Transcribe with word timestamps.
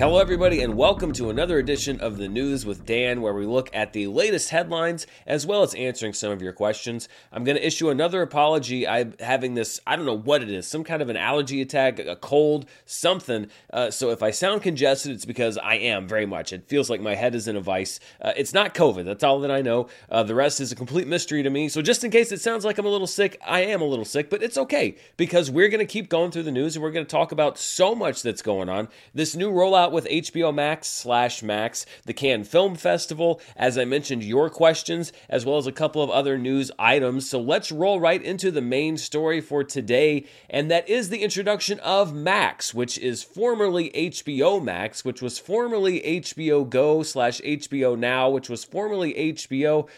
Hello, 0.00 0.18
everybody, 0.18 0.62
and 0.62 0.78
welcome 0.78 1.12
to 1.12 1.28
another 1.28 1.58
edition 1.58 2.00
of 2.00 2.16
the 2.16 2.26
News 2.26 2.64
with 2.64 2.86
Dan, 2.86 3.20
where 3.20 3.34
we 3.34 3.44
look 3.44 3.68
at 3.74 3.92
the 3.92 4.06
latest 4.06 4.48
headlines 4.48 5.06
as 5.26 5.44
well 5.44 5.62
as 5.62 5.74
answering 5.74 6.14
some 6.14 6.32
of 6.32 6.40
your 6.40 6.54
questions. 6.54 7.06
I'm 7.30 7.44
going 7.44 7.58
to 7.58 7.66
issue 7.66 7.90
another 7.90 8.22
apology. 8.22 8.88
I'm 8.88 9.12
having 9.20 9.52
this, 9.52 9.78
I 9.86 9.96
don't 9.96 10.06
know 10.06 10.16
what 10.16 10.42
it 10.42 10.48
is, 10.48 10.66
some 10.66 10.84
kind 10.84 11.02
of 11.02 11.10
an 11.10 11.18
allergy 11.18 11.60
attack, 11.60 11.98
a 11.98 12.16
cold, 12.16 12.64
something. 12.86 13.48
Uh, 13.70 13.90
so 13.90 14.08
if 14.08 14.22
I 14.22 14.30
sound 14.30 14.62
congested, 14.62 15.12
it's 15.12 15.26
because 15.26 15.58
I 15.58 15.74
am 15.74 16.08
very 16.08 16.24
much. 16.24 16.54
It 16.54 16.66
feels 16.66 16.88
like 16.88 17.02
my 17.02 17.14
head 17.14 17.34
is 17.34 17.46
in 17.46 17.56
a 17.56 17.60
vice. 17.60 18.00
Uh, 18.22 18.32
it's 18.38 18.54
not 18.54 18.72
COVID, 18.72 19.04
that's 19.04 19.22
all 19.22 19.40
that 19.40 19.50
I 19.50 19.60
know. 19.60 19.88
Uh, 20.08 20.22
the 20.22 20.34
rest 20.34 20.62
is 20.62 20.72
a 20.72 20.76
complete 20.76 21.08
mystery 21.08 21.42
to 21.42 21.50
me. 21.50 21.68
So 21.68 21.82
just 21.82 22.04
in 22.04 22.10
case 22.10 22.32
it 22.32 22.40
sounds 22.40 22.64
like 22.64 22.78
I'm 22.78 22.86
a 22.86 22.90
little 22.90 23.06
sick, 23.06 23.38
I 23.46 23.64
am 23.64 23.82
a 23.82 23.86
little 23.86 24.06
sick, 24.06 24.30
but 24.30 24.42
it's 24.42 24.56
okay 24.56 24.96
because 25.18 25.50
we're 25.50 25.68
going 25.68 25.86
to 25.86 25.92
keep 25.92 26.08
going 26.08 26.30
through 26.30 26.44
the 26.44 26.52
news 26.52 26.74
and 26.74 26.82
we're 26.82 26.90
going 26.90 27.04
to 27.04 27.10
talk 27.10 27.32
about 27.32 27.58
so 27.58 27.94
much 27.94 28.22
that's 28.22 28.40
going 28.40 28.70
on. 28.70 28.88
This 29.12 29.36
new 29.36 29.52
rollout 29.52 29.89
out 29.90 29.94
with 29.94 30.06
HBO 30.06 30.54
Max 30.54 30.86
slash 30.86 31.42
Max, 31.42 31.84
the 32.04 32.12
Cannes 32.12 32.44
Film 32.44 32.76
Festival, 32.76 33.40
as 33.56 33.76
I 33.76 33.84
mentioned, 33.84 34.22
your 34.22 34.48
questions, 34.48 35.12
as 35.28 35.44
well 35.44 35.58
as 35.58 35.66
a 35.66 35.72
couple 35.72 36.00
of 36.00 36.10
other 36.10 36.38
news 36.38 36.70
items. 36.78 37.28
So 37.28 37.40
let's 37.40 37.72
roll 37.72 37.98
right 37.98 38.22
into 38.22 38.52
the 38.52 38.60
main 38.60 38.96
story 38.96 39.40
for 39.40 39.64
today, 39.64 40.26
and 40.48 40.70
that 40.70 40.88
is 40.88 41.08
the 41.08 41.22
introduction 41.22 41.80
of 41.80 42.14
Max, 42.14 42.72
which 42.72 42.98
is 42.98 43.24
formerly 43.24 43.90
HBO 43.90 44.62
Max, 44.62 45.04
which 45.04 45.20
was 45.20 45.40
formerly 45.40 46.00
HBO 46.00 46.68
Go 46.68 47.02
slash 47.02 47.40
HBO 47.40 47.98
Now, 47.98 48.30
which 48.30 48.48
was 48.48 48.62
formerly 48.62 49.14
HBO. 49.14 49.88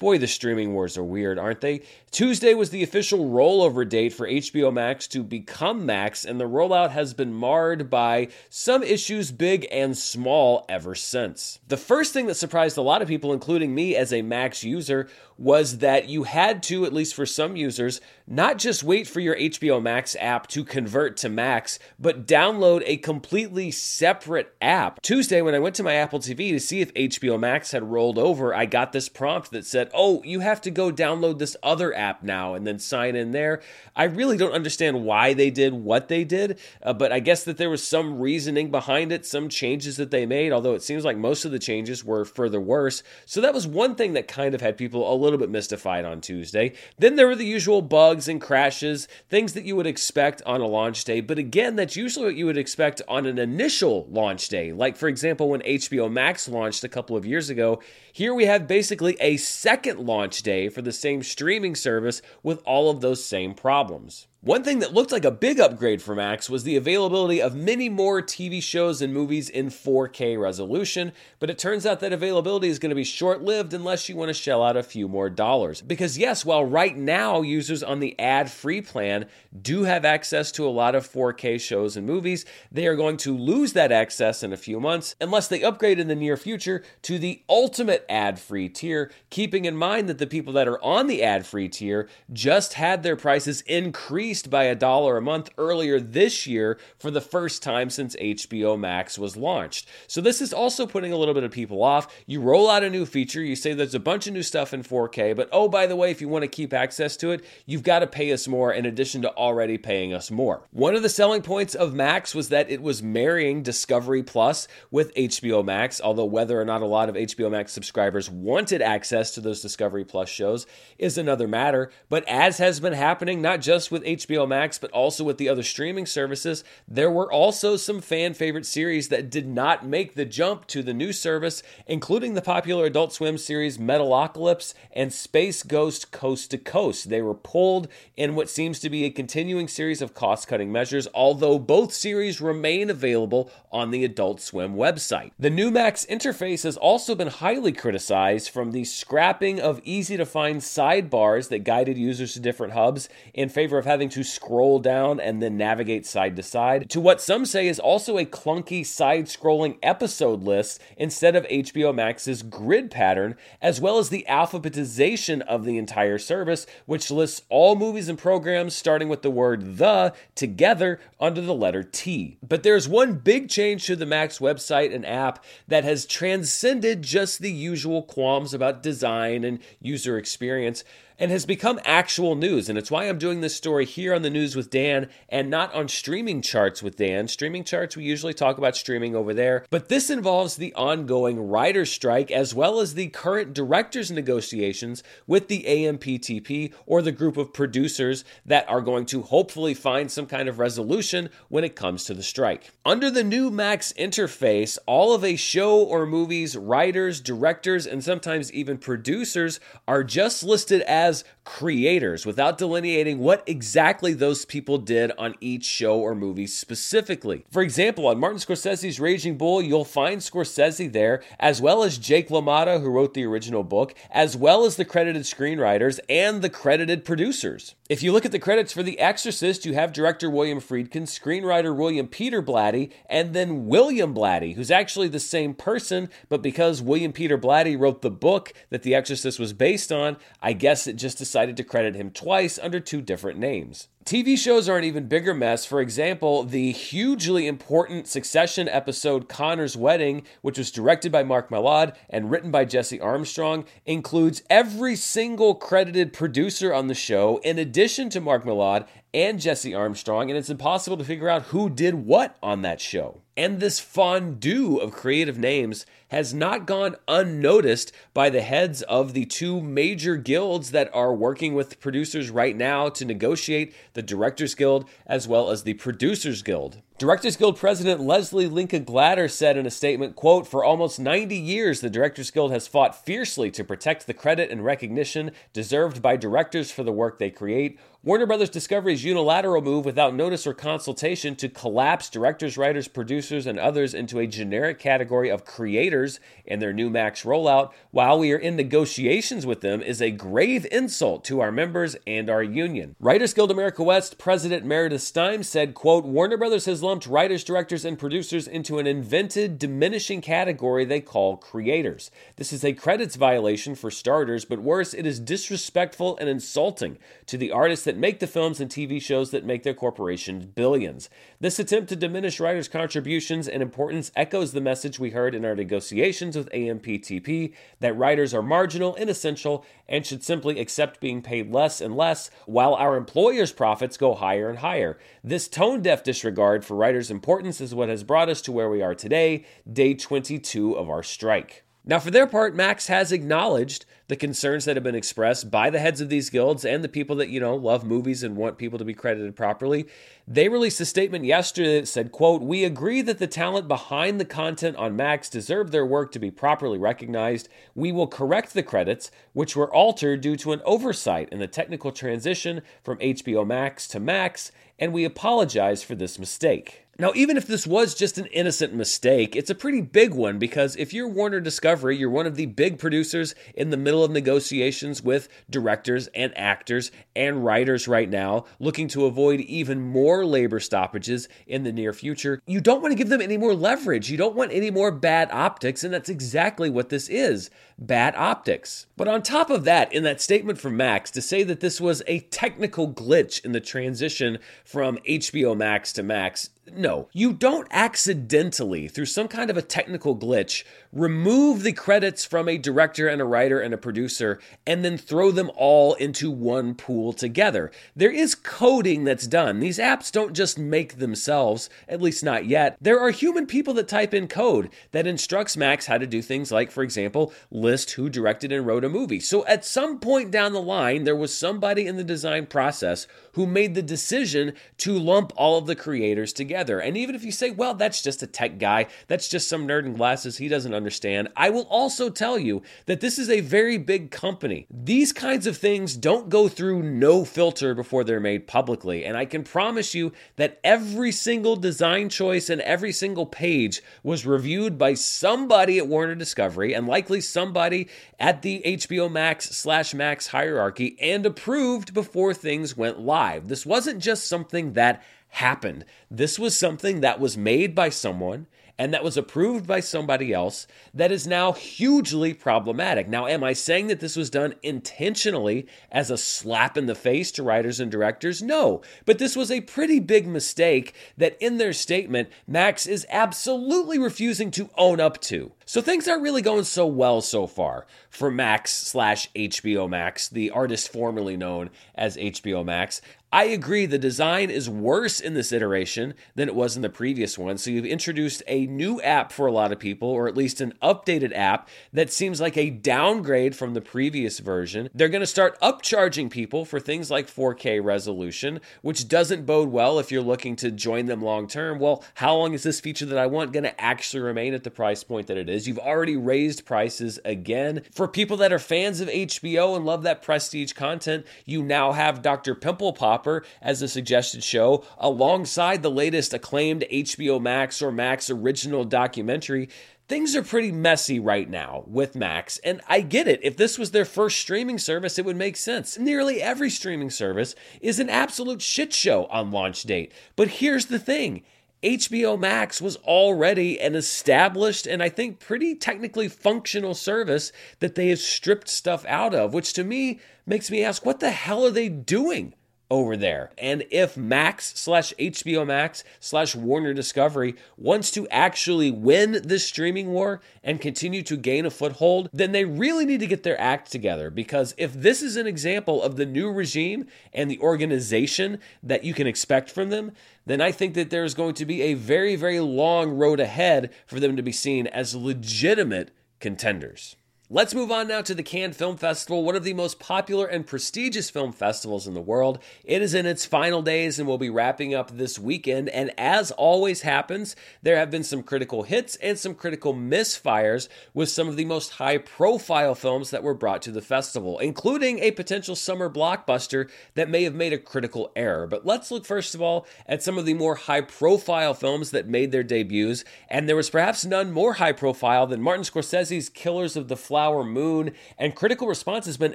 Boy, 0.00 0.16
the 0.16 0.26
streaming 0.26 0.72
wars 0.72 0.96
are 0.96 1.04
weird, 1.04 1.38
aren't 1.38 1.60
they? 1.60 1.82
Tuesday 2.10 2.54
was 2.54 2.70
the 2.70 2.82
official 2.82 3.28
rollover 3.28 3.86
date 3.86 4.14
for 4.14 4.26
HBO 4.26 4.72
Max 4.72 5.06
to 5.08 5.22
become 5.22 5.84
Max, 5.84 6.24
and 6.24 6.40
the 6.40 6.48
rollout 6.48 6.92
has 6.92 7.12
been 7.12 7.34
marred 7.34 7.90
by 7.90 8.28
some 8.48 8.82
issues, 8.82 9.30
big 9.30 9.68
and 9.70 9.98
small, 9.98 10.64
ever 10.70 10.94
since. 10.94 11.58
The 11.68 11.76
first 11.76 12.14
thing 12.14 12.28
that 12.28 12.36
surprised 12.36 12.78
a 12.78 12.82
lot 12.82 13.02
of 13.02 13.08
people, 13.08 13.30
including 13.30 13.74
me 13.74 13.94
as 13.94 14.10
a 14.10 14.22
Max 14.22 14.64
user, 14.64 15.06
was 15.40 15.78
that 15.78 16.06
you 16.06 16.24
had 16.24 16.62
to, 16.62 16.84
at 16.84 16.92
least 16.92 17.14
for 17.14 17.24
some 17.24 17.56
users, 17.56 17.98
not 18.26 18.58
just 18.58 18.84
wait 18.84 19.08
for 19.08 19.20
your 19.20 19.34
HBO 19.34 19.82
Max 19.82 20.14
app 20.20 20.46
to 20.48 20.62
convert 20.64 21.16
to 21.16 21.30
Max, 21.30 21.78
but 21.98 22.26
download 22.26 22.82
a 22.84 22.98
completely 22.98 23.70
separate 23.70 24.54
app. 24.60 25.00
Tuesday, 25.00 25.40
when 25.40 25.54
I 25.54 25.58
went 25.58 25.74
to 25.76 25.82
my 25.82 25.94
Apple 25.94 26.18
TV 26.18 26.50
to 26.50 26.60
see 26.60 26.82
if 26.82 26.92
HBO 26.92 27.40
Max 27.40 27.72
had 27.72 27.82
rolled 27.82 28.18
over, 28.18 28.54
I 28.54 28.66
got 28.66 28.92
this 28.92 29.08
prompt 29.08 29.50
that 29.50 29.64
said, 29.64 29.90
Oh, 29.94 30.22
you 30.24 30.40
have 30.40 30.60
to 30.60 30.70
go 30.70 30.92
download 30.92 31.38
this 31.38 31.56
other 31.62 31.96
app 31.96 32.22
now 32.22 32.52
and 32.52 32.66
then 32.66 32.78
sign 32.78 33.16
in 33.16 33.32
there. 33.32 33.62
I 33.96 34.04
really 34.04 34.36
don't 34.36 34.52
understand 34.52 35.04
why 35.04 35.32
they 35.32 35.50
did 35.50 35.72
what 35.72 36.08
they 36.08 36.22
did, 36.22 36.58
uh, 36.82 36.92
but 36.92 37.12
I 37.12 37.18
guess 37.18 37.44
that 37.44 37.56
there 37.56 37.70
was 37.70 37.82
some 37.82 38.20
reasoning 38.20 38.70
behind 38.70 39.10
it, 39.10 39.24
some 39.24 39.48
changes 39.48 39.96
that 39.96 40.10
they 40.10 40.26
made, 40.26 40.52
although 40.52 40.74
it 40.74 40.82
seems 40.82 41.04
like 41.04 41.16
most 41.16 41.46
of 41.46 41.50
the 41.50 41.58
changes 41.58 42.04
were 42.04 42.26
for 42.26 42.50
the 42.50 42.60
worse. 42.60 43.02
So 43.24 43.40
that 43.40 43.54
was 43.54 43.66
one 43.66 43.94
thing 43.94 44.12
that 44.12 44.28
kind 44.28 44.54
of 44.54 44.60
had 44.60 44.76
people 44.76 45.10
a 45.12 45.16
little 45.16 45.29
bit 45.38 45.50
mystified 45.50 46.04
on 46.04 46.20
Tuesday. 46.20 46.72
Then 46.98 47.16
there 47.16 47.26
were 47.26 47.36
the 47.36 47.44
usual 47.44 47.82
bugs 47.82 48.28
and 48.28 48.40
crashes, 48.40 49.08
things 49.28 49.52
that 49.52 49.64
you 49.64 49.76
would 49.76 49.86
expect 49.86 50.42
on 50.46 50.60
a 50.60 50.66
launch 50.66 51.04
day, 51.04 51.20
but 51.20 51.38
again, 51.38 51.76
that's 51.76 51.96
usually 51.96 52.26
what 52.26 52.36
you 52.36 52.46
would 52.46 52.58
expect 52.58 53.02
on 53.08 53.26
an 53.26 53.38
initial 53.38 54.06
launch 54.10 54.48
day. 54.48 54.72
Like, 54.72 54.96
for 54.96 55.08
example, 55.08 55.48
when 55.48 55.60
HBO 55.62 56.10
Max 56.10 56.48
launched 56.48 56.84
a 56.84 56.88
couple 56.88 57.16
of 57.16 57.26
years 57.26 57.50
ago, 57.50 57.80
here 58.12 58.34
we 58.34 58.46
have 58.46 58.66
basically 58.66 59.16
a 59.20 59.36
second 59.36 60.00
launch 60.00 60.42
day 60.42 60.68
for 60.68 60.82
the 60.82 60.92
same 60.92 61.22
streaming 61.22 61.74
service 61.74 62.22
with 62.42 62.60
all 62.64 62.90
of 62.90 63.00
those 63.00 63.24
same 63.24 63.54
problems. 63.54 64.26
One 64.42 64.64
thing 64.64 64.78
that 64.78 64.94
looked 64.94 65.12
like 65.12 65.26
a 65.26 65.30
big 65.30 65.60
upgrade 65.60 66.00
for 66.00 66.14
Max 66.14 66.48
was 66.48 66.64
the 66.64 66.76
availability 66.76 67.42
of 67.42 67.54
many 67.54 67.90
more 67.90 68.22
TV 68.22 68.62
shows 68.62 69.02
and 69.02 69.12
movies 69.12 69.50
in 69.50 69.66
4K 69.66 70.40
resolution, 70.40 71.12
but 71.38 71.50
it 71.50 71.58
turns 71.58 71.84
out 71.84 72.00
that 72.00 72.14
availability 72.14 72.68
is 72.68 72.78
going 72.78 72.88
to 72.88 72.96
be 72.96 73.04
short 73.04 73.42
lived 73.42 73.74
unless 73.74 74.08
you 74.08 74.16
want 74.16 74.30
to 74.30 74.32
shell 74.32 74.62
out 74.62 74.78
a 74.78 74.82
few 74.82 75.08
more 75.08 75.28
dollars. 75.28 75.82
Because, 75.82 76.16
yes, 76.16 76.42
while 76.42 76.64
right 76.64 76.96
now 76.96 77.42
users 77.42 77.82
on 77.82 78.00
the 78.00 78.18
ad 78.18 78.50
free 78.50 78.80
plan 78.80 79.26
do 79.60 79.82
have 79.82 80.06
access 80.06 80.50
to 80.52 80.66
a 80.66 80.70
lot 80.70 80.94
of 80.94 81.06
4K 81.06 81.60
shows 81.60 81.98
and 81.98 82.06
movies, 82.06 82.46
they 82.72 82.86
are 82.86 82.96
going 82.96 83.18
to 83.18 83.36
lose 83.36 83.74
that 83.74 83.92
access 83.92 84.42
in 84.42 84.54
a 84.54 84.56
few 84.56 84.80
months 84.80 85.16
unless 85.20 85.48
they 85.48 85.62
upgrade 85.62 85.98
in 85.98 86.08
the 86.08 86.14
near 86.14 86.38
future 86.38 86.82
to 87.02 87.18
the 87.18 87.42
ultimate 87.46 88.06
ad 88.08 88.38
free 88.38 88.70
tier, 88.70 89.12
keeping 89.28 89.66
in 89.66 89.76
mind 89.76 90.08
that 90.08 90.16
the 90.16 90.26
people 90.26 90.54
that 90.54 90.66
are 90.66 90.82
on 90.82 91.08
the 91.08 91.22
ad 91.22 91.44
free 91.44 91.68
tier 91.68 92.08
just 92.32 92.72
had 92.72 93.02
their 93.02 93.16
prices 93.16 93.60
increased 93.66 94.29
increased 94.30 94.48
by 94.48 94.62
a 94.62 94.76
dollar 94.76 95.16
a 95.16 95.20
month 95.20 95.50
earlier 95.58 95.98
this 95.98 96.46
year 96.46 96.78
for 97.00 97.10
the 97.10 97.20
first 97.20 97.64
time 97.64 97.90
since 97.90 98.14
HBO 98.14 98.78
Max 98.78 99.18
was 99.18 99.36
launched. 99.36 99.88
So 100.06 100.20
this 100.20 100.40
is 100.40 100.52
also 100.52 100.86
putting 100.86 101.12
a 101.12 101.16
little 101.16 101.34
bit 101.34 101.42
of 101.42 101.50
people 101.50 101.82
off. 101.82 102.14
You 102.26 102.40
roll 102.40 102.70
out 102.70 102.84
a 102.84 102.90
new 102.90 103.06
feature, 103.06 103.42
you 103.42 103.56
say 103.56 103.74
there's 103.74 103.92
a 103.92 103.98
bunch 103.98 104.28
of 104.28 104.32
new 104.32 104.44
stuff 104.44 104.72
in 104.72 104.84
4K, 104.84 105.34
but 105.34 105.48
oh, 105.50 105.68
by 105.68 105.88
the 105.88 105.96
way, 105.96 106.12
if 106.12 106.20
you 106.20 106.28
want 106.28 106.44
to 106.44 106.48
keep 106.48 106.72
access 106.72 107.16
to 107.16 107.32
it, 107.32 107.44
you've 107.66 107.82
got 107.82 107.98
to 107.98 108.06
pay 108.06 108.30
us 108.30 108.46
more 108.46 108.72
in 108.72 108.86
addition 108.86 109.20
to 109.22 109.34
already 109.34 109.76
paying 109.78 110.14
us 110.14 110.30
more. 110.30 110.62
One 110.70 110.94
of 110.94 111.02
the 111.02 111.08
selling 111.08 111.42
points 111.42 111.74
of 111.74 111.92
Max 111.92 112.32
was 112.32 112.50
that 112.50 112.70
it 112.70 112.82
was 112.82 113.02
marrying 113.02 113.64
Discovery 113.64 114.22
Plus 114.22 114.68
with 114.92 115.12
HBO 115.16 115.64
Max, 115.64 116.00
although 116.00 116.24
whether 116.24 116.60
or 116.60 116.64
not 116.64 116.82
a 116.82 116.86
lot 116.86 117.08
of 117.08 117.16
HBO 117.16 117.50
Max 117.50 117.72
subscribers 117.72 118.30
wanted 118.30 118.80
access 118.80 119.32
to 119.32 119.40
those 119.40 119.60
Discovery 119.60 120.04
Plus 120.04 120.28
shows 120.28 120.68
is 120.98 121.18
another 121.18 121.48
matter. 121.48 121.90
But 122.08 122.22
as 122.28 122.58
has 122.58 122.78
been 122.78 122.92
happening, 122.92 123.42
not 123.42 123.60
just 123.60 123.90
with 123.90 124.04
HBO 124.04 124.19
Max, 124.28 124.78
but 124.78 124.90
also 124.90 125.24
with 125.24 125.38
the 125.38 125.48
other 125.48 125.62
streaming 125.62 126.06
services, 126.06 126.64
there 126.86 127.10
were 127.10 127.30
also 127.32 127.76
some 127.76 128.00
fan 128.00 128.34
favorite 128.34 128.66
series 128.66 129.08
that 129.08 129.30
did 129.30 129.46
not 129.46 129.86
make 129.86 130.14
the 130.14 130.24
jump 130.24 130.66
to 130.68 130.82
the 130.82 130.94
new 130.94 131.12
service, 131.12 131.62
including 131.86 132.34
the 132.34 132.42
popular 132.42 132.86
Adult 132.86 133.12
Swim 133.12 133.38
series 133.38 133.78
Metalocalypse 133.78 134.74
and 134.92 135.12
Space 135.12 135.62
Ghost 135.62 136.10
Coast 136.10 136.50
to 136.50 136.58
Coast. 136.58 137.08
They 137.08 137.22
were 137.22 137.34
pulled 137.34 137.88
in 138.16 138.34
what 138.34 138.50
seems 138.50 138.78
to 138.80 138.90
be 138.90 139.04
a 139.04 139.10
continuing 139.10 139.68
series 139.68 140.02
of 140.02 140.14
cost 140.14 140.48
cutting 140.48 140.70
measures, 140.70 141.08
although 141.14 141.58
both 141.58 141.92
series 141.92 142.40
remain 142.40 142.90
available 142.90 143.50
on 143.72 143.90
the 143.90 144.04
Adult 144.04 144.40
Swim 144.40 144.74
website. 144.74 145.30
The 145.38 145.50
new 145.50 145.70
Max 145.70 146.04
interface 146.06 146.64
has 146.64 146.76
also 146.76 147.14
been 147.14 147.28
highly 147.28 147.72
criticized 147.72 148.50
from 148.50 148.72
the 148.72 148.84
scrapping 148.84 149.60
of 149.60 149.80
easy 149.84 150.16
to 150.16 150.26
find 150.26 150.60
sidebars 150.60 151.48
that 151.48 151.64
guided 151.64 151.96
users 151.96 152.34
to 152.34 152.40
different 152.40 152.74
hubs 152.74 153.08
in 153.32 153.48
favor 153.48 153.78
of 153.78 153.86
having 153.86 154.09
to 154.10 154.22
scroll 154.22 154.78
down 154.78 155.20
and 155.20 155.42
then 155.42 155.56
navigate 155.56 156.06
side 156.06 156.36
to 156.36 156.42
side, 156.42 156.88
to 156.90 157.00
what 157.00 157.20
some 157.20 157.46
say 157.46 157.68
is 157.68 157.78
also 157.78 158.18
a 158.18 158.24
clunky 158.24 158.84
side 158.84 159.26
scrolling 159.26 159.78
episode 159.82 160.42
list 160.42 160.80
instead 160.96 161.36
of 161.36 161.46
HBO 161.46 161.94
Max's 161.94 162.42
grid 162.42 162.90
pattern, 162.90 163.36
as 163.62 163.80
well 163.80 163.98
as 163.98 164.08
the 164.08 164.26
alphabetization 164.28 165.40
of 165.42 165.64
the 165.64 165.78
entire 165.78 166.18
service, 166.18 166.66
which 166.86 167.10
lists 167.10 167.42
all 167.48 167.76
movies 167.76 168.08
and 168.08 168.18
programs 168.18 168.74
starting 168.74 169.08
with 169.08 169.22
the 169.22 169.30
word 169.30 169.78
the 169.78 170.12
together 170.34 171.00
under 171.18 171.40
the 171.40 171.54
letter 171.54 171.82
T. 171.82 172.38
But 172.46 172.62
there's 172.62 172.88
one 172.88 173.14
big 173.14 173.48
change 173.48 173.86
to 173.86 173.96
the 173.96 174.06
Max 174.06 174.38
website 174.38 174.94
and 174.94 175.06
app 175.06 175.44
that 175.68 175.84
has 175.84 176.06
transcended 176.06 177.02
just 177.02 177.40
the 177.40 177.52
usual 177.52 178.02
qualms 178.02 178.54
about 178.54 178.82
design 178.82 179.44
and 179.44 179.60
user 179.80 180.18
experience 180.18 180.84
and 181.20 181.30
has 181.30 181.44
become 181.44 181.78
actual 181.84 182.34
news. 182.34 182.68
And 182.68 182.78
it's 182.78 182.90
why 182.90 183.04
I'm 183.04 183.18
doing 183.18 183.42
this 183.42 183.54
story 183.54 183.84
here 183.84 184.14
on 184.14 184.22
the 184.22 184.30
news 184.30 184.56
with 184.56 184.70
Dan 184.70 185.08
and 185.28 185.50
not 185.50 185.72
on 185.74 185.86
streaming 185.86 186.40
charts 186.40 186.82
with 186.82 186.96
Dan. 186.96 187.28
Streaming 187.28 187.62
charts, 187.62 187.96
we 187.96 188.04
usually 188.04 188.32
talk 188.32 188.56
about 188.56 188.74
streaming 188.74 189.14
over 189.14 189.34
there, 189.34 189.66
but 189.68 189.90
this 189.90 190.08
involves 190.08 190.56
the 190.56 190.74
ongoing 190.74 191.38
writer's 191.48 191.92
strike 191.92 192.30
as 192.30 192.54
well 192.54 192.80
as 192.80 192.94
the 192.94 193.08
current 193.08 193.52
director's 193.52 194.10
negotiations 194.10 195.02
with 195.26 195.48
the 195.48 195.64
AMPTP 195.64 196.72
or 196.86 197.02
the 197.02 197.12
group 197.12 197.36
of 197.36 197.52
producers 197.52 198.24
that 198.46 198.68
are 198.68 198.80
going 198.80 199.04
to 199.06 199.22
hopefully 199.22 199.74
find 199.74 200.10
some 200.10 200.26
kind 200.26 200.48
of 200.48 200.58
resolution 200.58 201.28
when 201.48 201.64
it 201.64 201.76
comes 201.76 202.04
to 202.04 202.14
the 202.14 202.22
strike. 202.22 202.70
Under 202.86 203.10
the 203.10 203.22
new 203.22 203.50
Max 203.50 203.92
interface, 203.98 204.78
all 204.86 205.12
of 205.12 205.22
a 205.22 205.36
show 205.36 205.82
or 205.82 206.06
movie's 206.06 206.56
writers, 206.56 207.20
directors, 207.20 207.86
and 207.86 208.02
sometimes 208.02 208.50
even 208.52 208.78
producers 208.78 209.60
are 209.86 210.02
just 210.02 210.42
listed 210.42 210.80
as 210.82 211.09
as 211.10 211.24
creators 211.44 212.24
without 212.24 212.56
delineating 212.56 213.18
what 213.18 213.42
exactly 213.46 214.12
those 214.12 214.44
people 214.44 214.78
did 214.78 215.10
on 215.18 215.34
each 215.40 215.64
show 215.64 215.98
or 215.98 216.14
movie 216.14 216.46
specifically. 216.46 217.44
For 217.50 217.62
example, 217.62 218.06
on 218.06 218.20
Martin 218.20 218.38
Scorsese's 218.38 219.00
Raging 219.00 219.36
Bull, 219.36 219.60
you'll 219.60 219.84
find 219.84 220.20
Scorsese 220.20 220.92
there, 220.92 221.22
as 221.40 221.60
well 221.60 221.82
as 221.82 221.98
Jake 221.98 222.28
LaMotta, 222.28 222.80
who 222.80 222.88
wrote 222.88 223.14
the 223.14 223.24
original 223.24 223.64
book, 223.64 223.94
as 224.10 224.36
well 224.36 224.64
as 224.64 224.76
the 224.76 224.84
credited 224.84 225.22
screenwriters 225.22 225.98
and 226.08 226.40
the 226.40 226.50
credited 226.50 227.04
producers. 227.04 227.74
If 227.90 228.04
you 228.04 228.12
look 228.12 228.24
at 228.24 228.30
the 228.30 228.38
credits 228.38 228.72
for 228.72 228.84
The 228.84 229.00
Exorcist, 229.00 229.66
you 229.66 229.74
have 229.74 229.92
director 229.92 230.30
William 230.30 230.60
Friedkin, 230.60 231.08
screenwriter 231.08 231.74
William 231.76 232.06
Peter 232.06 232.40
Blatty, 232.40 232.92
and 233.06 233.34
then 233.34 233.66
William 233.66 234.14
Blatty, 234.14 234.54
who's 234.54 234.70
actually 234.70 235.08
the 235.08 235.18
same 235.18 235.54
person, 235.54 236.08
but 236.28 236.40
because 236.40 236.80
William 236.80 237.12
Peter 237.12 237.36
Blatty 237.36 237.76
wrote 237.76 238.02
the 238.02 238.08
book 238.08 238.52
that 238.68 238.84
The 238.84 238.94
Exorcist 238.94 239.40
was 239.40 239.52
based 239.52 239.90
on, 239.90 240.18
I 240.40 240.52
guess 240.52 240.86
it 240.86 240.94
just 240.94 241.18
decided 241.18 241.56
to 241.56 241.64
credit 241.64 241.96
him 241.96 242.12
twice 242.12 242.60
under 242.60 242.78
two 242.78 243.02
different 243.02 243.40
names. 243.40 243.88
TV 244.10 244.36
shows 244.36 244.68
are 244.68 244.76
an 244.76 244.82
even 244.82 245.06
bigger 245.06 245.32
mess. 245.32 245.64
For 245.64 245.80
example, 245.80 246.42
the 246.42 246.72
hugely 246.72 247.46
important 247.46 248.08
Succession 248.08 248.68
episode 248.68 249.28
Connor's 249.28 249.76
Wedding, 249.76 250.24
which 250.42 250.58
was 250.58 250.72
directed 250.72 251.12
by 251.12 251.22
Mark 251.22 251.48
Mylod 251.48 251.94
and 252.08 252.28
written 252.28 252.50
by 252.50 252.64
Jesse 252.64 253.00
Armstrong, 253.00 253.66
includes 253.86 254.42
every 254.50 254.96
single 254.96 255.54
credited 255.54 256.12
producer 256.12 256.74
on 256.74 256.88
the 256.88 256.94
show, 256.94 257.36
in 257.44 257.56
addition 257.56 258.10
to 258.10 258.20
Mark 258.20 258.42
Mylod 258.42 258.88
and 259.14 259.38
Jesse 259.38 259.76
Armstrong, 259.76 260.28
and 260.28 260.36
it's 260.36 260.50
impossible 260.50 260.96
to 260.96 261.04
figure 261.04 261.28
out 261.28 261.42
who 261.42 261.70
did 261.70 261.94
what 261.94 262.36
on 262.42 262.62
that 262.62 262.80
show. 262.80 263.22
And 263.36 263.60
this 263.60 263.80
fondue 263.80 264.78
of 264.78 264.92
creative 264.92 265.38
names 265.38 265.86
has 266.08 266.34
not 266.34 266.66
gone 266.66 266.96
unnoticed 267.06 267.92
by 268.12 268.28
the 268.28 268.42
heads 268.42 268.82
of 268.82 269.14
the 269.14 269.24
two 269.24 269.60
major 269.60 270.16
guilds 270.16 270.72
that 270.72 270.90
are 270.92 271.14
working 271.14 271.54
with 271.54 271.80
producers 271.80 272.30
right 272.30 272.56
now 272.56 272.88
to 272.88 273.04
negotiate 273.04 273.72
the 273.94 274.02
Directors 274.02 274.56
Guild 274.56 274.88
as 275.06 275.28
well 275.28 275.50
as 275.50 275.62
the 275.62 275.74
Producers 275.74 276.42
Guild. 276.42 276.82
Directors 276.98 277.36
Guild 277.36 277.56
President 277.56 278.00
Leslie 278.00 278.48
Linka 278.48 278.78
Glatter 278.78 279.28
said 279.28 279.56
in 279.56 279.64
a 279.64 279.70
statement, 279.70 280.16
quote, 280.16 280.46
For 280.46 280.64
almost 280.64 281.00
90 281.00 281.34
years, 281.34 281.80
the 281.80 281.88
Directors 281.88 282.30
Guild 282.30 282.50
has 282.50 282.68
fought 282.68 283.06
fiercely 283.06 283.50
to 283.52 283.64
protect 283.64 284.06
the 284.06 284.12
credit 284.12 284.50
and 284.50 284.64
recognition 284.64 285.30
deserved 285.54 286.02
by 286.02 286.16
directors 286.16 286.70
for 286.70 286.82
the 286.82 286.92
work 286.92 287.18
they 287.18 287.30
create. 287.30 287.78
Warner 288.02 288.26
Brothers 288.26 288.50
Discovery's 288.50 289.04
unilateral 289.04 289.62
move 289.62 289.84
without 289.84 290.14
notice 290.14 290.46
or 290.46 290.54
consultation 290.54 291.36
to 291.36 291.48
collapse 291.48 292.10
directors, 292.10 292.58
writers, 292.58 292.88
producers, 292.88 293.19
and 293.20 293.58
others 293.58 293.92
into 293.92 294.18
a 294.18 294.26
generic 294.26 294.78
category 294.78 295.28
of 295.28 295.44
creators 295.44 296.20
in 296.46 296.58
their 296.58 296.72
new 296.72 296.88
Max 296.88 297.24
rollout 297.24 297.70
while 297.90 298.18
we 298.18 298.32
are 298.32 298.38
in 298.38 298.56
negotiations 298.56 299.44
with 299.44 299.60
them 299.60 299.82
is 299.82 300.00
a 300.00 300.10
grave 300.10 300.66
insult 300.72 301.22
to 301.24 301.40
our 301.40 301.52
members 301.52 301.96
and 302.06 302.30
our 302.30 302.42
union. 302.42 302.96
Writers 302.98 303.34
Guild 303.34 303.50
America 303.50 303.82
West 303.82 304.16
President 304.16 304.64
Meredith 304.64 305.02
Stiehm 305.02 305.44
said, 305.44 305.74
quote, 305.74 306.04
Warner 306.04 306.38
Brothers 306.38 306.64
has 306.64 306.82
lumped 306.82 307.06
writers, 307.06 307.44
directors, 307.44 307.84
and 307.84 307.98
producers 307.98 308.48
into 308.48 308.78
an 308.78 308.86
invented, 308.86 309.58
diminishing 309.58 310.22
category 310.22 310.86
they 310.86 311.00
call 311.00 311.36
creators. 311.36 312.10
This 312.36 312.52
is 312.52 312.64
a 312.64 312.72
credits 312.72 313.16
violation 313.16 313.74
for 313.74 313.90
starters, 313.90 314.46
but 314.46 314.60
worse, 314.60 314.94
it 314.94 315.04
is 315.04 315.20
disrespectful 315.20 316.16
and 316.16 316.28
insulting 316.28 316.96
to 317.26 317.36
the 317.36 317.52
artists 317.52 317.84
that 317.84 317.98
make 317.98 318.20
the 318.20 318.26
films 318.26 318.60
and 318.60 318.70
TV 318.70 319.00
shows 319.02 319.30
that 319.30 319.44
make 319.44 319.62
their 319.62 319.74
corporations 319.74 320.46
billions. 320.46 321.10
This 321.38 321.58
attempt 321.58 321.88
to 321.90 321.96
diminish 321.96 322.40
writers' 322.40 322.68
contributions 322.68 323.09
and 323.48 323.60
importance 323.60 324.12
echoes 324.14 324.52
the 324.52 324.60
message 324.60 325.00
we 325.00 325.10
heard 325.10 325.34
in 325.34 325.44
our 325.44 325.56
negotiations 325.56 326.36
with 326.36 326.48
AMPTP 326.50 327.52
that 327.80 327.96
writers 327.96 328.32
are 328.32 328.40
marginal, 328.40 328.94
inessential, 328.94 329.64
and 329.88 330.06
should 330.06 330.22
simply 330.22 330.60
accept 330.60 331.00
being 331.00 331.20
paid 331.20 331.52
less 331.52 331.80
and 331.80 331.96
less 331.96 332.30
while 332.46 332.74
our 332.74 332.96
employers' 332.96 333.50
profits 333.50 333.96
go 333.96 334.14
higher 334.14 334.48
and 334.48 334.60
higher. 334.60 334.96
This 335.24 335.48
tone 335.48 335.82
deaf 335.82 336.04
disregard 336.04 336.64
for 336.64 336.76
writers' 336.76 337.10
importance 337.10 337.60
is 337.60 337.74
what 337.74 337.88
has 337.88 338.04
brought 338.04 338.28
us 338.28 338.40
to 338.42 338.52
where 338.52 338.70
we 338.70 338.80
are 338.80 338.94
today, 338.94 339.44
day 339.70 339.94
22 339.94 340.74
of 340.74 340.88
our 340.88 341.02
strike. 341.02 341.64
Now, 341.82 341.98
for 341.98 342.10
their 342.10 342.26
part, 342.26 342.54
Max 342.54 342.88
has 342.88 343.10
acknowledged 343.10 343.86
the 344.08 344.16
concerns 344.16 344.66
that 344.66 344.76
have 344.76 344.82
been 344.82 344.94
expressed 344.94 345.50
by 345.50 345.70
the 345.70 345.78
heads 345.78 346.02
of 346.02 346.10
these 346.10 346.28
guilds 346.28 346.64
and 346.64 346.84
the 346.84 346.88
people 346.88 347.16
that, 347.16 347.30
you 347.30 347.40
know, 347.40 347.56
love 347.56 347.84
movies 347.84 348.22
and 348.22 348.36
want 348.36 348.58
people 348.58 348.78
to 348.78 348.84
be 348.84 348.92
credited 348.92 349.34
properly. 349.34 349.86
They 350.28 350.50
released 350.50 350.80
a 350.80 350.84
statement 350.84 351.24
yesterday 351.24 351.80
that 351.80 351.86
said, 351.86 352.12
quote, 352.12 352.42
We 352.42 352.64
agree 352.64 353.00
that 353.02 353.18
the 353.18 353.26
talent 353.26 353.66
behind 353.66 354.20
the 354.20 354.26
content 354.26 354.76
on 354.76 354.94
Max 354.94 355.30
deserve 355.30 355.70
their 355.70 355.86
work 355.86 356.12
to 356.12 356.18
be 356.18 356.30
properly 356.30 356.76
recognized. 356.76 357.48
We 357.74 357.92
will 357.92 358.08
correct 358.08 358.52
the 358.52 358.62
credits, 358.62 359.10
which 359.32 359.56
were 359.56 359.72
altered 359.72 360.20
due 360.20 360.36
to 360.36 360.52
an 360.52 360.60
oversight 360.66 361.30
in 361.30 361.38
the 361.38 361.46
technical 361.46 361.92
transition 361.92 362.60
from 362.84 362.98
HBO 362.98 363.46
Max 363.46 363.88
to 363.88 364.00
Max, 364.00 364.52
and 364.78 364.92
we 364.92 365.04
apologize 365.04 365.82
for 365.82 365.94
this 365.94 366.18
mistake. 366.18 366.84
Now, 367.00 367.12
even 367.14 367.38
if 367.38 367.46
this 367.46 367.66
was 367.66 367.94
just 367.94 368.18
an 368.18 368.26
innocent 368.26 368.74
mistake, 368.74 369.34
it's 369.34 369.48
a 369.48 369.54
pretty 369.54 369.80
big 369.80 370.12
one 370.12 370.38
because 370.38 370.76
if 370.76 370.92
you're 370.92 371.08
Warner 371.08 371.40
Discovery, 371.40 371.96
you're 371.96 372.10
one 372.10 372.26
of 372.26 372.34
the 372.34 372.44
big 372.44 372.78
producers 372.78 373.34
in 373.54 373.70
the 373.70 373.78
middle 373.78 374.04
of 374.04 374.10
negotiations 374.10 375.02
with 375.02 375.30
directors 375.48 376.08
and 376.08 376.36
actors 376.36 376.92
and 377.16 377.42
writers 377.42 377.88
right 377.88 378.10
now, 378.10 378.44
looking 378.58 378.86
to 378.88 379.06
avoid 379.06 379.40
even 379.40 379.80
more 379.80 380.26
labor 380.26 380.60
stoppages 380.60 381.26
in 381.46 381.64
the 381.64 381.72
near 381.72 381.94
future. 381.94 382.42
You 382.44 382.60
don't 382.60 382.82
want 382.82 382.92
to 382.92 382.98
give 382.98 383.08
them 383.08 383.22
any 383.22 383.38
more 383.38 383.54
leverage. 383.54 384.10
You 384.10 384.18
don't 384.18 384.36
want 384.36 384.52
any 384.52 384.70
more 384.70 384.90
bad 384.90 385.30
optics, 385.32 385.82
and 385.82 385.94
that's 385.94 386.10
exactly 386.10 386.68
what 386.68 386.90
this 386.90 387.08
is 387.08 387.48
bad 387.78 388.14
optics. 388.14 388.86
But 388.98 389.08
on 389.08 389.22
top 389.22 389.48
of 389.48 389.64
that, 389.64 389.90
in 389.92 390.02
that 390.02 390.20
statement 390.20 390.58
from 390.60 390.76
Max, 390.76 391.10
to 391.12 391.22
say 391.22 391.42
that 391.44 391.60
this 391.60 391.80
was 391.80 392.02
a 392.06 392.20
technical 392.20 392.92
glitch 392.92 393.42
in 393.42 393.52
the 393.52 393.60
transition 393.60 394.38
from 394.66 394.98
HBO 395.08 395.56
Max 395.56 395.92
to 395.94 396.02
Max 396.02 396.50
no, 396.76 397.08
you 397.12 397.32
don't 397.32 397.68
accidentally, 397.70 398.88
through 398.88 399.06
some 399.06 399.28
kind 399.28 399.50
of 399.50 399.56
a 399.56 399.62
technical 399.62 400.16
glitch, 400.16 400.64
remove 400.92 401.62
the 401.62 401.72
credits 401.72 402.24
from 402.24 402.48
a 402.48 402.58
director 402.58 403.08
and 403.08 403.20
a 403.20 403.24
writer 403.24 403.60
and 403.60 403.72
a 403.72 403.78
producer 403.78 404.38
and 404.66 404.84
then 404.84 404.98
throw 404.98 405.30
them 405.30 405.50
all 405.56 405.94
into 405.94 406.30
one 406.30 406.74
pool 406.74 407.12
together. 407.12 407.70
There 407.94 408.10
is 408.10 408.34
coding 408.34 409.04
that's 409.04 409.26
done. 409.26 409.60
These 409.60 409.78
apps 409.78 410.10
don't 410.10 410.32
just 410.32 410.58
make 410.58 410.98
themselves, 410.98 411.70
at 411.88 412.02
least 412.02 412.24
not 412.24 412.46
yet. 412.46 412.76
There 412.80 412.98
are 412.98 413.10
human 413.10 413.46
people 413.46 413.74
that 413.74 413.88
type 413.88 414.14
in 414.14 414.26
code 414.28 414.70
that 414.92 415.06
instructs 415.06 415.56
Max 415.56 415.86
how 415.86 415.98
to 415.98 416.06
do 416.06 416.22
things 416.22 416.50
like, 416.50 416.70
for 416.70 416.82
example, 416.82 417.32
list 417.50 417.92
who 417.92 418.08
directed 418.08 418.52
and 418.52 418.66
wrote 418.66 418.84
a 418.84 418.88
movie. 418.88 419.20
So 419.20 419.46
at 419.46 419.64
some 419.64 420.00
point 420.00 420.30
down 420.30 420.52
the 420.52 420.62
line, 420.62 421.04
there 421.04 421.16
was 421.16 421.36
somebody 421.36 421.86
in 421.86 421.96
the 421.96 422.04
design 422.04 422.46
process 422.46 423.06
who 423.32 423.46
made 423.46 423.74
the 423.74 423.82
decision 423.82 424.54
to 424.78 424.98
lump 424.98 425.32
all 425.36 425.58
of 425.58 425.66
the 425.66 425.76
creators 425.76 426.32
together. 426.32 426.80
And 426.80 426.96
even 426.96 427.14
if 427.14 427.22
you 427.22 427.32
say, 427.32 427.50
well, 427.50 427.74
that's 427.74 428.02
just 428.02 428.22
a 428.22 428.26
tech 428.26 428.58
guy, 428.58 428.86
that's 429.06 429.28
just 429.28 429.48
some 429.48 429.68
nerd 429.68 429.84
in 429.84 429.94
glasses, 429.94 430.38
he 430.38 430.48
doesn't 430.48 430.74
understand, 430.80 431.28
I 431.36 431.50
will 431.50 431.66
also 431.68 432.08
tell 432.08 432.38
you 432.38 432.62
that 432.86 433.00
this 433.00 433.18
is 433.18 433.28
a 433.28 433.40
very 433.40 433.76
big 433.76 434.10
company. 434.10 434.66
These 434.70 435.12
kinds 435.12 435.46
of 435.46 435.58
things 435.58 435.94
don't 435.94 436.30
go 436.30 436.48
through 436.48 436.82
no 436.82 437.26
filter 437.26 437.74
before 437.74 438.02
they're 438.02 438.18
made 438.18 438.46
publicly. 438.46 439.04
And 439.04 439.14
I 439.14 439.26
can 439.26 439.44
promise 439.44 439.94
you 439.94 440.12
that 440.36 440.58
every 440.64 441.12
single 441.12 441.54
design 441.54 442.08
choice 442.08 442.48
and 442.48 442.62
every 442.62 442.92
single 442.92 443.26
page 443.26 443.82
was 444.02 444.24
reviewed 444.24 444.78
by 444.78 444.94
somebody 444.94 445.76
at 445.76 445.86
Warner 445.86 446.14
Discovery 446.14 446.72
and 446.72 446.86
likely 446.86 447.20
somebody 447.20 447.86
at 448.18 448.40
the 448.40 448.62
HBO 448.64 449.12
Max 449.12 449.50
slash 449.50 449.92
Max 449.92 450.28
hierarchy 450.28 450.96
and 450.98 451.26
approved 451.26 451.92
before 451.92 452.32
things 452.32 452.74
went 452.74 452.98
live. 452.98 453.48
This 453.48 453.66
wasn't 453.66 454.02
just 454.02 454.26
something 454.26 454.72
that 454.72 455.02
happened. 455.30 455.84
This 456.10 456.38
was 456.38 456.58
something 456.58 457.00
that 457.00 457.20
was 457.20 457.36
made 457.36 457.74
by 457.74 457.90
someone 457.90 458.46
and 458.80 458.94
that 458.94 459.04
was 459.04 459.18
approved 459.18 459.66
by 459.66 459.78
somebody 459.78 460.32
else 460.32 460.66
that 460.94 461.12
is 461.12 461.26
now 461.26 461.52
hugely 461.52 462.32
problematic. 462.32 463.06
Now, 463.06 463.26
am 463.26 463.44
I 463.44 463.52
saying 463.52 463.88
that 463.88 464.00
this 464.00 464.16
was 464.16 464.30
done 464.30 464.54
intentionally 464.62 465.66
as 465.92 466.10
a 466.10 466.16
slap 466.16 466.78
in 466.78 466.86
the 466.86 466.94
face 466.94 467.30
to 467.32 467.42
writers 467.42 467.78
and 467.78 467.90
directors? 467.90 468.42
No, 468.42 468.80
but 469.04 469.18
this 469.18 469.36
was 469.36 469.50
a 469.50 469.60
pretty 469.60 470.00
big 470.00 470.26
mistake 470.26 470.94
that 471.18 471.36
in 471.40 471.58
their 471.58 471.74
statement, 471.74 472.30
Max 472.46 472.86
is 472.86 473.06
absolutely 473.10 473.98
refusing 473.98 474.50
to 474.52 474.70
own 474.78 474.98
up 474.98 475.20
to. 475.20 475.52
So 475.66 475.82
things 475.82 476.08
aren't 476.08 476.22
really 476.22 476.40
going 476.40 476.64
so 476.64 476.86
well 476.86 477.20
so 477.20 477.46
far 477.46 477.86
for 478.08 478.30
Max 478.30 478.72
slash 478.72 479.30
HBO 479.34 479.90
Max, 479.90 480.26
the 480.26 480.50
artist 480.50 480.90
formerly 480.90 481.36
known 481.36 481.68
as 481.94 482.16
HBO 482.16 482.64
Max. 482.64 483.02
I 483.32 483.44
agree 483.44 483.86
the 483.86 483.96
design 483.96 484.50
is 484.50 484.68
worse 484.68 485.20
in 485.20 485.34
this 485.34 485.52
iteration 485.52 486.14
than 486.34 486.48
it 486.48 486.54
was 486.54 486.74
in 486.74 486.82
the 486.82 486.88
previous 486.88 487.38
one. 487.38 487.58
So 487.58 487.70
you've 487.70 487.86
introduced 487.86 488.42
a 488.48 488.66
new 488.66 489.00
app 489.02 489.30
for 489.30 489.46
a 489.46 489.52
lot 489.52 489.70
of 489.70 489.78
people, 489.78 490.08
or 490.08 490.26
at 490.26 490.36
least 490.36 490.60
an 490.60 490.74
updated 490.82 491.32
app 491.32 491.68
that 491.92 492.12
seems 492.12 492.40
like 492.40 492.56
a 492.56 492.70
downgrade 492.70 493.54
from 493.54 493.74
the 493.74 493.80
previous 493.80 494.40
version. 494.40 494.90
They're 494.92 495.08
going 495.08 495.20
to 495.20 495.28
start 495.28 495.60
upcharging 495.60 496.28
people 496.28 496.64
for 496.64 496.80
things 496.80 497.08
like 497.08 497.28
4K 497.28 497.82
resolution, 497.84 498.60
which 498.82 499.06
doesn't 499.06 499.46
bode 499.46 499.68
well 499.68 500.00
if 500.00 500.10
you're 500.10 500.22
looking 500.22 500.56
to 500.56 500.72
join 500.72 501.06
them 501.06 501.22
long 501.22 501.46
term. 501.46 501.78
Well, 501.78 502.02
how 502.14 502.34
long 502.34 502.52
is 502.52 502.64
this 502.64 502.80
feature 502.80 503.06
that 503.06 503.18
I 503.18 503.26
want 503.26 503.52
going 503.52 503.62
to 503.62 503.80
actually 503.80 504.22
remain 504.22 504.54
at 504.54 504.64
the 504.64 504.72
price 504.72 505.04
point 505.04 505.28
that 505.28 505.36
it 505.36 505.48
is? 505.48 505.68
You've 505.68 505.78
already 505.78 506.16
raised 506.16 506.66
prices 506.66 507.20
again. 507.24 507.82
For 507.92 508.08
people 508.08 508.36
that 508.38 508.52
are 508.52 508.58
fans 508.58 509.00
of 509.00 509.08
HBO 509.08 509.76
and 509.76 509.86
love 509.86 510.02
that 510.02 510.20
prestige 510.20 510.72
content, 510.72 511.24
you 511.44 511.62
now 511.62 511.92
have 511.92 512.22
Dr. 512.22 512.56
Pimple 512.56 512.92
Popper 513.20 513.44
as 513.60 513.82
a 513.82 513.88
suggested 513.88 514.42
show 514.42 514.82
alongside 514.96 515.82
the 515.82 515.90
latest 515.90 516.32
acclaimed 516.32 516.86
HBO 516.90 517.40
Max 517.40 517.82
or 517.82 517.92
Max 517.92 518.30
original 518.30 518.84
documentary 518.84 519.68
things 520.08 520.34
are 520.34 520.42
pretty 520.42 520.72
messy 520.72 521.20
right 521.20 521.48
now 521.48 521.84
with 521.86 522.16
Max, 522.16 522.58
and 522.64 522.80
I 522.88 523.00
get 523.00 523.28
it. 523.28 523.38
If 523.44 523.56
this 523.56 523.78
was 523.78 523.92
their 523.92 524.04
first 524.04 524.40
streaming 524.40 524.76
service, 524.76 525.20
it 525.20 525.24
would 525.24 525.36
make 525.36 525.56
sense. 525.56 526.00
Nearly 526.00 526.42
every 526.42 526.68
streaming 526.68 527.10
service 527.10 527.54
is 527.80 528.00
an 528.00 528.10
absolute 528.10 528.60
shit 528.60 528.92
show 528.92 529.26
on 529.26 529.52
launch 529.52 529.84
date. 529.84 530.10
But 530.34 530.48
here's 530.48 530.86
the 530.86 530.98
thing 530.98 531.44
HBO 531.84 532.36
Max 532.36 532.80
was 532.80 532.96
already 532.96 533.80
an 533.80 533.94
established 533.94 534.84
and 534.84 535.00
I 535.00 535.10
think 535.10 535.38
pretty 535.38 535.76
technically 535.76 536.26
functional 536.26 536.94
service 536.94 537.52
that 537.78 537.94
they 537.94 538.08
have 538.08 538.18
stripped 538.18 538.68
stuff 538.68 539.06
out 539.06 539.32
of, 539.32 539.54
which 539.54 539.72
to 539.74 539.84
me 539.84 540.18
makes 540.44 540.72
me 540.72 540.82
ask 540.82 541.06
what 541.06 541.20
the 541.20 541.30
hell 541.30 541.64
are 541.64 541.70
they 541.70 541.88
doing? 541.88 542.54
Over 542.90 543.16
there. 543.16 543.50
And 543.56 543.84
if 543.90 544.16
Max 544.16 544.72
slash 544.76 545.14
HBO 545.18 545.66
Max 545.66 546.02
slash 546.18 546.56
Warner 546.56 546.92
Discovery 546.92 547.54
wants 547.76 548.10
to 548.12 548.28
actually 548.28 548.90
win 548.90 549.40
this 549.44 549.64
streaming 549.64 550.08
war 550.08 550.40
and 550.64 550.80
continue 550.80 551.22
to 551.22 551.36
gain 551.36 551.64
a 551.64 551.70
foothold, 551.70 552.28
then 552.32 552.52
they 552.52 552.64
really 552.64 553.06
need 553.06 553.20
to 553.20 553.26
get 553.26 553.44
their 553.44 553.60
act 553.60 553.92
together. 553.92 554.30
Because 554.30 554.74
if 554.76 554.92
this 554.92 555.22
is 555.22 555.36
an 555.36 555.46
example 555.46 556.02
of 556.02 556.16
the 556.16 556.26
new 556.26 556.50
regime 556.50 557.06
and 557.32 557.50
the 557.50 557.60
organization 557.60 558.58
that 558.82 559.04
you 559.04 559.14
can 559.14 559.26
expect 559.26 559.70
from 559.70 559.90
them, 559.90 560.12
then 560.46 560.60
I 560.60 560.72
think 560.72 560.94
that 560.94 561.10
there's 561.10 561.34
going 561.34 561.54
to 561.54 561.64
be 561.64 561.82
a 561.82 561.94
very, 561.94 562.34
very 562.34 562.60
long 562.60 563.10
road 563.10 563.38
ahead 563.38 563.90
for 564.06 564.18
them 564.18 564.36
to 564.36 564.42
be 564.42 564.52
seen 564.52 564.86
as 564.88 565.14
legitimate 565.14 566.10
contenders. 566.40 567.16
Let's 567.52 567.74
move 567.74 567.90
on 567.90 568.06
now 568.06 568.22
to 568.22 568.32
the 568.32 568.44
Cannes 568.44 568.74
Film 568.74 568.96
Festival, 568.96 569.42
one 569.42 569.56
of 569.56 569.64
the 569.64 569.74
most 569.74 569.98
popular 569.98 570.46
and 570.46 570.64
prestigious 570.64 571.30
film 571.30 571.50
festivals 571.50 572.06
in 572.06 572.14
the 572.14 572.20
world. 572.20 572.60
It 572.84 573.02
is 573.02 573.12
in 573.12 573.26
its 573.26 573.44
final 573.44 573.82
days 573.82 574.20
and 574.20 574.28
will 574.28 574.38
be 574.38 574.48
wrapping 574.48 574.94
up 574.94 575.10
this 575.10 575.36
weekend. 575.36 575.88
And 575.88 576.12
as 576.16 576.52
always 576.52 577.00
happens, 577.00 577.56
there 577.82 577.96
have 577.96 578.08
been 578.08 578.22
some 578.22 578.44
critical 578.44 578.84
hits 578.84 579.16
and 579.16 579.36
some 579.36 579.56
critical 579.56 579.92
misfires 579.92 580.86
with 581.12 581.28
some 581.28 581.48
of 581.48 581.56
the 581.56 581.64
most 581.64 581.94
high 581.94 582.18
profile 582.18 582.94
films 582.94 583.30
that 583.30 583.42
were 583.42 583.52
brought 583.52 583.82
to 583.82 583.90
the 583.90 584.00
festival, 584.00 584.60
including 584.60 585.18
a 585.18 585.32
potential 585.32 585.74
summer 585.74 586.08
blockbuster 586.08 586.88
that 587.14 587.28
may 587.28 587.42
have 587.42 587.56
made 587.56 587.72
a 587.72 587.78
critical 587.78 588.30
error. 588.36 588.68
But 588.68 588.86
let's 588.86 589.10
look 589.10 589.26
first 589.26 589.56
of 589.56 589.60
all 589.60 589.88
at 590.06 590.22
some 590.22 590.38
of 590.38 590.46
the 590.46 590.54
more 590.54 590.76
high 590.76 591.00
profile 591.00 591.74
films 591.74 592.12
that 592.12 592.28
made 592.28 592.52
their 592.52 592.62
debuts. 592.62 593.24
And 593.48 593.68
there 593.68 593.74
was 593.74 593.90
perhaps 593.90 594.24
none 594.24 594.52
more 594.52 594.74
high 594.74 594.92
profile 594.92 595.48
than 595.48 595.60
Martin 595.60 595.82
Scorsese's 595.82 596.48
Killers 596.48 596.96
of 596.96 597.08
the 597.08 597.16
Flower 597.16 597.39
Flower 597.40 597.64
Moon, 597.64 598.12
and 598.36 598.54
critical 598.54 598.86
response 598.86 599.24
has 599.24 599.38
been 599.38 599.54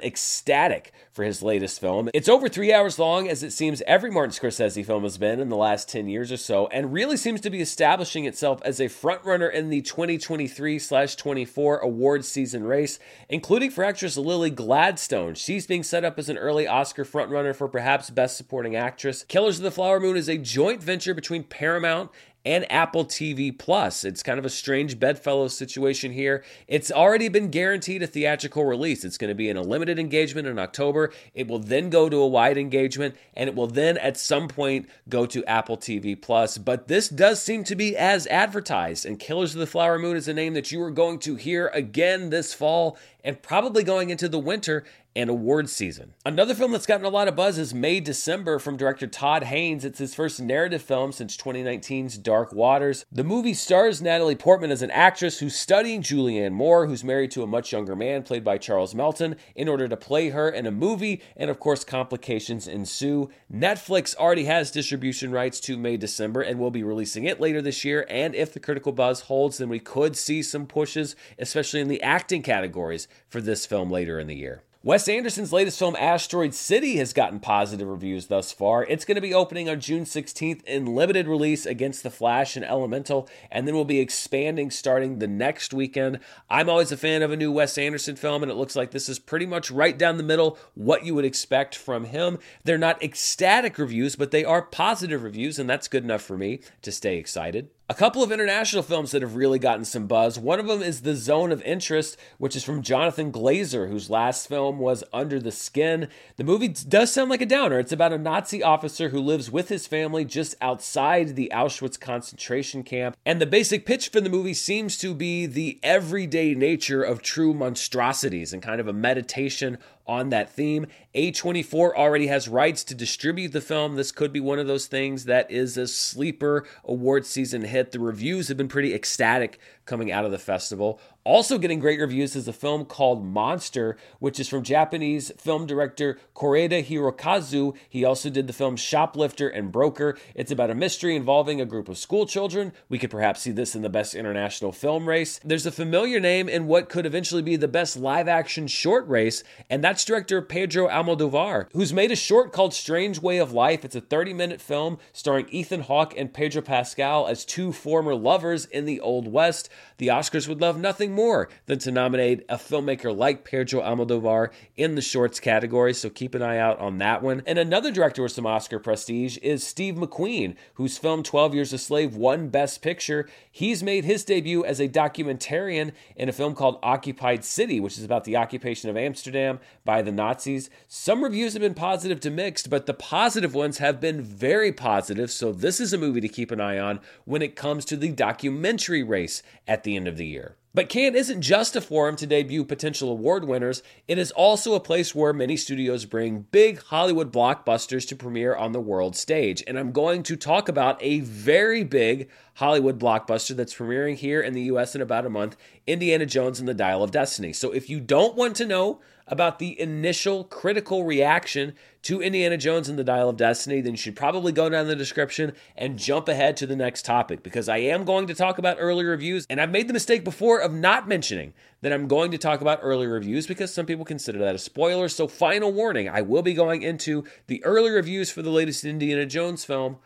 ecstatic 0.00 0.92
for 1.12 1.22
his 1.22 1.40
latest 1.40 1.80
film. 1.80 2.10
It's 2.12 2.28
over 2.28 2.48
three 2.48 2.72
hours 2.72 2.98
long, 2.98 3.28
as 3.28 3.44
it 3.44 3.52
seems 3.52 3.80
every 3.86 4.10
Martin 4.10 4.32
Scorsese 4.32 4.84
film 4.84 5.04
has 5.04 5.18
been 5.18 5.38
in 5.38 5.50
the 5.50 5.56
last 5.56 5.88
10 5.88 6.08
years 6.08 6.32
or 6.32 6.36
so, 6.36 6.66
and 6.66 6.92
really 6.92 7.16
seems 7.16 7.40
to 7.42 7.48
be 7.48 7.60
establishing 7.60 8.24
itself 8.24 8.60
as 8.64 8.80
a 8.80 8.86
frontrunner 8.86 9.52
in 9.52 9.70
the 9.70 9.82
2023 9.82 10.80
24 11.16 11.78
awards 11.78 12.26
season 12.26 12.64
race, 12.64 12.98
including 13.28 13.70
for 13.70 13.84
actress 13.84 14.16
Lily 14.16 14.50
Gladstone. 14.50 15.36
She's 15.36 15.68
being 15.68 15.84
set 15.84 16.04
up 16.04 16.18
as 16.18 16.28
an 16.28 16.38
early 16.38 16.66
Oscar 16.66 17.04
frontrunner 17.04 17.54
for 17.54 17.68
perhaps 17.68 18.10
Best 18.10 18.36
Supporting 18.36 18.74
Actress. 18.74 19.22
Killers 19.22 19.58
of 19.58 19.62
the 19.62 19.70
Flower 19.70 20.00
Moon 20.00 20.16
is 20.16 20.28
a 20.28 20.38
joint 20.38 20.82
venture 20.82 21.14
between 21.14 21.44
Paramount 21.44 22.10
and 22.46 22.70
Apple 22.70 23.04
TV 23.04 23.56
Plus. 23.56 24.04
It's 24.04 24.22
kind 24.22 24.38
of 24.38 24.44
a 24.44 24.50
strange 24.50 25.00
bedfellow 25.00 25.48
situation 25.48 26.12
here. 26.12 26.44
It's 26.68 26.92
already 26.92 27.28
been 27.28 27.50
guaranteed 27.50 28.04
a 28.04 28.06
theatrical 28.06 28.64
release. 28.64 29.04
It's 29.04 29.18
going 29.18 29.30
to 29.30 29.34
be 29.34 29.48
in 29.48 29.56
a 29.56 29.62
limited 29.62 29.98
engagement 29.98 30.46
in 30.46 30.56
October. 30.56 31.12
It 31.34 31.48
will 31.48 31.58
then 31.58 31.90
go 31.90 32.08
to 32.08 32.18
a 32.18 32.26
wide 32.26 32.56
engagement 32.56 33.16
and 33.34 33.48
it 33.48 33.56
will 33.56 33.66
then 33.66 33.98
at 33.98 34.16
some 34.16 34.46
point 34.46 34.88
go 35.08 35.26
to 35.26 35.44
Apple 35.44 35.76
TV 35.76 36.18
Plus. 36.18 36.56
But 36.56 36.86
this 36.86 37.08
does 37.08 37.42
seem 37.42 37.64
to 37.64 37.74
be 37.74 37.96
as 37.96 38.28
advertised 38.28 39.04
and 39.04 39.18
Killers 39.18 39.54
of 39.54 39.58
the 39.58 39.66
Flower 39.66 39.98
Moon 39.98 40.16
is 40.16 40.28
a 40.28 40.32
name 40.32 40.54
that 40.54 40.70
you 40.70 40.80
are 40.82 40.92
going 40.92 41.18
to 41.18 41.34
hear 41.34 41.66
again 41.74 42.30
this 42.30 42.54
fall 42.54 42.96
and 43.24 43.42
probably 43.42 43.82
going 43.82 44.10
into 44.10 44.28
the 44.28 44.38
winter 44.38 44.84
and 45.16 45.30
awards 45.30 45.72
season. 45.72 46.12
Another 46.26 46.54
film 46.54 46.72
that's 46.72 46.86
gotten 46.86 47.06
a 47.06 47.08
lot 47.08 47.26
of 47.26 47.34
buzz 47.34 47.56
is 47.58 47.72
May 47.72 48.00
December 48.00 48.58
from 48.58 48.76
director 48.76 49.06
Todd 49.06 49.44
Haynes. 49.44 49.84
It's 49.84 49.98
his 49.98 50.14
first 50.14 50.40
narrative 50.40 50.82
film 50.82 51.10
since 51.10 51.36
2019's 51.38 52.18
Dark 52.18 52.52
Waters. 52.52 53.06
The 53.10 53.24
movie 53.24 53.54
stars 53.54 54.02
Natalie 54.02 54.36
Portman 54.36 54.70
as 54.70 54.82
an 54.82 54.90
actress 54.90 55.38
who's 55.38 55.56
studying 55.56 56.02
Julianne 56.02 56.52
Moore, 56.52 56.86
who's 56.86 57.02
married 57.02 57.30
to 57.30 57.42
a 57.42 57.46
much 57.46 57.72
younger 57.72 57.96
man 57.96 58.22
played 58.22 58.44
by 58.44 58.58
Charles 58.58 58.94
Melton, 58.94 59.36
in 59.54 59.68
order 59.68 59.88
to 59.88 59.96
play 59.96 60.28
her 60.28 60.50
in 60.50 60.66
a 60.66 60.70
movie, 60.70 61.22
and 61.34 61.50
of 61.50 61.58
course, 61.58 61.82
complications 61.82 62.68
ensue. 62.68 63.30
Netflix 63.50 64.14
already 64.16 64.44
has 64.44 64.70
distribution 64.70 65.32
rights 65.32 65.60
to 65.60 65.78
May 65.78 65.96
December 65.96 66.42
and 66.42 66.58
will 66.58 66.70
be 66.70 66.82
releasing 66.82 67.24
it 67.24 67.40
later 67.40 67.62
this 67.62 67.86
year. 67.86 68.06
And 68.10 68.34
if 68.34 68.52
the 68.52 68.60
critical 68.60 68.92
buzz 68.92 69.22
holds, 69.22 69.56
then 69.56 69.70
we 69.70 69.80
could 69.80 70.14
see 70.14 70.42
some 70.42 70.66
pushes, 70.66 71.16
especially 71.38 71.80
in 71.80 71.88
the 71.88 72.02
acting 72.02 72.42
categories, 72.42 73.08
for 73.28 73.40
this 73.40 73.64
film 73.64 73.90
later 73.90 74.20
in 74.20 74.26
the 74.26 74.36
year. 74.36 74.62
Wes 74.86 75.08
Anderson's 75.08 75.52
latest 75.52 75.80
film, 75.80 75.96
Asteroid 75.96 76.54
City, 76.54 76.98
has 76.98 77.12
gotten 77.12 77.40
positive 77.40 77.88
reviews 77.88 78.28
thus 78.28 78.52
far. 78.52 78.84
It's 78.84 79.04
going 79.04 79.16
to 79.16 79.20
be 79.20 79.34
opening 79.34 79.68
on 79.68 79.80
June 79.80 80.04
16th 80.04 80.62
in 80.62 80.86
limited 80.86 81.26
release 81.26 81.66
against 81.66 82.04
The 82.04 82.10
Flash 82.10 82.54
and 82.54 82.64
Elemental, 82.64 83.28
and 83.50 83.66
then 83.66 83.74
we'll 83.74 83.84
be 83.84 83.98
expanding 83.98 84.70
starting 84.70 85.18
the 85.18 85.26
next 85.26 85.74
weekend. 85.74 86.20
I'm 86.48 86.68
always 86.68 86.92
a 86.92 86.96
fan 86.96 87.22
of 87.22 87.32
a 87.32 87.36
new 87.36 87.50
Wes 87.50 87.76
Anderson 87.76 88.14
film, 88.14 88.44
and 88.44 88.52
it 88.52 88.54
looks 88.54 88.76
like 88.76 88.92
this 88.92 89.08
is 89.08 89.18
pretty 89.18 89.44
much 89.44 89.72
right 89.72 89.98
down 89.98 90.18
the 90.18 90.22
middle 90.22 90.56
what 90.74 91.04
you 91.04 91.16
would 91.16 91.24
expect 91.24 91.74
from 91.74 92.04
him. 92.04 92.38
They're 92.62 92.78
not 92.78 93.02
ecstatic 93.02 93.78
reviews, 93.78 94.14
but 94.14 94.30
they 94.30 94.44
are 94.44 94.62
positive 94.62 95.24
reviews, 95.24 95.58
and 95.58 95.68
that's 95.68 95.88
good 95.88 96.04
enough 96.04 96.22
for 96.22 96.38
me 96.38 96.60
to 96.82 96.92
stay 96.92 97.16
excited. 97.16 97.70
A 97.88 97.94
couple 97.94 98.20
of 98.20 98.32
international 98.32 98.82
films 98.82 99.12
that 99.12 99.22
have 99.22 99.36
really 99.36 99.60
gotten 99.60 99.84
some 99.84 100.08
buzz. 100.08 100.40
One 100.40 100.58
of 100.58 100.66
them 100.66 100.82
is 100.82 101.02
The 101.02 101.14
Zone 101.14 101.52
of 101.52 101.62
Interest, 101.62 102.16
which 102.36 102.56
is 102.56 102.64
from 102.64 102.82
Jonathan 102.82 103.30
Glazer, 103.30 103.88
whose 103.88 104.10
last 104.10 104.48
film 104.48 104.80
was 104.80 105.04
Under 105.12 105.38
the 105.38 105.52
Skin. 105.52 106.08
The 106.34 106.42
movie 106.42 106.66
does 106.66 107.12
sound 107.12 107.30
like 107.30 107.42
a 107.42 107.46
downer. 107.46 107.78
It's 107.78 107.92
about 107.92 108.12
a 108.12 108.18
Nazi 108.18 108.60
officer 108.60 109.10
who 109.10 109.20
lives 109.20 109.52
with 109.52 109.68
his 109.68 109.86
family 109.86 110.24
just 110.24 110.56
outside 110.60 111.36
the 111.36 111.52
Auschwitz 111.54 112.00
concentration 112.00 112.82
camp. 112.82 113.16
And 113.24 113.40
the 113.40 113.46
basic 113.46 113.86
pitch 113.86 114.08
for 114.08 114.20
the 114.20 114.30
movie 114.30 114.54
seems 114.54 114.98
to 114.98 115.14
be 115.14 115.46
the 115.46 115.78
everyday 115.84 116.56
nature 116.56 117.04
of 117.04 117.22
true 117.22 117.54
monstrosities 117.54 118.52
and 118.52 118.60
kind 118.60 118.80
of 118.80 118.88
a 118.88 118.92
meditation 118.92 119.78
on 120.06 120.30
that 120.30 120.50
theme. 120.50 120.86
A24 121.14 121.94
already 121.94 122.26
has 122.28 122.48
rights 122.48 122.84
to 122.84 122.94
distribute 122.94 123.52
the 123.52 123.60
film. 123.60 123.96
This 123.96 124.12
could 124.12 124.32
be 124.32 124.40
one 124.40 124.58
of 124.58 124.66
those 124.66 124.86
things 124.86 125.24
that 125.24 125.50
is 125.50 125.76
a 125.76 125.86
sleeper 125.86 126.66
award 126.84 127.26
season 127.26 127.62
hit. 127.62 127.92
The 127.92 128.00
reviews 128.00 128.48
have 128.48 128.56
been 128.56 128.68
pretty 128.68 128.94
ecstatic 128.94 129.58
coming 129.86 130.12
out 130.12 130.24
of 130.24 130.30
the 130.30 130.38
festival. 130.38 131.00
Also 131.24 131.58
getting 131.58 131.80
great 131.80 131.98
reviews 131.98 132.36
is 132.36 132.46
a 132.46 132.52
film 132.52 132.84
called 132.84 133.24
Monster, 133.24 133.96
which 134.20 134.38
is 134.38 134.48
from 134.48 134.62
Japanese 134.62 135.32
film 135.38 135.66
director 135.66 136.18
Koreeda 136.36 136.84
Hirokazu. 136.84 137.74
He 137.88 138.04
also 138.04 138.30
did 138.30 138.46
the 138.46 138.52
film 138.52 138.76
Shoplifter 138.76 139.48
and 139.48 139.72
Broker. 139.72 140.16
It's 140.36 140.52
about 140.52 140.70
a 140.70 140.74
mystery 140.74 141.16
involving 141.16 141.60
a 141.60 141.66
group 141.66 141.88
of 141.88 141.98
school 141.98 142.26
children. 142.26 142.72
We 142.88 142.98
could 142.98 143.10
perhaps 143.10 143.40
see 143.40 143.50
this 143.50 143.74
in 143.74 143.82
the 143.82 143.88
best 143.88 144.14
international 144.14 144.70
film 144.70 145.08
race. 145.08 145.40
There's 145.44 145.66
a 145.66 145.72
familiar 145.72 146.20
name 146.20 146.48
in 146.48 146.66
what 146.68 146.88
could 146.88 147.06
eventually 147.06 147.42
be 147.42 147.56
the 147.56 147.66
best 147.66 147.96
live 147.96 148.28
action 148.28 148.68
short 148.68 149.08
race, 149.08 149.42
and 149.68 149.82
that's 149.82 150.04
director 150.04 150.42
Pedro 150.42 150.88
Almodovar, 150.88 151.66
who's 151.72 151.92
made 151.92 152.12
a 152.12 152.16
short 152.16 152.52
called 152.52 152.72
Strange 152.72 153.20
Way 153.20 153.38
of 153.38 153.52
Life. 153.52 153.84
It's 153.84 153.96
a 153.96 154.00
30 154.00 154.32
minute 154.32 154.60
film 154.60 154.98
starring 155.12 155.48
Ethan 155.50 155.82
Hawke 155.82 156.14
and 156.16 156.32
Pedro 156.32 156.62
Pascal 156.62 157.26
as 157.26 157.44
two 157.44 157.72
former 157.72 158.14
lovers 158.14 158.64
in 158.66 158.84
the 158.84 159.00
Old 159.00 159.26
West. 159.26 159.68
The 159.98 160.08
Oscars 160.08 160.48
would 160.48 160.60
love 160.60 160.78
nothing 160.78 161.12
more 161.12 161.48
than 161.66 161.78
to 161.80 161.90
nominate 161.90 162.44
a 162.48 162.56
filmmaker 162.56 163.16
like 163.16 163.44
Pedro 163.44 163.80
Almodovar 163.80 164.50
in 164.76 164.94
the 164.94 165.00
shorts 165.00 165.40
category, 165.40 165.94
so 165.94 166.10
keep 166.10 166.34
an 166.34 166.42
eye 166.42 166.58
out 166.58 166.78
on 166.78 166.98
that 166.98 167.22
one. 167.22 167.42
And 167.46 167.58
another 167.58 167.90
director 167.90 168.22
with 168.22 168.32
some 168.32 168.46
Oscar 168.46 168.78
prestige 168.78 169.38
is 169.42 169.66
Steve 169.66 169.94
McQueen, 169.94 170.54
whose 170.74 170.98
film 170.98 171.22
12 171.22 171.54
Years 171.54 171.72
a 171.72 171.78
Slave 171.78 172.16
won 172.16 172.48
Best 172.48 172.82
Picture. 172.82 173.28
He's 173.50 173.82
made 173.82 174.04
his 174.04 174.24
debut 174.24 174.64
as 174.64 174.80
a 174.80 174.88
documentarian 174.88 175.92
in 176.14 176.28
a 176.28 176.32
film 176.32 176.54
called 176.54 176.78
Occupied 176.82 177.44
City, 177.44 177.80
which 177.80 177.98
is 177.98 178.04
about 178.04 178.24
the 178.24 178.36
occupation 178.36 178.90
of 178.90 178.96
Amsterdam 178.96 179.60
by 179.84 180.02
the 180.02 180.12
Nazis. 180.12 180.68
Some 180.88 181.24
reviews 181.24 181.54
have 181.54 181.62
been 181.62 181.74
positive 181.74 182.20
to 182.20 182.30
mixed, 182.30 182.70
but 182.70 182.86
the 182.86 182.94
positive 182.94 183.54
ones 183.54 183.78
have 183.78 184.00
been 184.00 184.20
very 184.22 184.72
positive, 184.72 185.30
so 185.30 185.52
this 185.52 185.80
is 185.80 185.92
a 185.92 185.98
movie 185.98 186.20
to 186.20 186.28
keep 186.28 186.50
an 186.50 186.60
eye 186.60 186.78
on 186.78 187.00
when 187.24 187.42
it 187.42 187.56
comes 187.56 187.84
to 187.86 187.96
the 187.96 188.10
documentary 188.10 189.02
race 189.02 189.42
at 189.66 189.84
the 189.84 189.96
end 189.96 190.08
of 190.08 190.16
the 190.16 190.26
year. 190.26 190.56
But 190.76 190.90
Cannes 190.90 191.16
isn't 191.16 191.40
just 191.40 191.74
a 191.74 191.80
forum 191.80 192.16
to 192.16 192.26
debut 192.26 192.62
potential 192.62 193.08
award 193.10 193.46
winners, 193.46 193.82
it 194.06 194.18
is 194.18 194.30
also 194.32 194.74
a 194.74 194.80
place 194.80 195.14
where 195.14 195.32
many 195.32 195.56
studios 195.56 196.04
bring 196.04 196.48
big 196.50 196.82
Hollywood 196.82 197.32
blockbusters 197.32 198.06
to 198.08 198.14
premiere 198.14 198.54
on 198.54 198.72
the 198.72 198.80
world 198.80 199.16
stage. 199.16 199.64
And 199.66 199.78
I'm 199.78 199.90
going 199.90 200.22
to 200.24 200.36
talk 200.36 200.68
about 200.68 201.02
a 201.02 201.20
very 201.20 201.82
big 201.82 202.28
Hollywood 202.56 203.00
blockbuster 203.00 203.56
that's 203.56 203.74
premiering 203.74 204.16
here 204.16 204.42
in 204.42 204.52
the 204.52 204.64
US 204.64 204.94
in 204.94 205.00
about 205.00 205.24
a 205.24 205.30
month 205.30 205.56
Indiana 205.86 206.26
Jones 206.26 206.60
and 206.60 206.68
the 206.68 206.74
Dial 206.74 207.02
of 207.02 207.10
Destiny. 207.10 207.54
So 207.54 207.72
if 207.72 207.88
you 207.88 207.98
don't 207.98 208.36
want 208.36 208.54
to 208.56 208.66
know 208.66 209.00
about 209.28 209.58
the 209.58 209.78
initial 209.80 210.44
critical 210.44 211.04
reaction 211.04 211.74
to 212.02 212.22
Indiana 212.22 212.56
Jones 212.56 212.88
and 212.88 212.98
the 212.98 213.04
Dial 213.04 213.28
of 213.28 213.36
Destiny, 213.36 213.80
then 213.80 213.94
you 213.94 213.98
should 213.98 214.14
probably 214.14 214.52
go 214.52 214.68
down 214.68 214.86
the 214.86 214.94
description 214.94 215.52
and 215.76 215.98
jump 215.98 216.28
ahead 216.28 216.56
to 216.58 216.66
the 216.66 216.76
next 216.76 217.04
topic 217.04 217.42
because 217.42 217.68
I 217.68 217.78
am 217.78 218.04
going 218.04 218.28
to 218.28 218.34
talk 218.34 218.58
about 218.58 218.76
early 218.78 219.04
reviews. 219.04 219.46
And 219.50 219.60
I've 219.60 219.70
made 219.70 219.88
the 219.88 219.92
mistake 219.92 220.22
before 220.22 220.60
of 220.60 220.72
not 220.72 221.08
mentioning 221.08 221.52
that 221.82 221.92
I'm 221.92 222.06
going 222.06 222.30
to 222.30 222.38
talk 222.38 222.60
about 222.60 222.80
early 222.82 223.06
reviews 223.06 223.46
because 223.46 223.74
some 223.74 223.86
people 223.86 224.04
consider 224.04 224.38
that 224.38 224.54
a 224.54 224.58
spoiler. 224.58 225.08
So, 225.08 225.26
final 225.26 225.72
warning 225.72 226.08
I 226.08 226.22
will 226.22 226.42
be 226.42 226.54
going 226.54 226.82
into 226.82 227.24
the 227.48 227.64
early 227.64 227.90
reviews 227.90 228.30
for 228.30 228.42
the 228.42 228.50
latest 228.50 228.84
Indiana 228.84 229.26
Jones 229.26 229.64
film 229.64 229.96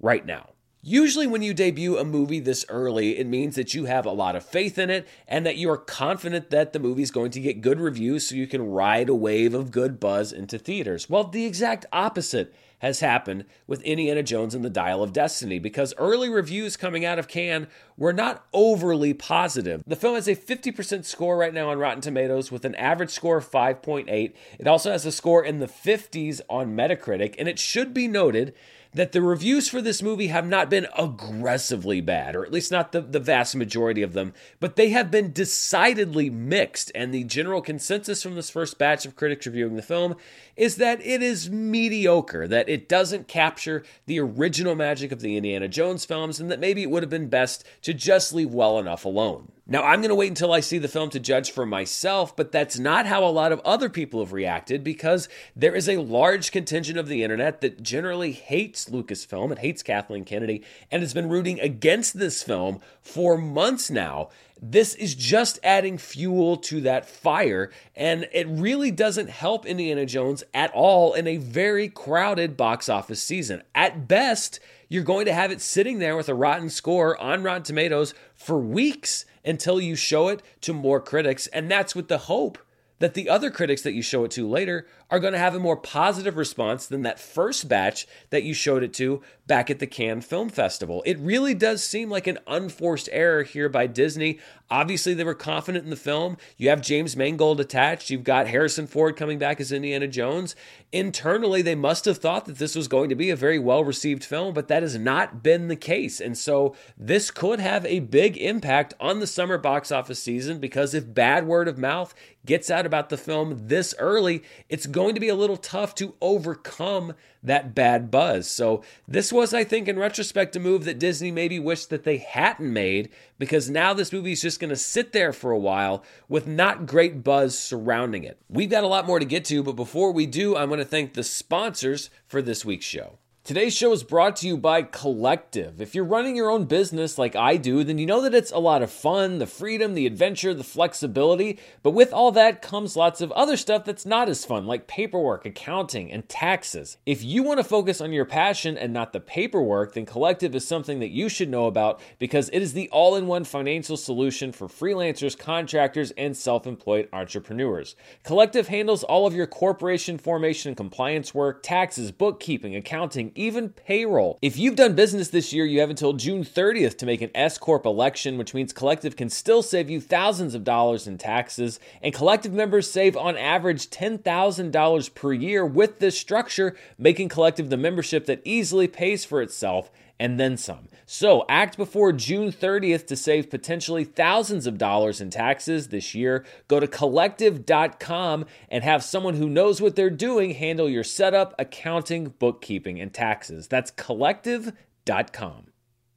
right 0.00 0.24
now. 0.24 0.51
Usually, 0.84 1.28
when 1.28 1.42
you 1.42 1.54
debut 1.54 1.96
a 1.96 2.04
movie 2.04 2.40
this 2.40 2.66
early, 2.68 3.16
it 3.16 3.28
means 3.28 3.54
that 3.54 3.72
you 3.72 3.84
have 3.84 4.04
a 4.04 4.10
lot 4.10 4.34
of 4.34 4.44
faith 4.44 4.78
in 4.78 4.90
it 4.90 5.06
and 5.28 5.46
that 5.46 5.56
you 5.56 5.70
are 5.70 5.76
confident 5.76 6.50
that 6.50 6.72
the 6.72 6.80
movie 6.80 7.02
is 7.02 7.12
going 7.12 7.30
to 7.30 7.40
get 7.40 7.60
good 7.60 7.78
reviews 7.78 8.26
so 8.26 8.34
you 8.34 8.48
can 8.48 8.68
ride 8.68 9.08
a 9.08 9.14
wave 9.14 9.54
of 9.54 9.70
good 9.70 10.00
buzz 10.00 10.32
into 10.32 10.58
theaters. 10.58 11.08
Well, 11.08 11.22
the 11.22 11.46
exact 11.46 11.86
opposite 11.92 12.52
has 12.80 12.98
happened 12.98 13.44
with 13.68 13.80
Indiana 13.82 14.24
Jones 14.24 14.56
and 14.56 14.64
the 14.64 14.70
Dial 14.70 15.04
of 15.04 15.12
Destiny 15.12 15.60
because 15.60 15.94
early 15.98 16.28
reviews 16.28 16.76
coming 16.76 17.04
out 17.04 17.20
of 17.20 17.28
Cannes 17.28 17.68
were 17.96 18.12
not 18.12 18.44
overly 18.52 19.14
positive. 19.14 19.84
The 19.86 19.94
film 19.94 20.16
has 20.16 20.26
a 20.26 20.34
50% 20.34 21.04
score 21.04 21.36
right 21.36 21.54
now 21.54 21.70
on 21.70 21.78
Rotten 21.78 22.00
Tomatoes 22.00 22.50
with 22.50 22.64
an 22.64 22.74
average 22.74 23.10
score 23.10 23.36
of 23.36 23.48
5.8. 23.48 24.32
It 24.58 24.66
also 24.66 24.90
has 24.90 25.06
a 25.06 25.12
score 25.12 25.44
in 25.44 25.60
the 25.60 25.68
50s 25.68 26.40
on 26.50 26.74
Metacritic, 26.74 27.36
and 27.38 27.46
it 27.46 27.60
should 27.60 27.94
be 27.94 28.08
noted 28.08 28.52
that 28.94 29.12
the 29.12 29.22
reviews 29.22 29.68
for 29.68 29.80
this 29.80 30.02
movie 30.02 30.26
have 30.26 30.46
not 30.46 30.68
been 30.68 30.86
aggressively 30.96 32.00
bad, 32.00 32.36
or 32.36 32.44
at 32.44 32.52
least 32.52 32.70
not 32.70 32.92
the, 32.92 33.00
the 33.00 33.20
vast 33.20 33.56
majority 33.56 34.02
of 34.02 34.12
them, 34.12 34.34
but 34.60 34.76
they 34.76 34.90
have 34.90 35.10
been 35.10 35.32
decidedly 35.32 36.28
mixed. 36.28 36.92
And 36.94 37.12
the 37.12 37.24
general 37.24 37.62
consensus 37.62 38.22
from 38.22 38.34
this 38.34 38.50
first 38.50 38.78
batch 38.78 39.06
of 39.06 39.16
critics 39.16 39.46
reviewing 39.46 39.76
the 39.76 39.82
film 39.82 40.16
is 40.56 40.76
that 40.76 41.00
it 41.00 41.22
is 41.22 41.50
mediocre, 41.50 42.46
that 42.46 42.68
it 42.68 42.88
doesn't 42.88 43.28
capture 43.28 43.82
the 44.06 44.20
original 44.20 44.74
magic 44.74 45.12
of 45.12 45.20
the 45.20 45.36
Indiana 45.36 45.68
Jones 45.68 46.04
films, 46.04 46.38
and 46.38 46.50
that 46.50 46.60
maybe 46.60 46.82
it 46.82 46.90
would 46.90 47.02
have 47.02 47.10
been 47.10 47.28
best 47.28 47.64
to 47.82 47.94
just 47.94 48.34
leave 48.34 48.52
well 48.52 48.78
enough 48.78 49.04
alone. 49.04 49.50
Now, 49.64 49.84
I'm 49.84 50.00
going 50.00 50.08
to 50.08 50.16
wait 50.16 50.28
until 50.28 50.52
I 50.52 50.58
see 50.58 50.78
the 50.78 50.88
film 50.88 51.10
to 51.10 51.20
judge 51.20 51.52
for 51.52 51.64
myself, 51.64 52.34
but 52.34 52.50
that's 52.50 52.80
not 52.80 53.06
how 53.06 53.24
a 53.24 53.30
lot 53.30 53.52
of 53.52 53.60
other 53.60 53.88
people 53.88 54.18
have 54.18 54.32
reacted 54.32 54.82
because 54.82 55.28
there 55.54 55.74
is 55.74 55.88
a 55.88 55.98
large 55.98 56.50
contingent 56.50 56.98
of 56.98 57.06
the 57.06 57.22
internet 57.22 57.60
that 57.60 57.80
generally 57.80 58.32
hates 58.32 58.86
Lucasfilm, 58.86 59.52
it 59.52 59.60
hates 59.60 59.84
Kathleen 59.84 60.24
Kennedy, 60.24 60.64
and 60.90 61.00
has 61.00 61.14
been 61.14 61.28
rooting 61.28 61.60
against 61.60 62.18
this 62.18 62.42
film 62.42 62.80
for 63.02 63.38
months 63.38 63.88
now. 63.88 64.30
This 64.60 64.96
is 64.96 65.14
just 65.14 65.60
adding 65.62 65.96
fuel 65.96 66.56
to 66.56 66.80
that 66.80 67.08
fire, 67.08 67.70
and 67.94 68.28
it 68.32 68.48
really 68.48 68.90
doesn't 68.90 69.30
help 69.30 69.64
Indiana 69.64 70.06
Jones 70.06 70.42
at 70.52 70.72
all 70.72 71.14
in 71.14 71.28
a 71.28 71.36
very 71.36 71.88
crowded 71.88 72.56
box 72.56 72.88
office 72.88 73.22
season. 73.22 73.62
At 73.76 74.08
best, 74.08 74.58
you're 74.92 75.02
going 75.02 75.24
to 75.24 75.32
have 75.32 75.50
it 75.50 75.62
sitting 75.62 76.00
there 76.00 76.18
with 76.18 76.28
a 76.28 76.34
rotten 76.34 76.68
score 76.68 77.18
on 77.18 77.42
Rotten 77.42 77.62
Tomatoes 77.62 78.12
for 78.34 78.58
weeks 78.58 79.24
until 79.42 79.80
you 79.80 79.96
show 79.96 80.28
it 80.28 80.42
to 80.60 80.74
more 80.74 81.00
critics. 81.00 81.46
And 81.46 81.70
that's 81.70 81.94
with 81.94 82.08
the 82.08 82.18
hope 82.18 82.58
that 83.02 83.14
the 83.14 83.28
other 83.28 83.50
critics 83.50 83.82
that 83.82 83.94
you 83.94 84.00
show 84.00 84.22
it 84.22 84.30
to 84.30 84.48
later 84.48 84.86
are 85.10 85.18
going 85.18 85.32
to 85.32 85.38
have 85.38 85.56
a 85.56 85.58
more 85.58 85.76
positive 85.76 86.36
response 86.36 86.86
than 86.86 87.02
that 87.02 87.18
first 87.18 87.68
batch 87.68 88.06
that 88.30 88.44
you 88.44 88.54
showed 88.54 88.84
it 88.84 88.94
to 88.94 89.20
back 89.48 89.68
at 89.70 89.80
the 89.80 89.88
Cannes 89.88 90.22
Film 90.22 90.48
Festival. 90.48 91.02
It 91.04 91.18
really 91.18 91.52
does 91.52 91.82
seem 91.82 92.08
like 92.08 92.28
an 92.28 92.38
unforced 92.46 93.08
error 93.10 93.42
here 93.42 93.68
by 93.68 93.88
Disney. 93.88 94.38
Obviously, 94.70 95.14
they 95.14 95.24
were 95.24 95.34
confident 95.34 95.84
in 95.84 95.90
the 95.90 95.96
film. 95.96 96.36
You 96.56 96.68
have 96.70 96.80
James 96.80 97.16
Mangold 97.16 97.60
attached, 97.60 98.08
you've 98.08 98.24
got 98.24 98.46
Harrison 98.46 98.86
Ford 98.86 99.16
coming 99.16 99.38
back 99.38 99.60
as 99.60 99.72
Indiana 99.72 100.06
Jones. 100.06 100.54
Internally, 100.92 101.60
they 101.60 101.74
must 101.74 102.04
have 102.04 102.18
thought 102.18 102.46
that 102.46 102.58
this 102.58 102.76
was 102.76 102.88
going 102.88 103.08
to 103.08 103.14
be 103.14 103.30
a 103.30 103.36
very 103.36 103.58
well 103.58 103.82
received 103.82 104.24
film, 104.24 104.54
but 104.54 104.68
that 104.68 104.82
has 104.82 104.96
not 104.96 105.42
been 105.42 105.68
the 105.68 105.76
case. 105.76 106.20
And 106.20 106.38
so, 106.38 106.74
this 106.96 107.30
could 107.30 107.60
have 107.60 107.84
a 107.84 108.00
big 108.00 108.38
impact 108.38 108.94
on 109.00 109.20
the 109.20 109.26
summer 109.26 109.58
box 109.58 109.90
office 109.90 110.22
season 110.22 110.58
because 110.58 110.94
if 110.94 111.12
bad 111.12 111.46
word 111.46 111.68
of 111.68 111.76
mouth 111.76 112.14
gets 112.44 112.70
out 112.70 112.86
about 112.86 113.08
the 113.08 113.16
film 113.16 113.68
this 113.68 113.94
early, 113.98 114.42
it's 114.68 114.86
going 114.86 115.14
to 115.14 115.20
be 115.20 115.28
a 115.28 115.34
little 115.34 115.56
tough 115.56 115.94
to 115.96 116.14
overcome 116.20 117.14
that 117.42 117.74
bad 117.74 118.10
buzz. 118.10 118.48
So, 118.48 118.82
this 119.06 119.32
was, 119.32 119.52
I 119.52 119.64
think, 119.64 119.88
in 119.88 119.98
retrospect, 119.98 120.56
a 120.56 120.60
move 120.60 120.84
that 120.84 120.98
Disney 120.98 121.30
maybe 121.30 121.58
wished 121.58 121.90
that 121.90 122.04
they 122.04 122.18
hadn't 122.18 122.72
made 122.72 123.10
because 123.38 123.68
now 123.68 123.92
this 123.92 124.12
movie 124.12 124.32
is 124.32 124.42
just 124.42 124.60
going 124.60 124.70
to 124.70 124.76
sit 124.76 125.12
there 125.12 125.32
for 125.32 125.50
a 125.50 125.58
while 125.58 126.04
with 126.28 126.46
not 126.46 126.86
great 126.86 127.24
buzz 127.24 127.58
surrounding 127.58 128.24
it. 128.24 128.38
We've 128.48 128.70
got 128.70 128.84
a 128.84 128.88
lot 128.88 129.06
more 129.06 129.18
to 129.18 129.24
get 129.24 129.44
to, 129.46 129.62
but 129.62 129.76
before 129.76 130.12
we 130.12 130.26
do, 130.26 130.56
I'm 130.56 130.68
going 130.68 130.78
to 130.78 130.84
thank 130.84 131.14
the 131.14 131.24
sponsors 131.24 132.10
for 132.26 132.42
this 132.42 132.64
week's 132.64 132.86
show. 132.86 133.18
Today's 133.44 133.74
show 133.74 133.90
is 133.90 134.04
brought 134.04 134.36
to 134.36 134.46
you 134.46 134.56
by 134.56 134.82
Collective. 134.82 135.82
If 135.82 135.96
you're 135.96 136.04
running 136.04 136.36
your 136.36 136.48
own 136.48 136.66
business 136.66 137.18
like 137.18 137.34
I 137.34 137.56
do, 137.56 137.82
then 137.82 137.98
you 137.98 138.06
know 138.06 138.20
that 138.20 138.36
it's 138.36 138.52
a 138.52 138.58
lot 138.60 138.82
of 138.84 138.90
fun, 138.92 139.38
the 139.38 139.48
freedom, 139.48 139.94
the 139.94 140.06
adventure, 140.06 140.54
the 140.54 140.62
flexibility, 140.62 141.58
but 141.82 141.90
with 141.90 142.12
all 142.12 142.30
that 142.30 142.62
comes 142.62 142.94
lots 142.94 143.20
of 143.20 143.32
other 143.32 143.56
stuff 143.56 143.84
that's 143.84 144.06
not 144.06 144.28
as 144.28 144.44
fun, 144.44 144.64
like 144.64 144.86
paperwork, 144.86 145.44
accounting, 145.44 146.12
and 146.12 146.28
taxes. 146.28 146.98
If 147.04 147.24
you 147.24 147.42
want 147.42 147.58
to 147.58 147.64
focus 147.64 148.00
on 148.00 148.12
your 148.12 148.24
passion 148.24 148.78
and 148.78 148.92
not 148.92 149.12
the 149.12 149.18
paperwork, 149.18 149.94
then 149.94 150.06
Collective 150.06 150.54
is 150.54 150.64
something 150.64 151.00
that 151.00 151.10
you 151.10 151.28
should 151.28 151.48
know 151.48 151.66
about 151.66 152.00
because 152.20 152.48
it 152.50 152.62
is 152.62 152.74
the 152.74 152.88
all 152.90 153.16
in 153.16 153.26
one 153.26 153.42
financial 153.42 153.96
solution 153.96 154.52
for 154.52 154.68
freelancers, 154.68 155.36
contractors, 155.36 156.12
and 156.12 156.36
self 156.36 156.64
employed 156.64 157.08
entrepreneurs. 157.12 157.96
Collective 158.22 158.68
handles 158.68 159.02
all 159.02 159.26
of 159.26 159.34
your 159.34 159.48
corporation 159.48 160.16
formation 160.16 160.68
and 160.68 160.76
compliance 160.76 161.34
work, 161.34 161.64
taxes, 161.64 162.12
bookkeeping, 162.12 162.76
accounting, 162.76 163.31
even 163.34 163.70
payroll. 163.70 164.38
If 164.42 164.56
you've 164.56 164.76
done 164.76 164.94
business 164.94 165.28
this 165.28 165.52
year, 165.52 165.64
you 165.64 165.80
have 165.80 165.90
until 165.90 166.12
June 166.12 166.44
30th 166.44 166.98
to 166.98 167.06
make 167.06 167.22
an 167.22 167.30
S 167.34 167.58
Corp 167.58 167.84
election, 167.84 168.38
which 168.38 168.54
means 168.54 168.72
Collective 168.72 169.16
can 169.16 169.28
still 169.28 169.62
save 169.62 169.90
you 169.90 170.00
thousands 170.00 170.54
of 170.54 170.64
dollars 170.64 171.06
in 171.06 171.18
taxes. 171.18 171.80
And 172.02 172.14
Collective 172.14 172.52
members 172.52 172.90
save 172.90 173.16
on 173.16 173.36
average 173.36 173.90
$10,000 173.90 175.14
per 175.14 175.32
year 175.32 175.64
with 175.66 175.98
this 175.98 176.18
structure, 176.18 176.76
making 176.98 177.28
Collective 177.28 177.70
the 177.70 177.76
membership 177.76 178.26
that 178.26 178.42
easily 178.44 178.88
pays 178.88 179.24
for 179.24 179.42
itself 179.42 179.90
and 180.22 180.38
then 180.38 180.56
some. 180.56 180.86
So 181.04 181.44
act 181.48 181.76
before 181.76 182.12
June 182.12 182.52
30th 182.52 183.08
to 183.08 183.16
save 183.16 183.50
potentially 183.50 184.04
thousands 184.04 184.68
of 184.68 184.78
dollars 184.78 185.20
in 185.20 185.30
taxes 185.30 185.88
this 185.88 186.14
year. 186.14 186.44
Go 186.68 186.78
to 186.78 186.86
collective.com 186.86 188.46
and 188.68 188.84
have 188.84 189.02
someone 189.02 189.34
who 189.34 189.50
knows 189.50 189.80
what 189.80 189.96
they're 189.96 190.10
doing 190.10 190.54
handle 190.54 190.88
your 190.88 191.02
setup, 191.02 191.56
accounting, 191.58 192.34
bookkeeping, 192.38 193.00
and 193.00 193.12
taxes. 193.12 193.66
That's 193.66 193.90
collective.com. 193.90 195.71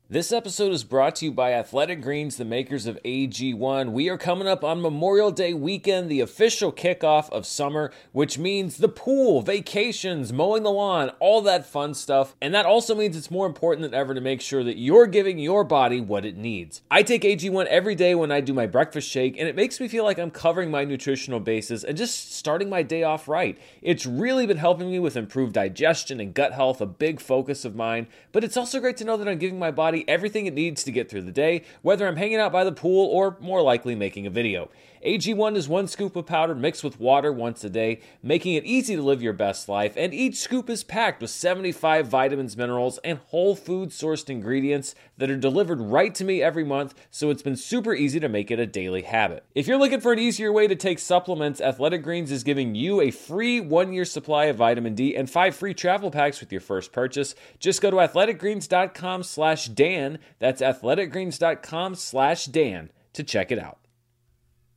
This 0.07 0.31
episode 0.31 0.71
is 0.71 0.83
brought 0.83 1.15
to 1.15 1.25
you 1.25 1.31
by 1.31 1.53
Athletic 1.53 1.99
Greens, 1.99 2.37
the 2.37 2.45
makers 2.45 2.85
of 2.85 2.99
AG1. 3.03 3.91
We 3.91 4.07
are 4.07 4.19
coming 4.19 4.47
up 4.47 4.63
on 4.63 4.79
Memorial 4.79 5.31
Day 5.31 5.51
weekend, 5.51 6.11
the 6.11 6.21
official 6.21 6.71
kickoff 6.71 7.27
of 7.31 7.47
summer, 7.47 7.91
which 8.11 8.37
means 8.37 8.77
the 8.77 8.87
pool, 8.87 9.41
vacations, 9.41 10.31
mowing 10.31 10.61
the 10.61 10.69
lawn, 10.69 11.09
all 11.19 11.41
that 11.41 11.65
fun 11.65 11.95
stuff. 11.95 12.35
And 12.39 12.53
that 12.53 12.67
also 12.67 12.93
means 12.93 13.17
it's 13.17 13.31
more 13.31 13.47
important 13.47 13.81
than 13.81 13.99
ever 13.99 14.13
to 14.13 14.21
make 14.21 14.41
sure 14.41 14.63
that 14.63 14.77
you're 14.77 15.07
giving 15.07 15.39
your 15.39 15.63
body 15.63 15.99
what 15.99 16.23
it 16.23 16.37
needs. 16.37 16.83
I 16.91 17.01
take 17.01 17.23
AG1 17.23 17.65
every 17.65 17.95
day 17.95 18.13
when 18.13 18.31
I 18.31 18.41
do 18.41 18.53
my 18.53 18.67
breakfast 18.67 19.09
shake, 19.09 19.39
and 19.39 19.49
it 19.49 19.55
makes 19.55 19.79
me 19.79 19.87
feel 19.87 20.03
like 20.03 20.19
I'm 20.19 20.29
covering 20.29 20.69
my 20.69 20.85
nutritional 20.85 21.39
bases 21.39 21.83
and 21.83 21.97
just 21.97 22.31
starting 22.35 22.69
my 22.69 22.83
day 22.83 23.01
off 23.01 23.27
right. 23.27 23.57
It's 23.81 24.05
really 24.05 24.45
been 24.45 24.57
helping 24.57 24.91
me 24.91 24.99
with 24.99 25.17
improved 25.17 25.53
digestion 25.53 26.19
and 26.19 26.35
gut 26.35 26.53
health, 26.53 26.79
a 26.79 26.85
big 26.85 27.19
focus 27.19 27.65
of 27.65 27.75
mine, 27.75 28.05
but 28.31 28.43
it's 28.43 28.55
also 28.55 28.79
great 28.79 28.97
to 28.97 29.03
know 29.03 29.17
that 29.17 29.27
I'm 29.27 29.39
giving 29.39 29.57
my 29.57 29.71
body 29.71 29.94
body 29.95 30.10
everything 30.10 30.45
it 30.45 30.53
needs 30.53 30.84
to 30.84 30.91
get 30.91 31.10
through 31.10 31.21
the 31.21 31.31
day, 31.31 31.63
whether 31.81 32.08
I'm 32.08 32.17
hanging 32.17 32.38
out 32.38 32.51
by 32.51 32.63
the 32.63 32.71
pool 32.71 33.08
or 33.12 33.38
more 33.39 33.62
likely 33.62 33.95
making 33.95 34.27
a 34.27 34.29
video. 34.29 34.69
AG1 35.05 35.55
is 35.55 35.69
one 35.69 35.87
scoop 35.87 36.15
of 36.15 36.25
powder 36.25 36.55
mixed 36.55 36.83
with 36.83 36.99
water 36.99 37.31
once 37.31 37.63
a 37.63 37.69
day, 37.69 38.01
making 38.23 38.55
it 38.55 38.65
easy 38.65 38.95
to 38.95 39.03
live 39.03 39.21
your 39.21 39.33
best 39.33 39.69
life, 39.69 39.93
and 39.95 40.15
each 40.15 40.37
scoop 40.37 40.67
is 40.67 40.83
packed 40.83 41.21
with 41.21 41.29
75 41.29 42.07
vitamins, 42.07 42.57
minerals, 42.57 42.97
and 43.03 43.19
whole 43.27 43.55
food 43.55 43.89
sourced 43.89 44.31
ingredients 44.31 44.95
that 45.19 45.29
are 45.29 45.37
delivered 45.37 45.79
right 45.79 46.15
to 46.15 46.23
me 46.23 46.41
every 46.41 46.63
month, 46.63 46.95
so 47.11 47.29
it's 47.29 47.43
been 47.43 47.55
super 47.55 47.93
easy 47.93 48.19
to 48.19 48.27
make 48.27 48.49
it 48.49 48.57
a 48.57 48.65
daily 48.65 49.03
habit. 49.03 49.45
If 49.53 49.67
you're 49.67 49.77
looking 49.77 50.01
for 50.01 50.11
an 50.11 50.17
easier 50.17 50.51
way 50.51 50.65
to 50.67 50.75
take 50.75 50.97
supplements, 50.97 51.61
Athletic 51.61 52.01
Greens 52.01 52.31
is 52.31 52.43
giving 52.43 52.73
you 52.73 52.99
a 52.99 53.11
free 53.11 53.59
one 53.59 53.93
year 53.93 54.05
supply 54.05 54.45
of 54.45 54.55
vitamin 54.55 54.95
D 54.95 55.15
and 55.15 55.29
five 55.29 55.55
free 55.55 55.75
travel 55.75 56.09
packs 56.09 56.39
with 56.39 56.51
your 56.51 56.61
first 56.61 56.91
purchase. 56.91 57.35
Just 57.59 57.79
go 57.79 57.91
to 57.91 57.97
athleticgreens.com 57.97 59.21
slash 59.21 59.67
Dan. 59.67 60.17
That's 60.39 60.63
athleticgreens.com 60.63 61.93
slash 61.93 62.45
Dan 62.47 62.89
to 63.13 63.23
check 63.23 63.51
it 63.51 63.59
out. 63.59 63.85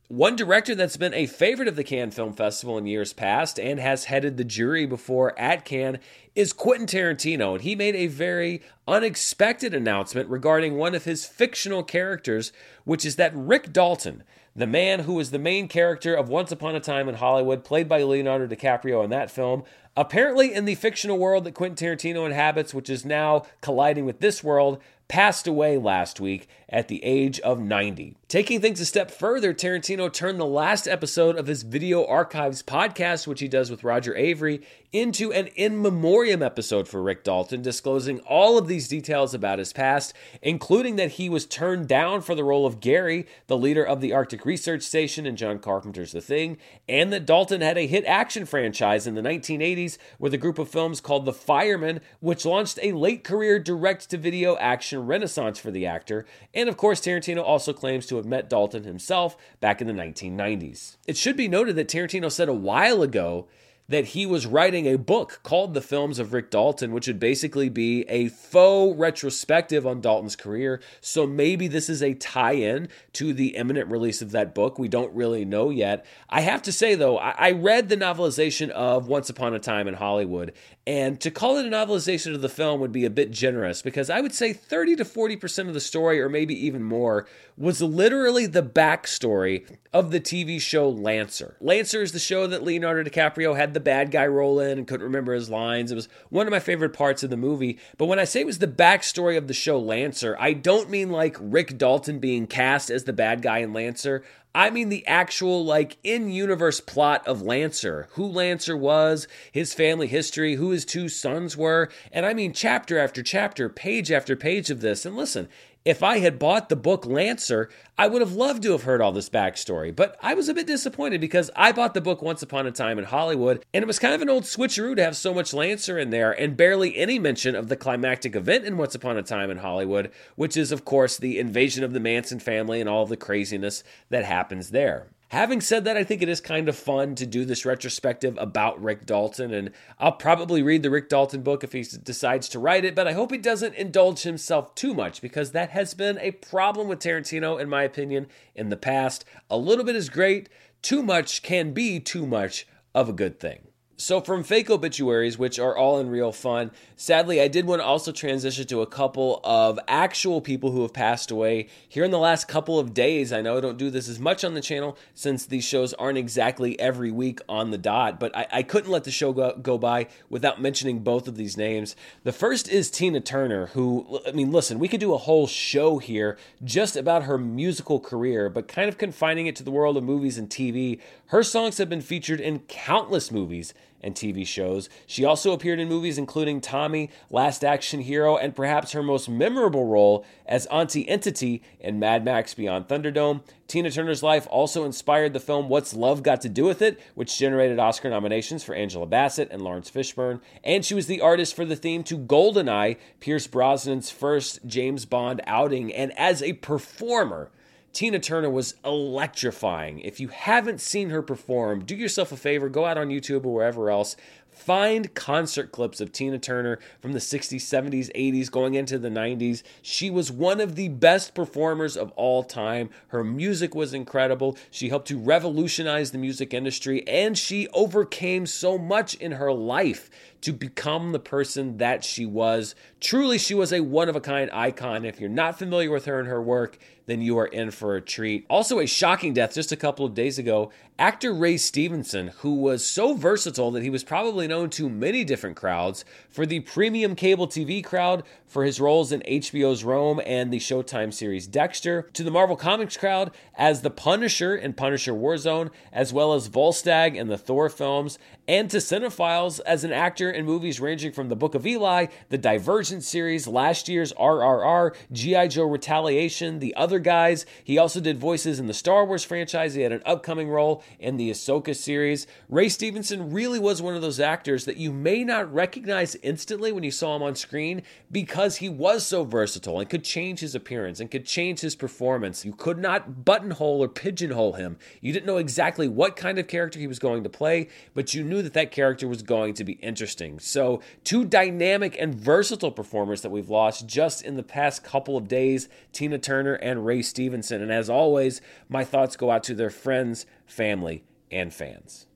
One 0.09 0.35
director 0.35 0.73
that's 0.73 0.97
been 0.97 1.13
a 1.13 1.27
favorite 1.27 1.67
of 1.67 1.75
the 1.75 1.83
Cannes 1.83 2.15
Film 2.15 2.33
Festival 2.33 2.79
in 2.79 2.87
years 2.87 3.13
past 3.13 3.59
and 3.59 3.79
has 3.79 4.05
headed 4.05 4.37
the 4.37 4.43
jury 4.43 4.87
before 4.87 5.37
at 5.37 5.65
Cannes 5.65 5.99
is 6.33 6.51
Quentin 6.51 6.87
Tarantino. 6.87 7.53
And 7.53 7.61
he 7.61 7.75
made 7.75 7.95
a 7.95 8.07
very 8.07 8.63
unexpected 8.87 9.75
announcement 9.75 10.27
regarding 10.27 10.77
one 10.77 10.95
of 10.95 11.03
his 11.03 11.27
fictional 11.27 11.83
characters, 11.83 12.51
which 12.85 13.05
is 13.05 13.17
that 13.17 13.35
Rick 13.35 13.71
Dalton, 13.71 14.23
the 14.55 14.65
man 14.65 15.01
who 15.01 15.13
was 15.13 15.29
the 15.29 15.37
main 15.37 15.67
character 15.67 16.15
of 16.15 16.27
Once 16.27 16.51
Upon 16.51 16.73
a 16.73 16.79
Time 16.79 17.07
in 17.07 17.13
Hollywood, 17.13 17.63
played 17.63 17.87
by 17.87 18.01
Leonardo 18.01 18.47
DiCaprio 18.47 19.03
in 19.03 19.11
that 19.11 19.29
film, 19.29 19.63
apparently 19.95 20.51
in 20.51 20.65
the 20.65 20.73
fictional 20.73 21.19
world 21.19 21.43
that 21.43 21.53
Quentin 21.53 21.87
Tarantino 21.87 22.25
inhabits, 22.25 22.73
which 22.73 22.89
is 22.89 23.05
now 23.05 23.45
colliding 23.61 24.05
with 24.05 24.21
this 24.21 24.43
world, 24.43 24.81
passed 25.07 25.45
away 25.45 25.77
last 25.77 26.19
week 26.19 26.49
at 26.67 26.87
the 26.87 27.03
age 27.03 27.39
of 27.41 27.59
90. 27.59 28.15
Taking 28.29 28.61
things 28.61 28.79
a 28.79 28.85
step 28.85 29.09
further, 29.09 29.55
Tarantino 29.55 30.13
turned 30.13 30.39
the 30.39 30.45
last 30.45 30.87
episode 30.87 31.35
of 31.35 31.47
his 31.47 31.63
Video 31.63 32.05
Archives 32.05 32.61
podcast, 32.61 33.25
which 33.25 33.39
he 33.39 33.47
does 33.47 33.71
with 33.71 33.83
Roger 33.83 34.13
Avary, 34.13 34.63
into 34.91 35.31
an 35.31 35.47
in 35.55 35.81
memoriam 35.81 36.43
episode 36.43 36.87
for 36.87 37.01
Rick 37.01 37.23
Dalton, 37.23 37.63
disclosing 37.63 38.19
all 38.21 38.59
of 38.59 38.67
these 38.67 38.87
details 38.87 39.33
about 39.33 39.57
his 39.57 39.73
past, 39.73 40.13
including 40.43 40.95
that 40.95 41.13
he 41.13 41.27
was 41.27 41.47
turned 41.47 41.87
down 41.87 42.21
for 42.21 42.35
the 42.35 42.43
role 42.43 42.67
of 42.67 42.79
Gary, 42.79 43.25
the 43.47 43.57
leader 43.57 43.83
of 43.83 43.99
the 43.99 44.13
Arctic 44.13 44.45
Research 44.45 44.83
Station 44.83 45.25
in 45.25 45.35
John 45.35 45.57
Carpenter's 45.57 46.11
The 46.11 46.21
Thing, 46.21 46.57
and 46.87 47.11
that 47.11 47.25
Dalton 47.25 47.61
had 47.61 47.79
a 47.79 47.87
hit 47.87 48.05
action 48.05 48.45
franchise 48.45 49.07
in 49.07 49.15
the 49.15 49.21
1980s 49.21 49.97
with 50.19 50.35
a 50.35 50.39
group 50.39 50.59
of 50.59 50.69
films 50.69 51.01
called 51.01 51.25
The 51.25 51.33
Fireman, 51.33 51.99
which 52.19 52.45
launched 52.45 52.77
a 52.83 52.91
late 52.91 53.23
career 53.23 53.57
direct 53.57 54.11
to 54.11 54.17
video 54.17 54.55
action 54.57 55.07
renaissance 55.07 55.57
for 55.57 55.71
the 55.71 55.87
actor. 55.87 56.27
And 56.53 56.69
of 56.69 56.77
course, 56.77 57.01
Tarantino 57.01 57.43
also 57.43 57.73
claims 57.73 58.05
to 58.07 58.18
have 58.19 58.27
met 58.27 58.49
Dalton 58.49 58.83
himself 58.83 59.35
back 59.59 59.81
in 59.81 59.87
the 59.87 59.93
1990s. 59.93 60.97
It 61.07 61.17
should 61.17 61.35
be 61.35 61.47
noted 61.47 61.75
that 61.75 61.89
Tarantino 61.89 62.31
said 62.31 62.49
a 62.49 62.53
while 62.53 63.01
ago 63.01 63.47
that 63.89 64.05
he 64.05 64.25
was 64.25 64.45
writing 64.45 64.85
a 64.85 64.97
book 64.97 65.39
called 65.41 65.73
The 65.73 65.81
Films 65.81 66.19
of 66.19 66.31
Rick 66.31 66.51
Dalton, 66.51 66.93
which 66.93 67.07
would 67.07 67.19
basically 67.19 67.69
be 67.69 68.03
a 68.07 68.29
faux 68.29 68.97
retrospective 68.97 69.85
on 69.85 69.99
Dalton's 69.99 70.35
career. 70.35 70.79
So 71.01 71.25
maybe 71.25 71.67
this 71.67 71.89
is 71.89 72.03
a 72.03 72.13
tie 72.13 72.53
in 72.53 72.87
to 73.13 73.33
the 73.33 73.55
imminent 73.55 73.89
release 73.89 74.21
of 74.21 74.31
that 74.31 74.53
book. 74.53 74.77
We 74.77 74.87
don't 74.87 75.13
really 75.15 75.43
know 75.43 75.71
yet. 75.71 76.05
I 76.29 76.41
have 76.41 76.61
to 76.63 76.71
say, 76.71 76.93
though, 76.93 77.17
I, 77.17 77.49
read 77.51 77.89
the 77.89 77.97
novelization 77.97 78.69
of 78.69 79.07
Once 79.07 79.29
Upon 79.29 79.55
a 79.55 79.59
Time 79.59 79.87
in 79.87 79.95
Hollywood, 79.95 80.53
and 80.89 81.21
to 81.21 81.29
call 81.29 81.57
it 81.57 81.67
a 81.67 81.69
novelization 81.69 82.33
of 82.33 82.41
the 82.41 82.49
film 82.49 82.79
would 82.79 82.91
be 82.91 83.05
a 83.05 83.11
bit 83.11 83.29
generous 83.29 83.83
because 83.83 84.09
I 84.09 84.21
would 84.21 84.33
say 84.33 84.53
30 84.53 84.95
to 84.95 85.05
40% 85.05 85.67
of 85.67 85.75
the 85.75 85.79
story, 85.79 86.19
or 86.19 86.29
maybe 86.29 86.65
even 86.65 86.81
more, 86.81 87.27
was 87.55 87.79
literally 87.79 88.47
the 88.47 88.63
backstory 88.63 89.77
of 89.93 90.09
the 90.09 90.19
TV 90.19 90.59
show 90.59 90.89
Lancer. 90.89 91.57
Lancer 91.61 92.01
is 92.01 92.11
the 92.11 92.17
show 92.17 92.47
that 92.47 92.63
Leonardo 92.63 93.07
DiCaprio 93.07 93.55
had 93.55 93.75
the 93.75 93.79
bad 93.79 94.09
guy 94.09 94.25
role 94.25 94.59
in 94.59 94.79
and 94.79 94.87
couldn't 94.87 95.05
remember 95.05 95.35
his 95.35 95.47
lines. 95.47 95.91
It 95.91 95.95
was 95.95 96.09
one 96.29 96.47
of 96.47 96.51
my 96.51 96.59
favorite 96.59 96.93
parts 96.93 97.21
of 97.21 97.29
the 97.29 97.37
movie. 97.37 97.77
But 97.99 98.07
when 98.07 98.17
I 98.17 98.23
say 98.23 98.39
it 98.39 98.47
was 98.47 98.57
the 98.57 98.65
backstory 98.65 99.37
of 99.37 99.47
the 99.47 99.53
show 99.53 99.77
Lancer, 99.77 100.35
I 100.39 100.53
don't 100.53 100.89
mean 100.89 101.11
like 101.11 101.37
Rick 101.39 101.77
Dalton 101.77 102.17
being 102.17 102.47
cast 102.47 102.89
as 102.89 103.03
the 103.03 103.13
bad 103.13 103.43
guy 103.43 103.59
in 103.59 103.73
Lancer. 103.73 104.23
I 104.55 104.71
mean 104.71 104.89
the 104.89 105.05
actual, 105.05 105.63
like, 105.63 105.97
in 106.03 106.31
universe 106.31 106.81
plot 106.81 107.25
of 107.27 107.41
Lancer. 107.41 108.07
Who 108.13 108.25
Lancer 108.25 108.75
was, 108.75 109.27
his 109.51 109.73
family 109.73 110.07
history, 110.07 110.55
who 110.55 110.71
his 110.71 110.85
two 110.85 111.07
sons 111.07 111.55
were. 111.55 111.89
And 112.11 112.25
I 112.25 112.33
mean 112.33 112.53
chapter 112.53 112.97
after 112.97 113.21
chapter, 113.21 113.69
page 113.69 114.11
after 114.11 114.35
page 114.35 114.69
of 114.71 114.81
this. 114.81 115.05
And 115.05 115.15
listen, 115.15 115.49
if 115.85 116.03
I 116.03 116.19
had 116.19 116.39
bought 116.39 116.69
the 116.69 116.75
book 116.75 117.05
Lancer, 117.05 117.69
I 117.97 118.07
would 118.07 118.21
have 118.21 118.33
loved 118.33 118.63
to 118.63 118.73
have 118.73 118.83
heard 118.83 119.01
all 119.01 119.11
this 119.11 119.29
backstory. 119.29 119.95
But 119.95 120.17
I 120.21 120.33
was 120.33 120.49
a 120.49 120.53
bit 120.53 120.67
disappointed 120.67 121.21
because 121.21 121.49
I 121.55 121.71
bought 121.71 121.93
the 121.93 122.01
book 122.01 122.21
Once 122.21 122.41
Upon 122.41 122.67
a 122.67 122.71
Time 122.71 122.99
in 122.99 123.05
Hollywood, 123.05 123.65
and 123.73 123.81
it 123.81 123.87
was 123.87 123.99
kind 123.99 124.13
of 124.13 124.21
an 124.21 124.29
old 124.29 124.43
switcheroo 124.43 124.95
to 124.95 125.03
have 125.03 125.15
so 125.15 125.33
much 125.33 125.53
Lancer 125.53 125.97
in 125.97 126.09
there 126.09 126.31
and 126.31 126.57
barely 126.57 126.97
any 126.97 127.17
mention 127.17 127.55
of 127.55 127.69
the 127.69 127.75
climactic 127.75 128.35
event 128.35 128.65
in 128.65 128.77
Once 128.77 128.93
Upon 128.93 129.17
a 129.17 129.23
Time 129.23 129.49
in 129.49 129.57
Hollywood, 129.57 130.11
which 130.35 130.57
is, 130.57 130.71
of 130.71 130.85
course, 130.85 131.17
the 131.17 131.39
invasion 131.39 131.83
of 131.83 131.93
the 131.93 131.99
Manson 131.99 132.39
family 132.39 132.79
and 132.79 132.89
all 132.89 133.05
the 133.05 133.17
craziness 133.17 133.83
that 134.09 134.25
happens 134.25 134.71
there. 134.71 135.07
Having 135.29 135.61
said 135.61 135.83
that, 135.85 135.95
I 135.95 136.03
think 136.03 136.23
it 136.23 136.29
is 136.29 136.41
kind 136.41 136.67
of 136.67 136.75
fun 136.75 137.13
to 137.13 137.25
do 137.27 137.45
this 137.45 137.63
retrospective 137.63 138.35
about 138.39 138.81
Rick 138.81 139.05
Dalton, 139.05 139.53
and 139.53 139.69
I'll 139.99 140.13
probably 140.13 140.63
read 140.63 140.81
the 140.81 140.89
Rick 140.89 141.07
Dalton 141.07 141.43
book 141.43 141.63
if 141.63 141.71
he 141.71 141.83
decides 141.83 142.49
to 142.49 142.57
write 142.57 142.83
it, 142.83 142.95
but 142.95 143.07
I 143.07 143.13
hope 143.13 143.31
he 143.31 143.37
doesn't 143.37 143.75
indulge 143.75 144.23
himself 144.23 144.73
too 144.73 144.95
much 144.95 145.21
because 145.21 145.51
that 145.51 145.69
has 145.69 145.93
been 145.93 146.17
a 146.17 146.31
problem 146.31 146.87
with 146.87 146.97
Tarantino, 146.97 147.61
in 147.61 147.69
my 147.69 147.83
opinion, 147.83 148.25
in 148.55 148.69
the 148.69 148.77
past. 148.77 149.23
A 149.51 149.57
little 149.57 149.85
bit 149.85 149.95
is 149.95 150.09
great, 150.09 150.49
too 150.81 151.03
much 151.03 151.43
can 151.43 151.73
be 151.73 151.99
too 151.99 152.25
much 152.25 152.67
of 152.95 153.07
a 153.07 153.13
good 153.13 153.39
thing. 153.39 153.68
So, 154.01 154.21
from 154.21 154.43
fake 154.45 154.69
obituaries, 154.69 155.37
which 155.37 155.59
are 155.59 155.75
all 155.75 155.99
in 155.99 156.09
real 156.09 156.31
fun, 156.31 156.71
sadly, 156.95 157.41
I 157.41 157.49
did 157.49 157.65
want 157.65 157.81
to 157.81 157.85
also 157.85 158.13
transition 158.13 158.65
to 158.67 158.81
a 158.81 158.87
couple 158.87 159.41
of 159.43 159.77
actual 159.89 160.39
people 160.39 160.71
who 160.71 160.83
have 160.83 160.93
passed 160.93 161.31
away 161.31 161.67
here 161.89 162.05
in 162.05 162.11
the 162.11 162.17
last 162.17 162.47
couple 162.47 162.79
of 162.79 162.93
days. 162.93 163.33
I 163.33 163.41
know 163.41 163.57
I 163.57 163.59
don't 163.59 163.77
do 163.77 163.89
this 163.89 164.07
as 164.07 164.17
much 164.17 164.45
on 164.45 164.53
the 164.53 164.61
channel 164.61 164.97
since 165.13 165.45
these 165.45 165.65
shows 165.65 165.93
aren't 165.95 166.17
exactly 166.17 166.79
every 166.79 167.11
week 167.11 167.41
on 167.49 167.71
the 167.71 167.77
dot, 167.77 168.21
but 168.21 168.33
I, 168.37 168.47
I 168.49 168.63
couldn't 168.63 168.89
let 168.89 169.03
the 169.03 169.11
show 169.11 169.33
go, 169.33 169.53
go 169.61 169.77
by 169.77 170.07
without 170.29 170.61
mentioning 170.61 170.99
both 170.99 171.27
of 171.27 171.35
these 171.35 171.57
names. 171.57 171.97
The 172.23 172.31
first 172.31 172.69
is 172.69 172.89
Tina 172.89 173.19
Turner, 173.19 173.65
who, 173.67 174.21
I 174.25 174.31
mean, 174.31 174.53
listen, 174.53 174.79
we 174.79 174.87
could 174.87 175.01
do 175.01 175.13
a 175.13 175.17
whole 175.17 175.45
show 175.45 175.97
here 175.97 176.37
just 176.63 176.95
about 176.95 177.23
her 177.23 177.37
musical 177.37 177.99
career, 177.99 178.49
but 178.49 178.69
kind 178.69 178.87
of 178.87 178.97
confining 178.97 179.47
it 179.47 179.57
to 179.57 179.63
the 179.63 179.71
world 179.71 179.97
of 179.97 180.05
movies 180.05 180.37
and 180.37 180.49
TV. 180.49 181.01
Her 181.27 181.43
songs 181.43 181.79
have 181.79 181.89
been 181.89 181.99
featured 181.99 182.39
in 182.39 182.59
countless 182.59 183.29
movies 183.29 183.73
and 184.01 184.15
TV 184.15 184.45
shows. 184.45 184.89
She 185.05 185.25
also 185.25 185.51
appeared 185.51 185.79
in 185.79 185.89
movies 185.89 186.17
including 186.17 186.61
Tommy, 186.61 187.09
Last 187.29 187.63
Action 187.63 188.01
Hero, 188.01 188.37
and 188.37 188.55
perhaps 188.55 188.91
her 188.91 189.03
most 189.03 189.29
memorable 189.29 189.85
role 189.85 190.25
as 190.45 190.65
Auntie 190.67 191.07
Entity 191.07 191.61
in 191.79 191.99
Mad 191.99 192.23
Max 192.23 192.53
Beyond 192.53 192.87
Thunderdome. 192.87 193.41
Tina 193.67 193.91
Turner's 193.91 194.23
life 194.23 194.47
also 194.49 194.83
inspired 194.83 195.33
the 195.33 195.39
film 195.39 195.69
What's 195.69 195.93
Love 195.93 196.23
Got 196.23 196.41
to 196.41 196.49
Do 196.49 196.65
with 196.65 196.81
It, 196.81 196.99
which 197.13 197.37
generated 197.37 197.77
Oscar 197.77 198.09
nominations 198.09 198.63
for 198.63 198.73
Angela 198.73 199.05
Bassett 199.05 199.49
and 199.51 199.61
Laurence 199.61 199.91
Fishburne. 199.91 200.41
And 200.63 200.83
she 200.83 200.95
was 200.95 201.05
the 201.05 201.21
artist 201.21 201.55
for 201.55 201.65
the 201.65 201.75
theme 201.75 202.03
to 202.05 202.17
Goldeneye, 202.17 202.97
Pierce 203.19 203.45
Brosnan's 203.47 204.09
first 204.09 204.65
James 204.65 205.05
Bond 205.05 205.41
outing. 205.45 205.93
And 205.93 206.17
as 206.17 206.41
a 206.41 206.53
performer, 206.53 207.51
Tina 207.93 208.19
Turner 208.19 208.49
was 208.49 208.75
electrifying. 208.85 209.99
If 209.99 210.19
you 210.19 210.27
haven't 210.27 210.79
seen 210.79 211.09
her 211.09 211.21
perform, 211.21 211.85
do 211.85 211.95
yourself 211.95 212.31
a 212.31 212.37
favor, 212.37 212.69
go 212.69 212.85
out 212.85 212.97
on 212.97 213.09
YouTube 213.09 213.45
or 213.45 213.53
wherever 213.53 213.89
else, 213.89 214.15
Find 214.59 215.13
concert 215.15 215.71
clips 215.71 216.01
of 216.01 216.11
Tina 216.11 216.37
Turner 216.37 216.79
from 216.99 217.13
the 217.13 217.19
60s, 217.19 217.61
70s, 217.61 218.11
80s, 218.13 218.51
going 218.51 218.73
into 218.75 218.99
the 218.99 219.09
90s. 219.09 219.63
She 219.81 220.11
was 220.11 220.33
one 220.33 220.59
of 220.59 220.75
the 220.75 220.89
best 220.89 221.33
performers 221.33 221.95
of 221.95 222.11
all 222.17 222.43
time. 222.43 222.89
Her 223.07 223.23
music 223.23 223.73
was 223.73 223.93
incredible. 223.93 224.57
She 224.69 224.89
helped 224.89 225.07
to 225.07 225.17
revolutionize 225.17 226.11
the 226.11 226.17
music 226.17 226.53
industry, 226.53 227.07
and 227.07 227.37
she 227.37 227.69
overcame 227.69 228.45
so 228.45 228.77
much 228.77 229.15
in 229.15 229.31
her 229.31 229.53
life 229.53 230.09
to 230.41 230.51
become 230.51 231.13
the 231.13 231.19
person 231.19 231.77
that 231.77 232.03
she 232.03 232.25
was. 232.25 232.75
Truly, 232.99 233.37
she 233.37 233.53
was 233.53 233.71
a 233.71 233.79
one 233.79 234.09
of 234.09 234.17
a 234.17 234.21
kind 234.21 234.49
icon. 234.51 235.05
If 235.05 235.21
you're 235.21 235.29
not 235.29 235.57
familiar 235.57 235.89
with 235.89 236.03
her 236.03 236.19
and 236.19 236.27
her 236.27 236.41
work, 236.41 236.77
then 237.05 237.21
you 237.21 237.37
are 237.37 237.47
in 237.47 237.71
for 237.71 237.95
a 237.95 238.01
treat. 238.01 238.45
Also, 238.49 238.79
a 238.79 238.85
shocking 238.85 239.33
death 239.33 239.53
just 239.53 239.71
a 239.71 239.77
couple 239.77 240.05
of 240.05 240.13
days 240.13 240.37
ago. 240.37 240.71
Actor 240.99 241.33
Ray 241.33 241.55
Stevenson, 241.55 242.27
who 242.39 242.55
was 242.55 242.85
so 242.85 243.13
versatile 243.13 243.71
that 243.71 243.83
he 243.83 243.89
was 243.89 244.03
probably 244.03 244.47
known 244.47 244.69
to 244.71 244.89
many 244.89 245.23
different 245.23 245.55
crowds 245.55 246.03
for 246.29 246.45
the 246.45 246.59
premium 246.59 247.15
cable 247.15 247.47
TV 247.47 247.81
crowd 247.81 248.21
for 248.45 248.65
his 248.65 248.81
roles 248.81 249.13
in 249.13 249.21
HBO's 249.21 249.83
Rome 249.83 250.19
and 250.25 250.51
the 250.51 250.59
Showtime 250.59 251.13
series 251.13 251.47
Dexter, 251.47 252.09
to 252.13 252.23
the 252.23 252.31
Marvel 252.31 252.57
Comics 252.57 252.97
crowd 252.97 253.31
as 253.55 253.81
the 253.81 253.89
Punisher 253.91 254.55
in 254.55 254.73
Punisher 254.73 255.13
Warzone, 255.13 255.69
as 255.93 256.11
well 256.11 256.33
as 256.33 256.49
Volstagg 256.49 257.15
in 257.15 257.27
the 257.27 257.37
Thor 257.37 257.69
films, 257.69 258.17
and 258.47 258.69
to 258.71 258.77
cinephiles 258.77 259.59
as 259.67 259.83
an 259.83 259.93
actor 259.93 260.31
in 260.31 260.45
movies 260.45 260.81
ranging 260.81 261.11
from 261.11 261.29
The 261.29 261.35
Book 261.35 261.53
of 261.53 261.67
Eli, 261.67 262.07
the 262.29 262.37
Divergent 262.37 263.03
series, 263.03 263.47
last 263.47 263.87
year's 263.87 264.11
RRR, 264.13 264.95
G.I. 265.11 265.47
Joe 265.47 265.65
Retaliation, 265.65 266.57
The 266.57 266.75
Other 266.75 266.97
Guys. 266.97 267.45
He 267.63 267.77
also 267.77 268.01
did 268.01 268.17
voices 268.17 268.59
in 268.59 268.65
the 268.65 268.73
Star 268.73 269.05
Wars 269.05 269.23
franchise. 269.23 269.75
He 269.75 269.83
had 269.83 269.91
an 269.91 270.01
upcoming 270.05 270.49
role 270.49 270.83
in 270.97 271.17
the 271.17 271.29
Ahsoka 271.29 271.75
series. 271.75 272.25
Ray 272.49 272.69
Stevenson 272.69 273.31
really 273.31 273.59
was 273.59 273.81
one 273.81 273.95
of 273.95 274.01
those 274.01 274.19
actors 274.19 274.65
that 274.65 274.77
you 274.77 274.91
may 274.91 275.23
not 275.23 275.53
recognize 275.53 276.15
instantly 276.15 276.71
when 276.71 276.83
you 276.83 276.91
saw 276.91 277.15
him 277.15 277.21
on 277.21 277.35
screen 277.35 277.83
because 278.11 278.55
he 278.55 278.69
was 278.69 279.05
so 279.05 279.23
versatile 279.23 279.79
and 279.79 279.89
could 279.89 280.03
change 280.03 280.39
his 280.39 280.55
appearance 280.55 280.99
and 280.99 281.11
could 281.11 281.25
change 281.25 281.59
his 281.59 281.75
performance. 281.75 282.43
You 282.43 282.53
could 282.53 282.79
not 282.79 283.25
buttonhole 283.25 283.83
or 283.83 283.87
pigeonhole 283.87 284.53
him. 284.53 284.77
You 285.01 285.13
didn't 285.13 285.27
know 285.27 285.37
exactly 285.37 285.87
what 285.87 286.15
kind 286.15 286.39
of 286.39 286.47
character 286.47 286.79
he 286.79 286.87
was 286.87 286.97
going 286.97 287.23
to 287.23 287.29
play, 287.29 287.67
but 287.93 288.15
you 288.15 288.23
knew 288.23 288.39
knew 288.39 288.43
that 288.43 288.53
that 288.53 288.71
character 288.71 289.07
was 289.07 289.21
going 289.21 289.53
to 289.53 289.63
be 289.63 289.73
interesting. 289.73 290.39
So, 290.39 290.81
two 291.03 291.25
dynamic 291.25 291.97
and 291.99 292.15
versatile 292.15 292.71
performers 292.71 293.21
that 293.21 293.29
we've 293.29 293.49
lost 293.49 293.85
just 293.85 294.23
in 294.23 294.35
the 294.35 294.43
past 294.43 294.83
couple 294.83 295.17
of 295.17 295.27
days 295.27 295.67
Tina 295.91 296.17
Turner 296.17 296.53
and 296.55 296.85
Ray 296.85 297.01
Stevenson. 297.01 297.61
And 297.61 297.71
as 297.71 297.89
always, 297.89 298.41
my 298.69 298.83
thoughts 298.83 299.17
go 299.17 299.31
out 299.31 299.43
to 299.43 299.53
their 299.53 299.69
friends, 299.69 300.25
family, 300.49 301.03
and 301.31 301.53
fans. 301.53 302.07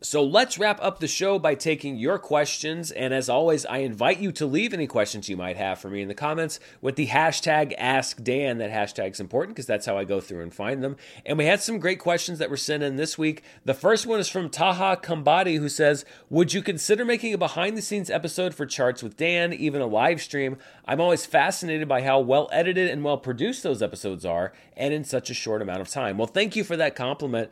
So 0.00 0.22
let's 0.22 0.58
wrap 0.58 0.78
up 0.80 1.00
the 1.00 1.08
show 1.08 1.40
by 1.40 1.56
taking 1.56 1.96
your 1.96 2.20
questions. 2.20 2.92
And 2.92 3.12
as 3.12 3.28
always, 3.28 3.66
I 3.66 3.78
invite 3.78 4.20
you 4.20 4.30
to 4.30 4.46
leave 4.46 4.72
any 4.72 4.86
questions 4.86 5.28
you 5.28 5.36
might 5.36 5.56
have 5.56 5.80
for 5.80 5.90
me 5.90 6.02
in 6.02 6.06
the 6.06 6.14
comments 6.14 6.60
with 6.80 6.94
the 6.94 7.08
hashtag 7.08 7.76
AskDan. 7.80 8.58
That 8.58 8.70
hashtag's 8.70 9.18
important 9.18 9.56
because 9.56 9.66
that's 9.66 9.86
how 9.86 9.98
I 9.98 10.04
go 10.04 10.20
through 10.20 10.42
and 10.42 10.54
find 10.54 10.84
them. 10.84 10.96
And 11.26 11.36
we 11.36 11.46
had 11.46 11.60
some 11.60 11.80
great 11.80 11.98
questions 11.98 12.38
that 12.38 12.48
were 12.48 12.56
sent 12.56 12.84
in 12.84 12.94
this 12.94 13.18
week. 13.18 13.42
The 13.64 13.74
first 13.74 14.06
one 14.06 14.20
is 14.20 14.28
from 14.28 14.50
Taha 14.50 14.98
Kambadi, 15.02 15.58
who 15.58 15.68
says, 15.68 16.04
Would 16.30 16.52
you 16.52 16.62
consider 16.62 17.04
making 17.04 17.34
a 17.34 17.38
behind 17.38 17.76
the 17.76 17.82
scenes 17.82 18.08
episode 18.08 18.54
for 18.54 18.66
Charts 18.66 19.02
with 19.02 19.16
Dan, 19.16 19.52
even 19.52 19.80
a 19.80 19.86
live 19.86 20.22
stream? 20.22 20.58
I'm 20.84 21.00
always 21.00 21.26
fascinated 21.26 21.88
by 21.88 22.02
how 22.02 22.20
well 22.20 22.48
edited 22.52 22.88
and 22.88 23.02
well 23.02 23.18
produced 23.18 23.64
those 23.64 23.82
episodes 23.82 24.24
are, 24.24 24.52
and 24.76 24.94
in 24.94 25.02
such 25.02 25.28
a 25.28 25.34
short 25.34 25.60
amount 25.60 25.80
of 25.80 25.88
time. 25.88 26.18
Well, 26.18 26.28
thank 26.28 26.54
you 26.54 26.62
for 26.62 26.76
that 26.76 26.94
compliment. 26.94 27.50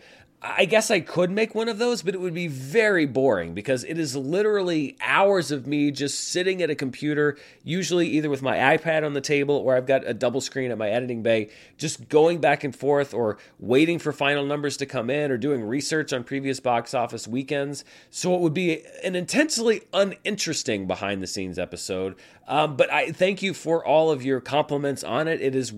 I 0.48 0.64
guess 0.64 0.90
I 0.90 1.00
could 1.00 1.30
make 1.30 1.54
one 1.54 1.68
of 1.68 1.78
those, 1.78 2.02
but 2.02 2.14
it 2.14 2.20
would 2.20 2.34
be 2.34 2.46
very 2.46 3.06
boring 3.06 3.54
because 3.54 3.84
it 3.84 3.98
is 3.98 4.14
literally 4.14 4.96
hours 5.00 5.50
of 5.50 5.66
me 5.66 5.90
just 5.90 6.28
sitting 6.28 6.62
at 6.62 6.70
a 6.70 6.74
computer, 6.74 7.36
usually 7.64 8.08
either 8.08 8.30
with 8.30 8.42
my 8.42 8.56
iPad 8.56 9.04
on 9.04 9.14
the 9.14 9.20
table 9.20 9.56
or 9.56 9.76
I've 9.76 9.86
got 9.86 10.06
a 10.06 10.14
double 10.14 10.40
screen 10.40 10.70
at 10.70 10.78
my 10.78 10.88
editing 10.88 11.22
bay, 11.22 11.50
just 11.78 12.08
going 12.08 12.38
back 12.38 12.64
and 12.64 12.74
forth 12.74 13.12
or 13.12 13.38
waiting 13.58 13.98
for 13.98 14.12
final 14.12 14.44
numbers 14.44 14.76
to 14.78 14.86
come 14.86 15.10
in 15.10 15.30
or 15.30 15.36
doing 15.38 15.64
research 15.64 16.12
on 16.12 16.22
previous 16.22 16.60
box 16.60 16.94
office 16.94 17.26
weekends. 17.26 17.84
So 18.10 18.34
it 18.34 18.40
would 18.40 18.54
be 18.54 18.84
an 19.02 19.16
intensely 19.16 19.82
uninteresting 19.92 20.86
behind 20.86 21.22
the 21.22 21.26
scenes 21.26 21.58
episode. 21.58 22.14
Um, 22.46 22.76
but 22.76 22.92
I 22.92 23.10
thank 23.10 23.42
you 23.42 23.54
for 23.54 23.84
all 23.84 24.10
of 24.10 24.24
your 24.24 24.40
compliments 24.40 25.02
on 25.02 25.26
it. 25.26 25.40
It 25.40 25.54
is 25.54 25.72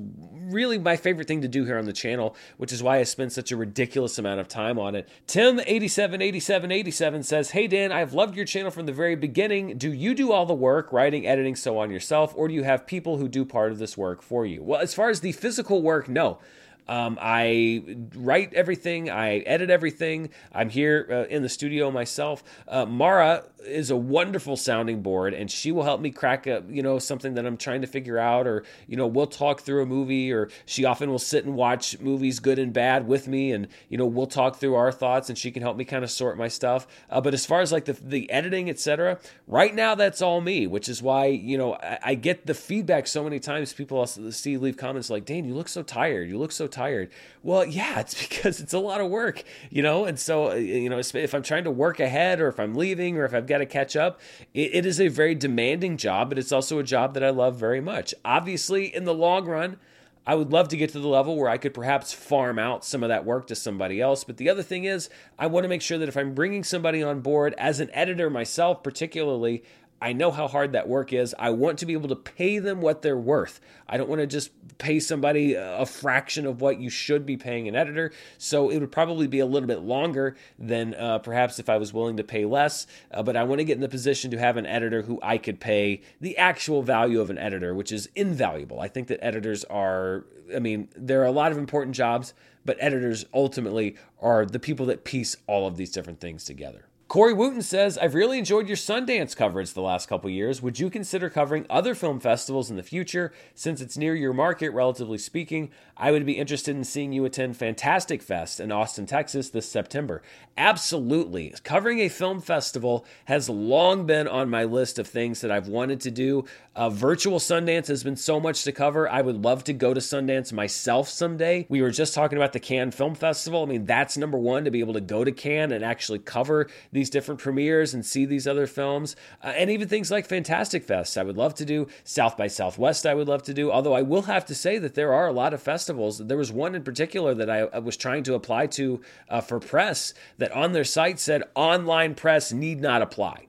really 0.48 0.78
my 0.78 0.96
favorite 0.96 1.28
thing 1.28 1.42
to 1.42 1.48
do 1.48 1.64
here 1.64 1.78
on 1.78 1.84
the 1.84 1.92
channel, 1.92 2.34
which 2.56 2.72
is 2.72 2.82
why 2.82 2.98
I 2.98 3.02
spend 3.04 3.32
such 3.32 3.52
a 3.52 3.56
ridiculous 3.56 4.18
amount 4.18 4.40
of 4.40 4.48
time 4.48 4.78
on 4.78 4.94
it. 4.94 5.08
Tim878787 5.26 7.24
says, 7.24 7.50
Hey 7.50 7.66
Dan, 7.66 7.92
I've 7.92 8.12
loved 8.14 8.36
your 8.36 8.44
channel 8.44 8.70
from 8.70 8.86
the 8.86 8.92
very 8.92 9.16
beginning. 9.16 9.78
Do 9.78 9.92
you 9.92 10.14
do 10.14 10.32
all 10.32 10.46
the 10.46 10.54
work, 10.54 10.92
writing, 10.92 11.26
editing, 11.26 11.56
so 11.56 11.78
on 11.78 11.90
yourself, 11.90 12.32
or 12.36 12.48
do 12.48 12.54
you 12.54 12.64
have 12.64 12.86
people 12.86 13.16
who 13.16 13.28
do 13.28 13.44
part 13.44 13.72
of 13.72 13.78
this 13.78 13.96
work 13.96 14.22
for 14.22 14.44
you? 14.46 14.62
Well, 14.62 14.80
as 14.80 14.94
far 14.94 15.10
as 15.10 15.20
the 15.20 15.32
physical 15.32 15.82
work, 15.82 16.08
no. 16.08 16.38
Um, 16.88 17.18
I 17.20 17.84
write 18.14 18.54
everything, 18.54 19.10
I 19.10 19.38
edit 19.38 19.70
everything. 19.70 20.30
I'm 20.52 20.70
here 20.70 21.06
uh, 21.10 21.32
in 21.32 21.42
the 21.42 21.48
studio 21.48 21.90
myself. 21.90 22.42
Uh, 22.66 22.86
Mara 22.86 23.44
is 23.66 23.90
a 23.90 23.96
wonderful 23.96 24.56
sounding 24.56 25.02
board, 25.02 25.34
and 25.34 25.50
she 25.50 25.70
will 25.70 25.82
help 25.82 26.00
me 26.00 26.10
crack 26.10 26.46
a 26.46 26.64
you 26.68 26.82
know 26.82 26.98
something 26.98 27.34
that 27.34 27.44
I'm 27.44 27.56
trying 27.56 27.82
to 27.82 27.86
figure 27.86 28.18
out, 28.18 28.46
or 28.46 28.64
you 28.86 28.96
know 28.96 29.06
we'll 29.06 29.26
talk 29.26 29.60
through 29.60 29.82
a 29.82 29.86
movie, 29.86 30.32
or 30.32 30.48
she 30.64 30.84
often 30.84 31.10
will 31.10 31.18
sit 31.18 31.44
and 31.44 31.54
watch 31.54 31.98
movies, 32.00 32.40
good 32.40 32.58
and 32.58 32.72
bad, 32.72 33.06
with 33.06 33.28
me, 33.28 33.52
and 33.52 33.68
you 33.88 33.98
know 33.98 34.06
we'll 34.06 34.26
talk 34.26 34.56
through 34.56 34.74
our 34.74 34.92
thoughts, 34.92 35.28
and 35.28 35.36
she 35.36 35.50
can 35.50 35.62
help 35.62 35.76
me 35.76 35.84
kind 35.84 36.04
of 36.04 36.10
sort 36.10 36.38
my 36.38 36.48
stuff. 36.48 36.86
Uh, 37.10 37.20
but 37.20 37.34
as 37.34 37.44
far 37.44 37.60
as 37.60 37.70
like 37.70 37.84
the 37.84 37.92
the 37.92 38.30
editing, 38.30 38.70
etc., 38.70 39.18
right 39.46 39.74
now 39.74 39.94
that's 39.94 40.22
all 40.22 40.40
me, 40.40 40.66
which 40.66 40.88
is 40.88 41.02
why 41.02 41.26
you 41.26 41.58
know 41.58 41.74
I, 41.74 41.98
I 42.02 42.14
get 42.14 42.46
the 42.46 42.54
feedback 42.54 43.06
so 43.06 43.22
many 43.24 43.40
times. 43.40 43.72
People 43.72 44.06
see 44.06 44.56
leave 44.56 44.76
comments 44.76 45.10
like, 45.10 45.24
"Dan, 45.26 45.44
you 45.44 45.54
look 45.54 45.68
so 45.68 45.82
tired. 45.82 46.28
You 46.28 46.38
look 46.38 46.52
so 46.52 46.66
tired." 46.66 46.77
Tired. 46.78 47.10
Well, 47.42 47.64
yeah, 47.64 48.00
it's 48.00 48.14
because 48.28 48.60
it's 48.60 48.72
a 48.72 48.78
lot 48.78 49.00
of 49.00 49.10
work, 49.10 49.42
you 49.70 49.82
know? 49.82 50.04
And 50.04 50.18
so, 50.18 50.52
uh, 50.52 50.54
you 50.54 50.88
know, 50.88 50.98
if 50.98 51.34
I'm 51.34 51.42
trying 51.42 51.64
to 51.64 51.70
work 51.70 52.00
ahead 52.00 52.40
or 52.40 52.48
if 52.48 52.60
I'm 52.60 52.74
leaving 52.74 53.18
or 53.18 53.24
if 53.24 53.34
I've 53.34 53.46
got 53.46 53.58
to 53.58 53.66
catch 53.66 53.96
up, 53.96 54.20
it, 54.54 54.74
it 54.74 54.86
is 54.86 55.00
a 55.00 55.08
very 55.08 55.34
demanding 55.34 55.96
job, 55.96 56.28
but 56.28 56.38
it's 56.38 56.52
also 56.52 56.78
a 56.78 56.84
job 56.84 57.14
that 57.14 57.24
I 57.24 57.30
love 57.30 57.56
very 57.56 57.80
much. 57.80 58.14
Obviously, 58.24 58.94
in 58.94 59.04
the 59.04 59.14
long 59.14 59.46
run, 59.46 59.78
I 60.26 60.34
would 60.34 60.52
love 60.52 60.68
to 60.68 60.76
get 60.76 60.92
to 60.92 61.00
the 61.00 61.08
level 61.08 61.36
where 61.36 61.48
I 61.48 61.56
could 61.56 61.72
perhaps 61.72 62.12
farm 62.12 62.58
out 62.58 62.84
some 62.84 63.02
of 63.02 63.08
that 63.08 63.24
work 63.24 63.46
to 63.46 63.54
somebody 63.54 63.98
else. 63.98 64.24
But 64.24 64.36
the 64.36 64.50
other 64.50 64.62
thing 64.62 64.84
is, 64.84 65.08
I 65.38 65.46
want 65.46 65.64
to 65.64 65.68
make 65.68 65.80
sure 65.80 65.96
that 65.96 66.08
if 66.08 66.18
I'm 66.18 66.34
bringing 66.34 66.64
somebody 66.64 67.02
on 67.02 67.20
board 67.20 67.54
as 67.56 67.80
an 67.80 67.88
editor 67.94 68.28
myself, 68.28 68.82
particularly, 68.82 69.64
I 70.00 70.12
know 70.12 70.30
how 70.30 70.46
hard 70.46 70.72
that 70.72 70.88
work 70.88 71.12
is. 71.12 71.34
I 71.38 71.50
want 71.50 71.78
to 71.78 71.86
be 71.86 71.92
able 71.92 72.08
to 72.08 72.16
pay 72.16 72.58
them 72.58 72.80
what 72.80 73.02
they're 73.02 73.18
worth. 73.18 73.60
I 73.88 73.96
don't 73.96 74.08
want 74.08 74.20
to 74.20 74.26
just 74.26 74.50
pay 74.78 75.00
somebody 75.00 75.54
a 75.54 75.84
fraction 75.84 76.46
of 76.46 76.60
what 76.60 76.78
you 76.80 76.88
should 76.88 77.26
be 77.26 77.36
paying 77.36 77.66
an 77.66 77.74
editor. 77.74 78.12
So 78.38 78.70
it 78.70 78.78
would 78.78 78.92
probably 78.92 79.26
be 79.26 79.40
a 79.40 79.46
little 79.46 79.66
bit 79.66 79.80
longer 79.80 80.36
than 80.58 80.94
uh, 80.94 81.18
perhaps 81.18 81.58
if 81.58 81.68
I 81.68 81.78
was 81.78 81.92
willing 81.92 82.16
to 82.18 82.24
pay 82.24 82.44
less. 82.44 82.86
Uh, 83.10 83.24
but 83.24 83.36
I 83.36 83.42
want 83.42 83.58
to 83.58 83.64
get 83.64 83.74
in 83.74 83.80
the 83.80 83.88
position 83.88 84.30
to 84.30 84.38
have 84.38 84.56
an 84.56 84.66
editor 84.66 85.02
who 85.02 85.18
I 85.20 85.36
could 85.36 85.58
pay 85.58 86.02
the 86.20 86.38
actual 86.38 86.82
value 86.82 87.20
of 87.20 87.30
an 87.30 87.38
editor, 87.38 87.74
which 87.74 87.90
is 87.90 88.08
invaluable. 88.14 88.80
I 88.80 88.88
think 88.88 89.08
that 89.08 89.24
editors 89.24 89.64
are, 89.64 90.26
I 90.54 90.60
mean, 90.60 90.88
there 90.96 91.22
are 91.22 91.26
a 91.26 91.32
lot 91.32 91.50
of 91.50 91.58
important 91.58 91.96
jobs, 91.96 92.34
but 92.64 92.76
editors 92.78 93.24
ultimately 93.34 93.96
are 94.20 94.46
the 94.46 94.60
people 94.60 94.86
that 94.86 95.02
piece 95.02 95.36
all 95.48 95.66
of 95.66 95.76
these 95.76 95.90
different 95.90 96.20
things 96.20 96.44
together. 96.44 96.84
Corey 97.08 97.32
Wooten 97.32 97.62
says, 97.62 97.96
I've 97.96 98.14
really 98.14 98.38
enjoyed 98.38 98.68
your 98.68 98.76
Sundance 98.76 99.34
coverage 99.34 99.72
the 99.72 99.80
last 99.80 100.10
couple 100.10 100.28
years. 100.28 100.60
Would 100.60 100.78
you 100.78 100.90
consider 100.90 101.30
covering 101.30 101.64
other 101.70 101.94
film 101.94 102.20
festivals 102.20 102.68
in 102.68 102.76
the 102.76 102.82
future? 102.82 103.32
Since 103.54 103.80
it's 103.80 103.96
near 103.96 104.14
your 104.14 104.34
market, 104.34 104.74
relatively 104.74 105.16
speaking, 105.16 105.70
I 105.96 106.12
would 106.12 106.26
be 106.26 106.36
interested 106.36 106.76
in 106.76 106.84
seeing 106.84 107.14
you 107.14 107.24
attend 107.24 107.56
Fantastic 107.56 108.20
Fest 108.20 108.60
in 108.60 108.70
Austin, 108.70 109.06
Texas 109.06 109.48
this 109.48 109.66
September. 109.66 110.20
Absolutely. 110.58 111.54
Covering 111.64 112.00
a 112.00 112.10
film 112.10 112.42
festival 112.42 113.06
has 113.24 113.48
long 113.48 114.04
been 114.04 114.28
on 114.28 114.50
my 114.50 114.64
list 114.64 114.98
of 114.98 115.06
things 115.06 115.40
that 115.40 115.50
I've 115.50 115.66
wanted 115.66 116.02
to 116.02 116.10
do. 116.10 116.44
Uh, 116.76 116.90
virtual 116.90 117.38
Sundance 117.38 117.86
has 117.86 118.04
been 118.04 118.16
so 118.16 118.38
much 118.38 118.64
to 118.64 118.72
cover. 118.72 119.08
I 119.08 119.22
would 119.22 119.42
love 119.42 119.64
to 119.64 119.72
go 119.72 119.94
to 119.94 120.00
Sundance 120.00 120.52
myself 120.52 121.08
someday. 121.08 121.66
We 121.70 121.80
were 121.80 121.90
just 121.90 122.12
talking 122.12 122.36
about 122.36 122.52
the 122.52 122.60
Cannes 122.60 122.92
Film 122.92 123.14
Festival. 123.14 123.62
I 123.62 123.66
mean, 123.66 123.86
that's 123.86 124.18
number 124.18 124.38
one 124.38 124.64
to 124.64 124.70
be 124.70 124.80
able 124.80 124.92
to 124.92 125.00
go 125.00 125.24
to 125.24 125.32
Cannes 125.32 125.72
and 125.72 125.82
actually 125.82 126.18
cover 126.18 126.68
these 126.98 127.08
different 127.10 127.40
premieres 127.40 127.94
and 127.94 128.04
see 128.04 128.24
these 128.24 128.48
other 128.48 128.66
films, 128.66 129.14
uh, 129.44 129.52
and 129.56 129.70
even 129.70 129.86
things 129.86 130.10
like 130.10 130.26
Fantastic 130.26 130.82
Fest. 130.82 131.16
I 131.16 131.22
would 131.22 131.36
love 131.36 131.54
to 131.54 131.64
do 131.64 131.86
South 132.02 132.36
by 132.36 132.48
Southwest. 132.48 133.06
I 133.06 133.14
would 133.14 133.28
love 133.28 133.44
to 133.44 133.54
do. 133.54 133.70
Although 133.70 133.92
I 133.92 134.02
will 134.02 134.22
have 134.22 134.44
to 134.46 134.54
say 134.54 134.78
that 134.78 134.96
there 134.96 135.14
are 135.14 135.28
a 135.28 135.32
lot 135.32 135.54
of 135.54 135.62
festivals. 135.62 136.18
There 136.18 136.36
was 136.36 136.50
one 136.50 136.74
in 136.74 136.82
particular 136.82 137.34
that 137.34 137.48
I, 137.48 137.60
I 137.72 137.78
was 137.78 137.96
trying 137.96 138.24
to 138.24 138.34
apply 138.34 138.66
to 138.78 139.00
uh, 139.28 139.40
for 139.40 139.60
press 139.60 140.12
that 140.38 140.50
on 140.50 140.72
their 140.72 140.82
site 140.82 141.20
said 141.20 141.44
online 141.54 142.16
press 142.16 142.52
need 142.52 142.80
not 142.80 143.00
apply. 143.00 143.46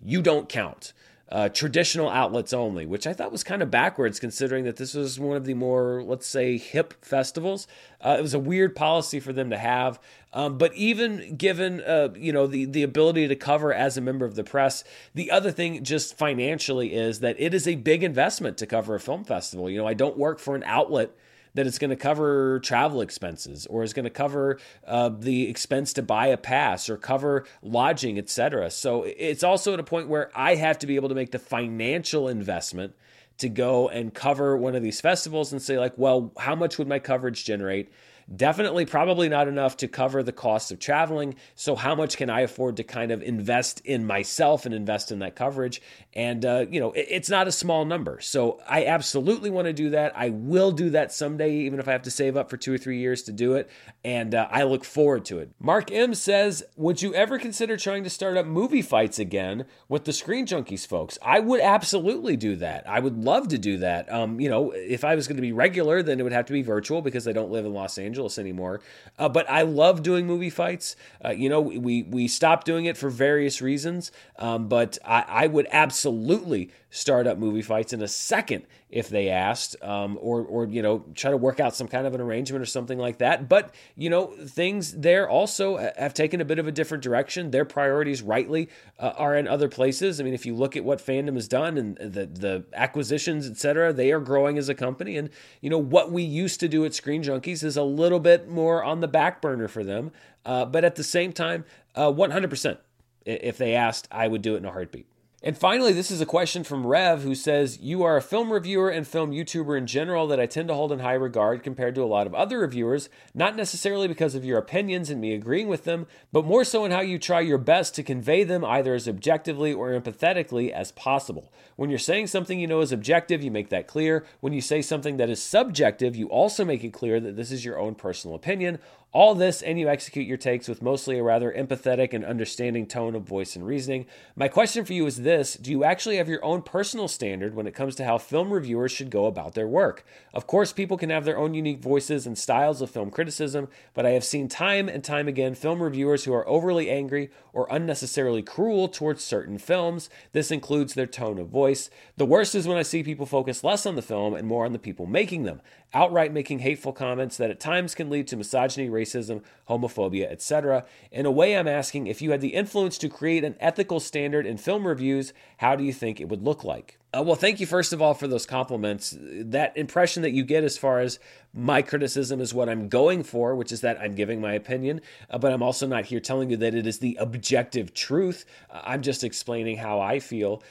You 0.00 0.22
don't 0.22 0.48
count 0.48 0.92
uh, 1.30 1.48
traditional 1.48 2.08
outlets 2.08 2.52
only, 2.52 2.86
which 2.86 3.06
I 3.06 3.12
thought 3.12 3.32
was 3.32 3.42
kind 3.42 3.62
of 3.62 3.70
backwards 3.70 4.20
considering 4.20 4.64
that 4.64 4.76
this 4.76 4.94
was 4.94 5.18
one 5.18 5.36
of 5.36 5.44
the 5.44 5.54
more, 5.54 6.02
let's 6.04 6.26
say, 6.26 6.56
hip 6.56 7.04
festivals. 7.04 7.66
Uh, 8.00 8.16
it 8.18 8.22
was 8.22 8.34
a 8.34 8.38
weird 8.38 8.76
policy 8.76 9.18
for 9.18 9.32
them 9.32 9.50
to 9.50 9.58
have. 9.58 9.98
Um, 10.36 10.58
but 10.58 10.74
even 10.74 11.36
given, 11.36 11.80
uh, 11.80 12.10
you 12.14 12.30
know, 12.30 12.46
the, 12.46 12.66
the 12.66 12.82
ability 12.82 13.26
to 13.26 13.34
cover 13.34 13.72
as 13.72 13.96
a 13.96 14.02
member 14.02 14.26
of 14.26 14.34
the 14.34 14.44
press, 14.44 14.84
the 15.14 15.30
other 15.30 15.50
thing 15.50 15.82
just 15.82 16.18
financially 16.18 16.92
is 16.92 17.20
that 17.20 17.36
it 17.38 17.54
is 17.54 17.66
a 17.66 17.74
big 17.76 18.04
investment 18.04 18.58
to 18.58 18.66
cover 18.66 18.94
a 18.94 19.00
film 19.00 19.24
festival. 19.24 19.70
You 19.70 19.78
know, 19.78 19.86
I 19.86 19.94
don't 19.94 20.18
work 20.18 20.38
for 20.38 20.54
an 20.54 20.62
outlet 20.66 21.12
that 21.54 21.66
it's 21.66 21.78
going 21.78 21.88
to 21.88 21.96
cover 21.96 22.60
travel 22.60 23.00
expenses 23.00 23.64
or 23.64 23.82
is 23.82 23.94
going 23.94 24.04
to 24.04 24.10
cover 24.10 24.58
uh, 24.86 25.08
the 25.08 25.48
expense 25.48 25.94
to 25.94 26.02
buy 26.02 26.26
a 26.26 26.36
pass 26.36 26.90
or 26.90 26.98
cover 26.98 27.46
lodging, 27.62 28.18
etc. 28.18 28.70
So 28.70 29.04
it's 29.04 29.42
also 29.42 29.72
at 29.72 29.80
a 29.80 29.84
point 29.84 30.08
where 30.08 30.30
I 30.34 30.56
have 30.56 30.78
to 30.80 30.86
be 30.86 30.96
able 30.96 31.08
to 31.08 31.14
make 31.14 31.30
the 31.30 31.38
financial 31.38 32.28
investment 32.28 32.94
to 33.38 33.48
go 33.48 33.88
and 33.88 34.12
cover 34.12 34.54
one 34.54 34.74
of 34.74 34.82
these 34.82 35.00
festivals 35.00 35.50
and 35.50 35.62
say 35.62 35.78
like, 35.78 35.94
well, 35.96 36.30
how 36.36 36.54
much 36.54 36.76
would 36.76 36.88
my 36.88 36.98
coverage 36.98 37.46
generate? 37.46 37.90
Definitely, 38.34 38.86
probably 38.86 39.28
not 39.28 39.46
enough 39.46 39.76
to 39.76 39.88
cover 39.88 40.20
the 40.20 40.32
cost 40.32 40.72
of 40.72 40.80
traveling. 40.80 41.36
So, 41.54 41.76
how 41.76 41.94
much 41.94 42.16
can 42.16 42.28
I 42.28 42.40
afford 42.40 42.76
to 42.78 42.82
kind 42.82 43.12
of 43.12 43.22
invest 43.22 43.80
in 43.84 44.04
myself 44.04 44.66
and 44.66 44.74
invest 44.74 45.12
in 45.12 45.20
that 45.20 45.36
coverage? 45.36 45.80
And, 46.12 46.44
uh, 46.44 46.66
you 46.68 46.80
know, 46.80 46.90
it, 46.90 47.06
it's 47.08 47.30
not 47.30 47.46
a 47.46 47.52
small 47.52 47.84
number. 47.84 48.18
So, 48.20 48.58
I 48.68 48.86
absolutely 48.86 49.48
want 49.48 49.66
to 49.66 49.72
do 49.72 49.90
that. 49.90 50.12
I 50.16 50.30
will 50.30 50.72
do 50.72 50.90
that 50.90 51.12
someday, 51.12 51.54
even 51.58 51.78
if 51.78 51.86
I 51.86 51.92
have 51.92 52.02
to 52.02 52.10
save 52.10 52.36
up 52.36 52.50
for 52.50 52.56
two 52.56 52.74
or 52.74 52.78
three 52.78 52.98
years 52.98 53.22
to 53.24 53.32
do 53.32 53.54
it. 53.54 53.70
And 54.04 54.34
uh, 54.34 54.48
I 54.50 54.64
look 54.64 54.84
forward 54.84 55.24
to 55.26 55.38
it. 55.38 55.52
Mark 55.60 55.92
M 55.92 56.12
says, 56.12 56.64
Would 56.74 57.02
you 57.02 57.14
ever 57.14 57.38
consider 57.38 57.76
trying 57.76 58.02
to 58.02 58.10
start 58.10 58.36
up 58.36 58.46
movie 58.46 58.82
fights 58.82 59.20
again 59.20 59.66
with 59.88 60.04
the 60.04 60.12
Screen 60.12 60.46
Junkies 60.46 60.84
folks? 60.84 61.16
I 61.22 61.38
would 61.38 61.60
absolutely 61.60 62.36
do 62.36 62.56
that. 62.56 62.88
I 62.88 62.98
would 62.98 63.18
love 63.22 63.46
to 63.48 63.58
do 63.58 63.78
that. 63.78 64.12
Um, 64.12 64.40
you 64.40 64.48
know, 64.48 64.72
if 64.72 65.04
I 65.04 65.14
was 65.14 65.28
going 65.28 65.36
to 65.36 65.42
be 65.42 65.52
regular, 65.52 66.02
then 66.02 66.18
it 66.18 66.24
would 66.24 66.32
have 66.32 66.46
to 66.46 66.52
be 66.52 66.62
virtual 66.62 67.02
because 67.02 67.28
I 67.28 67.32
don't 67.32 67.52
live 67.52 67.64
in 67.64 67.72
Los 67.72 67.98
Angeles 67.98 68.15
anymore. 68.38 68.80
Uh, 69.18 69.28
but 69.28 69.48
I 69.50 69.62
love 69.62 70.02
doing 70.02 70.26
movie 70.26 70.50
fights. 70.50 70.96
Uh, 71.24 71.30
you 71.30 71.48
know, 71.48 71.60
we 71.60 72.02
we 72.02 72.28
stopped 72.28 72.66
doing 72.66 72.86
it 72.86 72.96
for 72.96 73.10
various 73.10 73.60
reasons, 73.60 74.12
um, 74.38 74.68
but 74.68 74.98
I, 75.04 75.24
I 75.28 75.46
would 75.46 75.66
absolutely 75.70 76.70
start 76.96 77.26
up 77.26 77.36
movie 77.36 77.60
fights 77.60 77.92
in 77.92 78.00
a 78.00 78.08
second 78.08 78.64
if 78.88 79.10
they 79.10 79.28
asked, 79.28 79.76
um, 79.82 80.16
or 80.20 80.42
or 80.42 80.66
you 80.66 80.80
know 80.80 81.04
try 81.14 81.30
to 81.30 81.36
work 81.36 81.60
out 81.60 81.76
some 81.76 81.86
kind 81.86 82.06
of 82.06 82.14
an 82.14 82.20
arrangement 82.20 82.62
or 82.62 82.66
something 82.66 82.98
like 82.98 83.18
that. 83.18 83.48
But 83.48 83.74
you 83.96 84.08
know 84.08 84.28
things 84.46 84.92
there 84.92 85.28
also 85.28 85.76
have 85.76 86.14
taken 86.14 86.40
a 86.40 86.44
bit 86.44 86.58
of 86.58 86.66
a 86.66 86.72
different 86.72 87.02
direction. 87.04 87.50
Their 87.50 87.66
priorities, 87.66 88.22
rightly, 88.22 88.70
uh, 88.98 89.12
are 89.16 89.36
in 89.36 89.46
other 89.46 89.68
places. 89.68 90.20
I 90.20 90.24
mean, 90.24 90.34
if 90.34 90.46
you 90.46 90.54
look 90.54 90.76
at 90.76 90.84
what 90.84 90.98
fandom 90.98 91.34
has 91.34 91.48
done 91.48 91.76
and 91.76 91.96
the 91.98 92.26
the 92.26 92.64
acquisitions, 92.72 93.48
etc., 93.48 93.92
they 93.92 94.10
are 94.12 94.20
growing 94.20 94.56
as 94.56 94.68
a 94.68 94.74
company. 94.74 95.18
And 95.18 95.28
you 95.60 95.68
know 95.68 95.78
what 95.78 96.10
we 96.10 96.22
used 96.22 96.60
to 96.60 96.68
do 96.68 96.84
at 96.86 96.94
Screen 96.94 97.22
Junkies 97.22 97.62
is 97.62 97.76
a 97.76 97.82
little 97.82 98.20
bit 98.20 98.48
more 98.48 98.82
on 98.82 99.00
the 99.00 99.08
back 99.08 99.42
burner 99.42 99.68
for 99.68 99.84
them. 99.84 100.12
Uh, 100.46 100.64
but 100.64 100.84
at 100.84 100.94
the 100.94 101.04
same 101.04 101.32
time, 101.32 101.64
uh, 101.94 102.10
100%. 102.10 102.78
If 103.24 103.58
they 103.58 103.74
asked, 103.74 104.06
I 104.12 104.28
would 104.28 104.40
do 104.40 104.54
it 104.54 104.58
in 104.58 104.64
a 104.64 104.70
heartbeat. 104.70 105.08
And 105.46 105.56
finally, 105.56 105.92
this 105.92 106.10
is 106.10 106.20
a 106.20 106.26
question 106.26 106.64
from 106.64 106.84
Rev 106.84 107.22
who 107.22 107.36
says, 107.36 107.78
You 107.80 108.02
are 108.02 108.16
a 108.16 108.20
film 108.20 108.52
reviewer 108.52 108.90
and 108.90 109.06
film 109.06 109.30
YouTuber 109.30 109.78
in 109.78 109.86
general 109.86 110.26
that 110.26 110.40
I 110.40 110.46
tend 110.46 110.66
to 110.66 110.74
hold 110.74 110.90
in 110.90 110.98
high 110.98 111.12
regard 111.12 111.62
compared 111.62 111.94
to 111.94 112.02
a 112.02 112.04
lot 112.04 112.26
of 112.26 112.34
other 112.34 112.58
reviewers, 112.58 113.08
not 113.32 113.54
necessarily 113.54 114.08
because 114.08 114.34
of 114.34 114.44
your 114.44 114.58
opinions 114.58 115.08
and 115.08 115.20
me 115.20 115.32
agreeing 115.34 115.68
with 115.68 115.84
them, 115.84 116.08
but 116.32 116.44
more 116.44 116.64
so 116.64 116.84
in 116.84 116.90
how 116.90 117.00
you 117.00 117.20
try 117.20 117.38
your 117.38 117.58
best 117.58 117.94
to 117.94 118.02
convey 118.02 118.42
them 118.42 118.64
either 118.64 118.92
as 118.92 119.06
objectively 119.06 119.72
or 119.72 119.90
empathetically 119.90 120.72
as 120.72 120.90
possible. 120.90 121.52
When 121.76 121.90
you're 121.90 122.00
saying 122.00 122.26
something 122.26 122.58
you 122.58 122.66
know 122.66 122.80
is 122.80 122.90
objective, 122.90 123.44
you 123.44 123.52
make 123.52 123.68
that 123.68 123.86
clear. 123.86 124.26
When 124.40 124.52
you 124.52 124.60
say 124.60 124.82
something 124.82 125.16
that 125.18 125.30
is 125.30 125.40
subjective, 125.40 126.16
you 126.16 126.26
also 126.26 126.64
make 126.64 126.82
it 126.82 126.92
clear 126.92 127.20
that 127.20 127.36
this 127.36 127.52
is 127.52 127.64
your 127.64 127.78
own 127.78 127.94
personal 127.94 128.34
opinion. 128.34 128.80
All 129.16 129.34
this, 129.34 129.62
and 129.62 129.80
you 129.80 129.88
execute 129.88 130.26
your 130.26 130.36
takes 130.36 130.68
with 130.68 130.82
mostly 130.82 131.16
a 131.18 131.22
rather 131.22 131.50
empathetic 131.50 132.12
and 132.12 132.22
understanding 132.22 132.84
tone 132.86 133.14
of 133.14 133.22
voice 133.22 133.56
and 133.56 133.66
reasoning. 133.66 134.04
My 134.34 134.46
question 134.46 134.84
for 134.84 134.92
you 134.92 135.06
is 135.06 135.22
this 135.22 135.54
Do 135.54 135.70
you 135.70 135.84
actually 135.84 136.18
have 136.18 136.28
your 136.28 136.44
own 136.44 136.60
personal 136.60 137.08
standard 137.08 137.54
when 137.54 137.66
it 137.66 137.74
comes 137.74 137.94
to 137.94 138.04
how 138.04 138.18
film 138.18 138.52
reviewers 138.52 138.92
should 138.92 139.08
go 139.08 139.24
about 139.24 139.54
their 139.54 139.66
work? 139.66 140.04
Of 140.34 140.46
course, 140.46 140.70
people 140.70 140.98
can 140.98 141.08
have 141.08 141.24
their 141.24 141.38
own 141.38 141.54
unique 141.54 141.80
voices 141.80 142.26
and 142.26 142.36
styles 142.36 142.82
of 142.82 142.90
film 142.90 143.10
criticism, 143.10 143.68
but 143.94 144.04
I 144.04 144.10
have 144.10 144.22
seen 144.22 144.48
time 144.48 144.86
and 144.86 145.02
time 145.02 145.28
again 145.28 145.54
film 145.54 145.82
reviewers 145.82 146.24
who 146.24 146.34
are 146.34 146.46
overly 146.46 146.90
angry 146.90 147.30
or 147.54 147.66
unnecessarily 147.70 148.42
cruel 148.42 148.86
towards 148.86 149.24
certain 149.24 149.56
films. 149.56 150.10
This 150.32 150.50
includes 150.50 150.92
their 150.92 151.06
tone 151.06 151.38
of 151.38 151.48
voice. 151.48 151.88
The 152.18 152.26
worst 152.26 152.54
is 152.54 152.68
when 152.68 152.76
I 152.76 152.82
see 152.82 153.02
people 153.02 153.24
focus 153.24 153.64
less 153.64 153.86
on 153.86 153.96
the 153.96 154.02
film 154.02 154.34
and 154.34 154.46
more 154.46 154.66
on 154.66 154.74
the 154.74 154.78
people 154.78 155.06
making 155.06 155.44
them, 155.44 155.62
outright 155.94 156.32
making 156.32 156.60
hateful 156.60 156.92
comments 156.92 157.36
that 157.36 157.50
at 157.50 157.60
times 157.60 157.94
can 157.94 158.10
lead 158.10 158.26
to 158.28 158.36
misogyny, 158.36 158.88
racism, 158.88 159.42
homophobia, 159.68 160.30
etc. 160.30 160.84
In 161.10 161.26
a 161.26 161.30
way, 161.30 161.56
I'm 161.56 161.68
asking 161.68 162.06
if 162.06 162.20
you 162.20 162.32
had 162.32 162.40
the 162.40 162.54
influence 162.54 162.98
to 162.98 163.08
create 163.08 163.44
an 163.44 163.56
ethical 163.60 164.00
standard 164.00 164.46
in 164.46 164.58
film 164.58 164.86
reviews, 164.86 165.32
how 165.58 165.76
do 165.76 165.84
you 165.84 165.92
think 165.92 166.20
it 166.20 166.28
would 166.28 166.42
look 166.42 166.64
like? 166.64 166.98
Uh, 167.16 167.22
well, 167.22 167.36
thank 167.36 167.60
you 167.60 167.66
first 167.66 167.92
of 167.92 168.02
all 168.02 168.12
for 168.12 168.28
those 168.28 168.44
compliments. 168.44 169.16
That 169.18 169.76
impression 169.76 170.22
that 170.22 170.32
you 170.32 170.44
get 170.44 170.64
as 170.64 170.76
far 170.76 171.00
as 171.00 171.18
my 171.54 171.80
criticism 171.80 172.40
is 172.40 172.52
what 172.52 172.68
I'm 172.68 172.88
going 172.88 173.22
for, 173.22 173.54
which 173.54 173.72
is 173.72 173.80
that 173.80 173.98
I'm 173.98 174.14
giving 174.14 174.40
my 174.40 174.52
opinion, 174.52 175.00
uh, 175.30 175.38
but 175.38 175.52
I'm 175.52 175.62
also 175.62 175.86
not 175.86 176.04
here 176.04 176.20
telling 176.20 176.50
you 176.50 176.58
that 176.58 176.74
it 176.74 176.86
is 176.86 176.98
the 176.98 177.16
objective 177.18 177.94
truth. 177.94 178.44
Uh, 178.70 178.82
I'm 178.84 179.00
just 179.00 179.24
explaining 179.24 179.78
how 179.78 180.00
I 180.00 180.20
feel. 180.20 180.62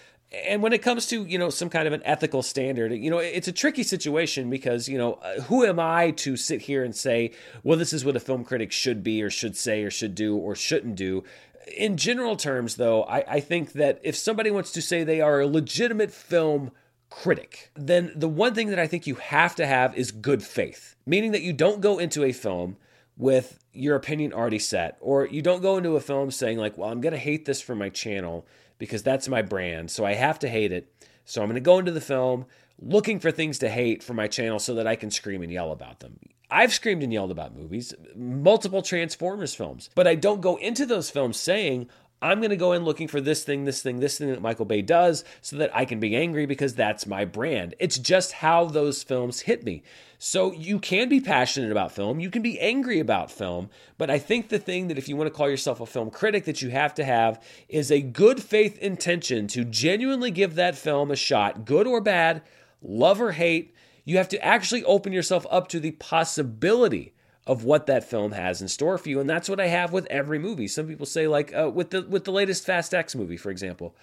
And 0.47 0.61
when 0.61 0.73
it 0.73 0.81
comes 0.81 1.05
to, 1.07 1.23
you 1.25 1.37
know, 1.37 1.49
some 1.49 1.69
kind 1.69 1.87
of 1.87 1.93
an 1.93 2.01
ethical 2.03 2.43
standard, 2.43 2.91
you 2.91 3.09
know, 3.09 3.19
it's 3.19 3.47
a 3.47 3.53
tricky 3.53 3.83
situation 3.83 4.49
because, 4.49 4.89
you 4.89 4.97
know, 4.97 5.13
uh, 5.13 5.41
who 5.43 5.65
am 5.65 5.79
I 5.79 6.11
to 6.11 6.35
sit 6.35 6.61
here 6.61 6.83
and 6.83 6.95
say, 6.95 7.31
well, 7.63 7.77
this 7.77 7.93
is 7.93 8.03
what 8.03 8.15
a 8.15 8.19
film 8.19 8.43
critic 8.43 8.71
should 8.71 9.03
be 9.03 9.23
or 9.23 9.29
should 9.29 9.55
say 9.55 9.83
or 9.83 9.91
should 9.91 10.15
do 10.15 10.35
or 10.35 10.55
shouldn't 10.55 10.95
do? 10.95 11.23
in 11.67 11.97
general 11.97 12.35
terms, 12.35 12.75
though, 12.75 13.03
I, 13.03 13.35
I 13.35 13.39
think 13.39 13.73
that 13.73 13.99
if 14.03 14.15
somebody 14.15 14.51
wants 14.51 14.71
to 14.73 14.81
say 14.81 15.03
they 15.03 15.21
are 15.21 15.41
a 15.41 15.47
legitimate 15.47 16.11
film 16.11 16.71
critic, 17.09 17.71
then 17.75 18.11
the 18.15 18.27
one 18.27 18.53
thing 18.53 18.69
that 18.69 18.79
I 18.79 18.87
think 18.87 19.07
you 19.07 19.15
have 19.15 19.55
to 19.55 19.65
have 19.65 19.95
is 19.95 20.11
good 20.11 20.43
faith, 20.43 20.95
meaning 21.05 21.31
that 21.31 21.41
you 21.41 21.53
don't 21.53 21.81
go 21.81 21.97
into 21.97 22.23
a 22.23 22.31
film 22.31 22.77
with 23.17 23.59
your 23.73 23.95
opinion 23.95 24.33
already 24.33 24.59
set, 24.59 24.97
or 24.99 25.25
you 25.25 25.41
don't 25.41 25.61
go 25.61 25.77
into 25.77 25.95
a 25.95 26.01
film 26.01 26.31
saying, 26.31 26.57
like, 26.57 26.77
well, 26.77 26.89
I'm 26.89 27.01
going 27.01 27.13
to 27.13 27.19
hate 27.19 27.45
this 27.45 27.61
for 27.61 27.75
my 27.75 27.89
channel 27.89 28.45
because 28.77 29.03
that's 29.03 29.27
my 29.27 29.41
brand, 29.41 29.91
so 29.91 30.05
I 30.05 30.13
have 30.13 30.39
to 30.39 30.49
hate 30.49 30.71
it. 30.71 30.91
So 31.25 31.41
I'm 31.41 31.47
going 31.47 31.55
to 31.55 31.61
go 31.61 31.79
into 31.79 31.91
the 31.91 32.01
film 32.01 32.45
looking 32.79 33.19
for 33.19 33.31
things 33.31 33.59
to 33.59 33.69
hate 33.69 34.03
for 34.03 34.13
my 34.13 34.27
channel 34.27 34.59
so 34.59 34.73
that 34.75 34.87
I 34.87 34.95
can 34.95 35.09
scream 35.09 35.41
and 35.41 35.51
yell 35.51 35.71
about 35.71 35.99
them. 35.99 36.19
I've 36.51 36.73
screamed 36.73 37.01
and 37.01 37.11
yelled 37.11 37.31
about 37.31 37.55
movies, 37.55 37.93
multiple 38.15 38.81
Transformers 38.81 39.55
films, 39.55 39.89
but 39.95 40.07
I 40.07 40.15
don't 40.15 40.41
go 40.41 40.57
into 40.57 40.85
those 40.85 41.09
films 41.09 41.37
saying, 41.37 41.89
I'm 42.21 42.39
going 42.39 42.51
to 42.51 42.57
go 42.57 42.73
in 42.73 42.85
looking 42.85 43.07
for 43.07 43.19
this 43.19 43.43
thing, 43.43 43.65
this 43.65 43.81
thing, 43.81 43.99
this 43.99 44.17
thing 44.17 44.29
that 44.29 44.41
Michael 44.41 44.65
Bay 44.65 44.81
does 44.81 45.23
so 45.41 45.57
that 45.57 45.75
I 45.75 45.85
can 45.85 45.99
be 45.99 46.15
angry 46.15 46.45
because 46.45 46.75
that's 46.75 47.05
my 47.05 47.25
brand. 47.25 47.75
It's 47.79 47.97
just 47.97 48.31
how 48.31 48.65
those 48.65 49.03
films 49.03 49.41
hit 49.41 49.63
me. 49.63 49.83
So 50.17 50.53
you 50.53 50.79
can 50.79 51.09
be 51.09 51.19
passionate 51.19 51.71
about 51.71 51.91
film, 51.91 52.19
you 52.19 52.29
can 52.29 52.41
be 52.41 52.59
angry 52.59 52.99
about 52.99 53.31
film, 53.31 53.69
but 53.97 54.09
I 54.09 54.17
think 54.17 54.49
the 54.49 54.59
thing 54.59 54.87
that 54.87 54.97
if 54.97 55.09
you 55.09 55.15
want 55.15 55.27
to 55.27 55.33
call 55.33 55.49
yourself 55.49 55.81
a 55.81 55.85
film 55.85 56.09
critic 56.09 56.45
that 56.45 56.61
you 56.61 56.69
have 56.69 56.93
to 56.95 57.03
have 57.03 57.43
is 57.67 57.91
a 57.91 58.01
good 58.01 58.41
faith 58.41 58.77
intention 58.79 59.47
to 59.47 59.65
genuinely 59.65 60.31
give 60.31 60.55
that 60.55 60.75
film 60.75 61.11
a 61.11 61.15
shot, 61.15 61.65
good 61.65 61.87
or 61.87 62.01
bad, 62.01 62.41
love 62.81 63.21
or 63.21 63.33
hate, 63.33 63.73
you 64.05 64.17
have 64.17 64.29
to 64.29 64.43
actually 64.43 64.83
open 64.83 65.11
yourself 65.11 65.45
up 65.49 65.67
to 65.67 65.79
the 65.79 65.91
possibility 65.91 67.13
of 67.47 67.63
what 67.63 67.85
that 67.85 68.03
film 68.03 68.31
has 68.31 68.61
in 68.61 68.67
store 68.67 68.97
for 68.97 69.09
you. 69.09 69.19
And 69.19 69.29
that's 69.29 69.49
what 69.49 69.59
i 69.59 69.67
have 69.67 69.91
with 69.91 70.07
every 70.07 70.39
movie. 70.39 70.67
Some 70.67 70.87
people 70.87 71.05
say 71.05 71.27
like 71.27 71.53
uh, 71.53 71.69
with 71.73 71.91
the 71.91 72.03
with 72.03 72.23
the 72.23 72.31
latest 72.31 72.65
fast 72.65 72.93
x 72.93 73.15
movie 73.15 73.37
for 73.37 73.51
example 73.51 73.95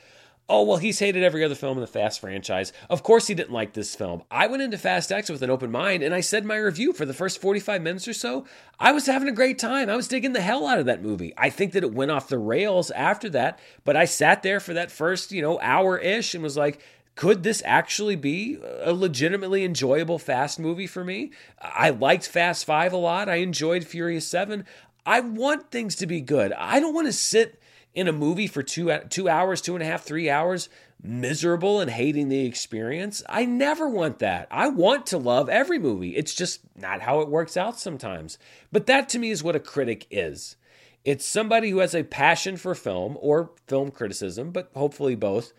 oh 0.49 0.63
well 0.63 0.77
he's 0.77 0.99
hated 0.99 1.23
every 1.23 1.45
other 1.45 1.55
film 1.55 1.77
in 1.79 1.81
the 1.81 1.87
fast 1.87 2.21
franchise 2.21 2.73
of 2.91 3.03
course 3.03 3.27
he 3.27 3.35
didn't 3.35 3.53
like 3.53 3.73
this 3.73 3.95
film 3.95 4.23
i 4.31 4.47
went 4.47 4.63
into 4.63 4.77
fast 4.77 5.13
x 5.13 5.29
with 5.29 5.43
an 5.43 5.51
open 5.51 5.71
mind 5.71 6.03
and 6.03 6.15
i 6.15 6.21
said 6.21 6.45
my 6.45 6.57
review 6.57 6.93
for 6.93 7.05
the 7.05 7.15
first 7.15 7.41
45 7.41 7.83
minutes 7.83 8.09
or 8.09 8.13
so 8.13 8.45
i 8.79 8.93
was 8.93 9.07
having 9.07 9.29
a 9.29 9.33
great 9.33 9.59
time 9.59 9.89
i 9.89 9.97
was 9.97 10.09
digging 10.09 10.33
the 10.33 10.41
hell 10.41 10.67
out 10.67 10.79
of 10.79 10.87
that 10.87 11.03
movie 11.03 11.33
i 11.37 11.49
think 11.49 11.73
that 11.73 11.85
it 11.85 11.95
went 11.95 12.11
off 12.11 12.29
the 12.29 12.39
rails 12.39 12.91
after 12.91 13.29
that 13.31 13.59
but 13.85 13.97
i 13.97 14.05
sat 14.05 14.43
there 14.43 14.61
for 14.61 14.75
that 14.75 14.91
first 14.91 15.33
you 15.33 15.43
know 15.43 15.59
hour 15.61 15.97
ish 15.99 16.35
and 16.35 16.43
was 16.43 16.57
like 16.57 16.81
could 17.15 17.43
this 17.43 17.63
actually 17.67 18.17
be 18.17 18.59
a 18.81 18.93
legitimately 18.93 19.65
enjoyable 19.65 20.19
Fast 20.19 20.59
movie 20.59 20.87
for 20.87 21.05
me? 21.05 21.31
I 21.61 21.91
liked 21.91 22.27
Fast 22.27 22.65
5 22.65 22.93
a 22.93 22.97
lot. 22.97 23.29
I 23.29 23.37
enjoyed 23.37 23.85
Furious 23.85 24.27
7. 24.27 24.65
I 25.05 25.21
want 25.21 25.71
things 25.71 25.95
to 25.97 26.07
be 26.07 26.21
good. 26.21 26.53
I 26.55 26.81
don't 26.81 26.95
want 26.95 27.09
to 27.09 27.13
sit 27.13 27.61
in 27.95 28.09
a 28.09 28.13
movie 28.13 28.47
for 28.47 28.63
two, 28.63 28.97
two 29.09 29.29
hours, 29.29 29.61
two 29.61 29.75
and 29.75 29.83
a 29.83 29.87
half, 29.87 30.03
three 30.03 30.31
hours, 30.31 30.69
miserable 31.03 31.81
and 31.81 31.91
hating 31.91 32.29
the 32.29 32.47
experience. 32.47 33.23
I 33.29 33.45
never 33.45 33.89
want 33.89 34.21
that. 34.21 34.49
I 34.51 34.69
want 34.69 35.07
to 35.07 35.19
love 35.19 35.49
every 35.49 35.79
movie. 35.79 36.17
It's 36.17 36.35
just 36.35 36.61
not 36.77 37.01
how 37.01 37.21
it 37.21 37.29
works 37.29 37.57
out 37.57 37.79
sometimes. 37.79 38.39
But 38.71 38.87
that 38.87 39.09
to 39.11 39.19
me 39.19 39.31
is 39.31 39.43
what 39.43 39.57
a 39.57 39.61
critic 39.61 40.07
is. 40.11 40.57
It's 41.05 41.25
somebody 41.25 41.71
who 41.71 41.79
has 41.79 41.95
a 41.95 42.05
passion 42.05 42.57
for 42.57 42.75
film 42.75 43.19
or 43.21 43.51
film 43.67 43.91
criticism, 43.91 44.53
but 44.53 44.71
hopefully 44.75 45.17
both 45.17 45.53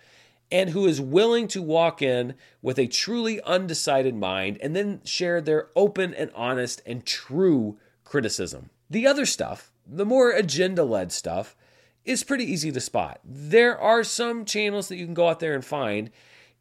and 0.52 0.70
who 0.70 0.86
is 0.86 1.02
willing 1.02 1.48
to 1.48 1.62
walk 1.62 2.02
in 2.02 2.36
with 2.62 2.78
a 2.78 2.86
truly 2.86 3.42
undecided 3.42 4.16
mind 4.16 4.58
and 4.62 4.76
then 4.76 5.02
share 5.04 5.42
their 5.42 5.70
open 5.76 6.14
and 6.14 6.30
honest 6.36 6.82
and 6.86 7.06
true 7.06 7.78
criticism. 8.04 8.70
The 8.88 9.08
other 9.08 9.26
stuff, 9.26 9.72
the 9.88 10.06
more 10.06 10.30
agenda 10.30 10.84
led 10.84 11.12
stuff, 11.12 11.56
is 12.06 12.24
pretty 12.24 12.46
easy 12.46 12.72
to 12.72 12.80
spot. 12.80 13.20
There 13.24 13.80
are 13.80 14.04
some 14.04 14.46
channels 14.46 14.88
that 14.90 14.98
you 14.98 15.06
can 15.06 15.14
go 15.14 15.30
out 15.30 15.40
there 15.40 15.54
and 15.54 15.64
find. 15.64 16.10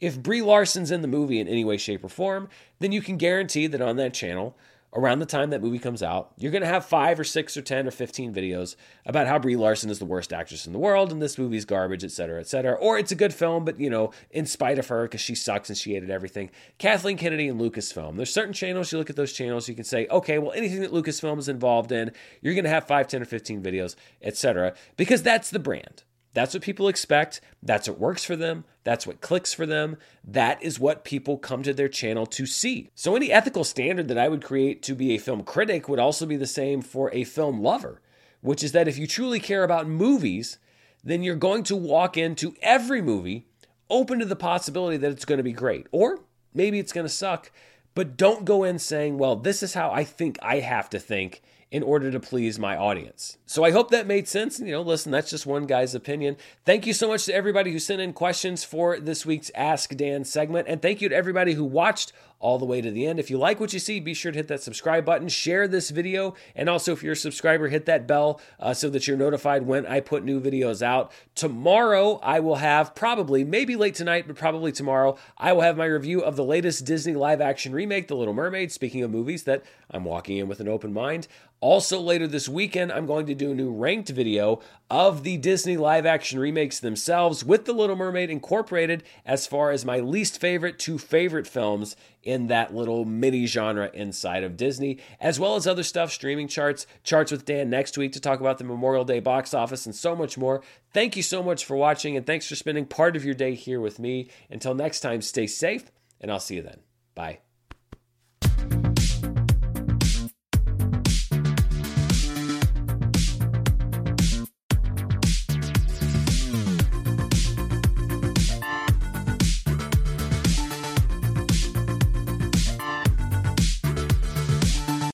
If 0.00 0.20
Brie 0.20 0.42
Larson's 0.42 0.90
in 0.90 1.02
the 1.02 1.08
movie 1.08 1.38
in 1.38 1.48
any 1.48 1.64
way, 1.64 1.76
shape, 1.76 2.04
or 2.04 2.08
form, 2.08 2.48
then 2.80 2.92
you 2.92 3.02
can 3.02 3.16
guarantee 3.16 3.66
that 3.68 3.80
on 3.80 3.96
that 3.96 4.14
channel, 4.14 4.56
around 4.94 5.20
the 5.20 5.26
time 5.26 5.50
that 5.50 5.62
movie 5.62 5.78
comes 5.78 6.02
out, 6.02 6.32
you're 6.36 6.52
going 6.52 6.62
to 6.62 6.68
have 6.68 6.84
five 6.84 7.18
or 7.18 7.24
six 7.24 7.56
or 7.56 7.62
10 7.62 7.86
or 7.86 7.90
15 7.90 8.34
videos 8.34 8.76
about 9.06 9.26
how 9.26 9.38
Brie 9.38 9.56
Larson 9.56 9.90
is 9.90 9.98
the 9.98 10.04
worst 10.04 10.32
actress 10.32 10.66
in 10.66 10.72
the 10.72 10.78
world 10.78 11.10
and 11.10 11.22
this 11.22 11.38
movie's 11.38 11.64
garbage, 11.64 12.04
et 12.04 12.10
cetera, 12.10 12.40
et 12.40 12.46
cetera. 12.46 12.74
Or 12.74 12.98
it's 12.98 13.12
a 13.12 13.16
good 13.16 13.32
film, 13.32 13.64
but, 13.64 13.80
you 13.80 13.88
know, 13.88 14.12
in 14.30 14.44
spite 14.44 14.78
of 14.78 14.88
her, 14.88 15.04
because 15.04 15.20
she 15.20 15.34
sucks 15.34 15.68
and 15.68 15.78
she 15.78 15.94
hated 15.94 16.10
everything. 16.10 16.50
Kathleen 16.78 17.16
Kennedy 17.16 17.48
and 17.48 17.60
Lucasfilm. 17.60 18.16
There's 18.16 18.32
certain 18.32 18.52
channels, 18.52 18.92
you 18.92 18.98
look 18.98 19.10
at 19.10 19.16
those 19.16 19.32
channels, 19.32 19.68
you 19.68 19.74
can 19.74 19.84
say, 19.84 20.06
okay, 20.10 20.38
well, 20.38 20.52
anything 20.52 20.82
that 20.82 20.92
Lucasfilm 20.92 21.38
is 21.38 21.48
involved 21.48 21.92
in, 21.92 22.12
you're 22.40 22.54
going 22.54 22.64
to 22.64 22.70
have 22.70 22.86
five, 22.86 23.08
10, 23.08 23.22
or 23.22 23.26
15 23.26 23.62
videos, 23.62 23.96
et 24.20 24.36
cetera, 24.36 24.74
because 24.96 25.22
that's 25.22 25.50
the 25.50 25.58
brand. 25.58 26.04
That's 26.34 26.54
what 26.54 26.62
people 26.62 26.88
expect. 26.88 27.40
That's 27.62 27.88
what 27.88 27.98
works 27.98 28.24
for 28.24 28.36
them. 28.36 28.64
That's 28.84 29.06
what 29.06 29.20
clicks 29.20 29.52
for 29.52 29.66
them. 29.66 29.96
That 30.24 30.62
is 30.62 30.80
what 30.80 31.04
people 31.04 31.38
come 31.38 31.62
to 31.62 31.74
their 31.74 31.88
channel 31.88 32.26
to 32.26 32.46
see. 32.46 32.90
So, 32.94 33.14
any 33.14 33.30
ethical 33.30 33.64
standard 33.64 34.08
that 34.08 34.18
I 34.18 34.28
would 34.28 34.42
create 34.42 34.82
to 34.84 34.94
be 34.94 35.12
a 35.12 35.18
film 35.18 35.44
critic 35.44 35.88
would 35.88 35.98
also 35.98 36.26
be 36.26 36.36
the 36.36 36.46
same 36.46 36.80
for 36.80 37.12
a 37.12 37.24
film 37.24 37.60
lover, 37.60 38.00
which 38.40 38.62
is 38.62 38.72
that 38.72 38.88
if 38.88 38.98
you 38.98 39.06
truly 39.06 39.40
care 39.40 39.62
about 39.62 39.86
movies, 39.86 40.58
then 41.04 41.22
you're 41.22 41.36
going 41.36 41.64
to 41.64 41.76
walk 41.76 42.16
into 42.16 42.54
every 42.62 43.02
movie 43.02 43.46
open 43.90 44.18
to 44.18 44.24
the 44.24 44.36
possibility 44.36 44.96
that 44.96 45.12
it's 45.12 45.26
going 45.26 45.36
to 45.38 45.44
be 45.44 45.52
great, 45.52 45.86
or 45.92 46.20
maybe 46.54 46.78
it's 46.78 46.92
going 46.92 47.06
to 47.06 47.12
suck. 47.12 47.52
But 47.94 48.16
don't 48.16 48.46
go 48.46 48.64
in 48.64 48.78
saying, 48.78 49.18
well, 49.18 49.36
this 49.36 49.62
is 49.62 49.74
how 49.74 49.90
I 49.90 50.02
think 50.02 50.38
I 50.40 50.60
have 50.60 50.88
to 50.90 50.98
think 50.98 51.42
in 51.72 51.82
order 51.82 52.10
to 52.10 52.20
please 52.20 52.58
my 52.58 52.76
audience. 52.76 53.38
So 53.46 53.64
I 53.64 53.70
hope 53.70 53.90
that 53.90 54.06
made 54.06 54.28
sense. 54.28 54.58
And 54.58 54.68
you 54.68 54.74
know, 54.74 54.82
listen, 54.82 55.10
that's 55.10 55.30
just 55.30 55.46
one 55.46 55.64
guy's 55.64 55.94
opinion. 55.94 56.36
Thank 56.66 56.86
you 56.86 56.92
so 56.92 57.08
much 57.08 57.24
to 57.24 57.34
everybody 57.34 57.72
who 57.72 57.78
sent 57.78 58.02
in 58.02 58.12
questions 58.12 58.62
for 58.62 59.00
this 59.00 59.24
week's 59.24 59.50
Ask 59.54 59.96
Dan 59.96 60.24
segment. 60.24 60.68
And 60.68 60.82
thank 60.82 61.00
you 61.00 61.08
to 61.08 61.16
everybody 61.16 61.54
who 61.54 61.64
watched 61.64 62.12
all 62.42 62.58
the 62.58 62.66
way 62.66 62.80
to 62.80 62.90
the 62.90 63.06
end. 63.06 63.18
If 63.18 63.30
you 63.30 63.38
like 63.38 63.60
what 63.60 63.72
you 63.72 63.78
see, 63.78 64.00
be 64.00 64.12
sure 64.12 64.32
to 64.32 64.38
hit 64.38 64.48
that 64.48 64.62
subscribe 64.62 65.04
button, 65.04 65.28
share 65.28 65.68
this 65.68 65.90
video, 65.90 66.34
and 66.54 66.68
also 66.68 66.92
if 66.92 67.02
you're 67.02 67.12
a 67.12 67.16
subscriber, 67.16 67.68
hit 67.68 67.86
that 67.86 68.06
bell 68.06 68.40
uh, 68.58 68.74
so 68.74 68.90
that 68.90 69.06
you're 69.06 69.16
notified 69.16 69.64
when 69.66 69.86
I 69.86 70.00
put 70.00 70.24
new 70.24 70.40
videos 70.40 70.82
out. 70.82 71.12
Tomorrow, 71.36 72.18
I 72.22 72.40
will 72.40 72.56
have 72.56 72.94
probably, 72.94 73.44
maybe 73.44 73.76
late 73.76 73.94
tonight, 73.94 74.24
but 74.26 74.36
probably 74.36 74.72
tomorrow, 74.72 75.16
I 75.38 75.52
will 75.52 75.62
have 75.62 75.76
my 75.76 75.86
review 75.86 76.20
of 76.20 76.36
the 76.36 76.44
latest 76.44 76.84
Disney 76.84 77.14
live 77.14 77.40
action 77.40 77.72
remake, 77.72 78.08
The 78.08 78.16
Little 78.16 78.34
Mermaid. 78.34 78.72
Speaking 78.72 79.02
of 79.02 79.10
movies 79.10 79.44
that 79.44 79.62
I'm 79.90 80.04
walking 80.04 80.38
in 80.38 80.48
with 80.48 80.60
an 80.60 80.68
open 80.68 80.92
mind. 80.92 81.28
Also, 81.60 82.00
later 82.00 82.26
this 82.26 82.48
weekend, 82.48 82.90
I'm 82.90 83.06
going 83.06 83.24
to 83.26 83.36
do 83.36 83.52
a 83.52 83.54
new 83.54 83.70
ranked 83.70 84.08
video 84.08 84.58
of 84.90 85.22
the 85.22 85.36
Disney 85.36 85.76
live 85.76 86.04
action 86.04 86.40
remakes 86.40 86.80
themselves 86.80 87.44
with 87.44 87.66
The 87.66 87.72
Little 87.72 87.94
Mermaid 87.94 88.30
incorporated 88.30 89.04
as 89.24 89.46
far 89.46 89.70
as 89.70 89.84
my 89.84 90.00
least 90.00 90.40
favorite 90.40 90.80
to 90.80 90.98
favorite 90.98 91.46
films 91.46 91.94
in 92.22 92.46
that 92.48 92.74
little 92.74 93.04
mini 93.04 93.46
genre 93.46 93.90
inside 93.92 94.44
of 94.44 94.56
Disney, 94.56 94.98
as 95.20 95.38
well 95.40 95.56
as 95.56 95.66
other 95.66 95.82
stuff, 95.82 96.12
streaming 96.12 96.48
charts, 96.48 96.86
charts 97.02 97.32
with 97.32 97.44
Dan 97.44 97.70
next 97.70 97.98
week 97.98 98.12
to 98.12 98.20
talk 98.20 98.40
about 98.40 98.58
the 98.58 98.64
Memorial 98.64 99.04
Day 99.04 99.20
box 99.20 99.54
office, 99.54 99.86
and 99.86 99.94
so 99.94 100.14
much 100.14 100.38
more. 100.38 100.62
Thank 100.92 101.16
you 101.16 101.22
so 101.22 101.42
much 101.42 101.64
for 101.64 101.76
watching, 101.76 102.16
and 102.16 102.26
thanks 102.26 102.48
for 102.48 102.56
spending 102.56 102.86
part 102.86 103.16
of 103.16 103.24
your 103.24 103.34
day 103.34 103.54
here 103.54 103.80
with 103.80 103.98
me. 103.98 104.28
Until 104.50 104.74
next 104.74 105.00
time, 105.00 105.22
stay 105.22 105.46
safe, 105.46 105.90
and 106.20 106.30
I'll 106.30 106.40
see 106.40 106.56
you 106.56 106.62
then. 106.62 106.80
Bye. 107.14 107.40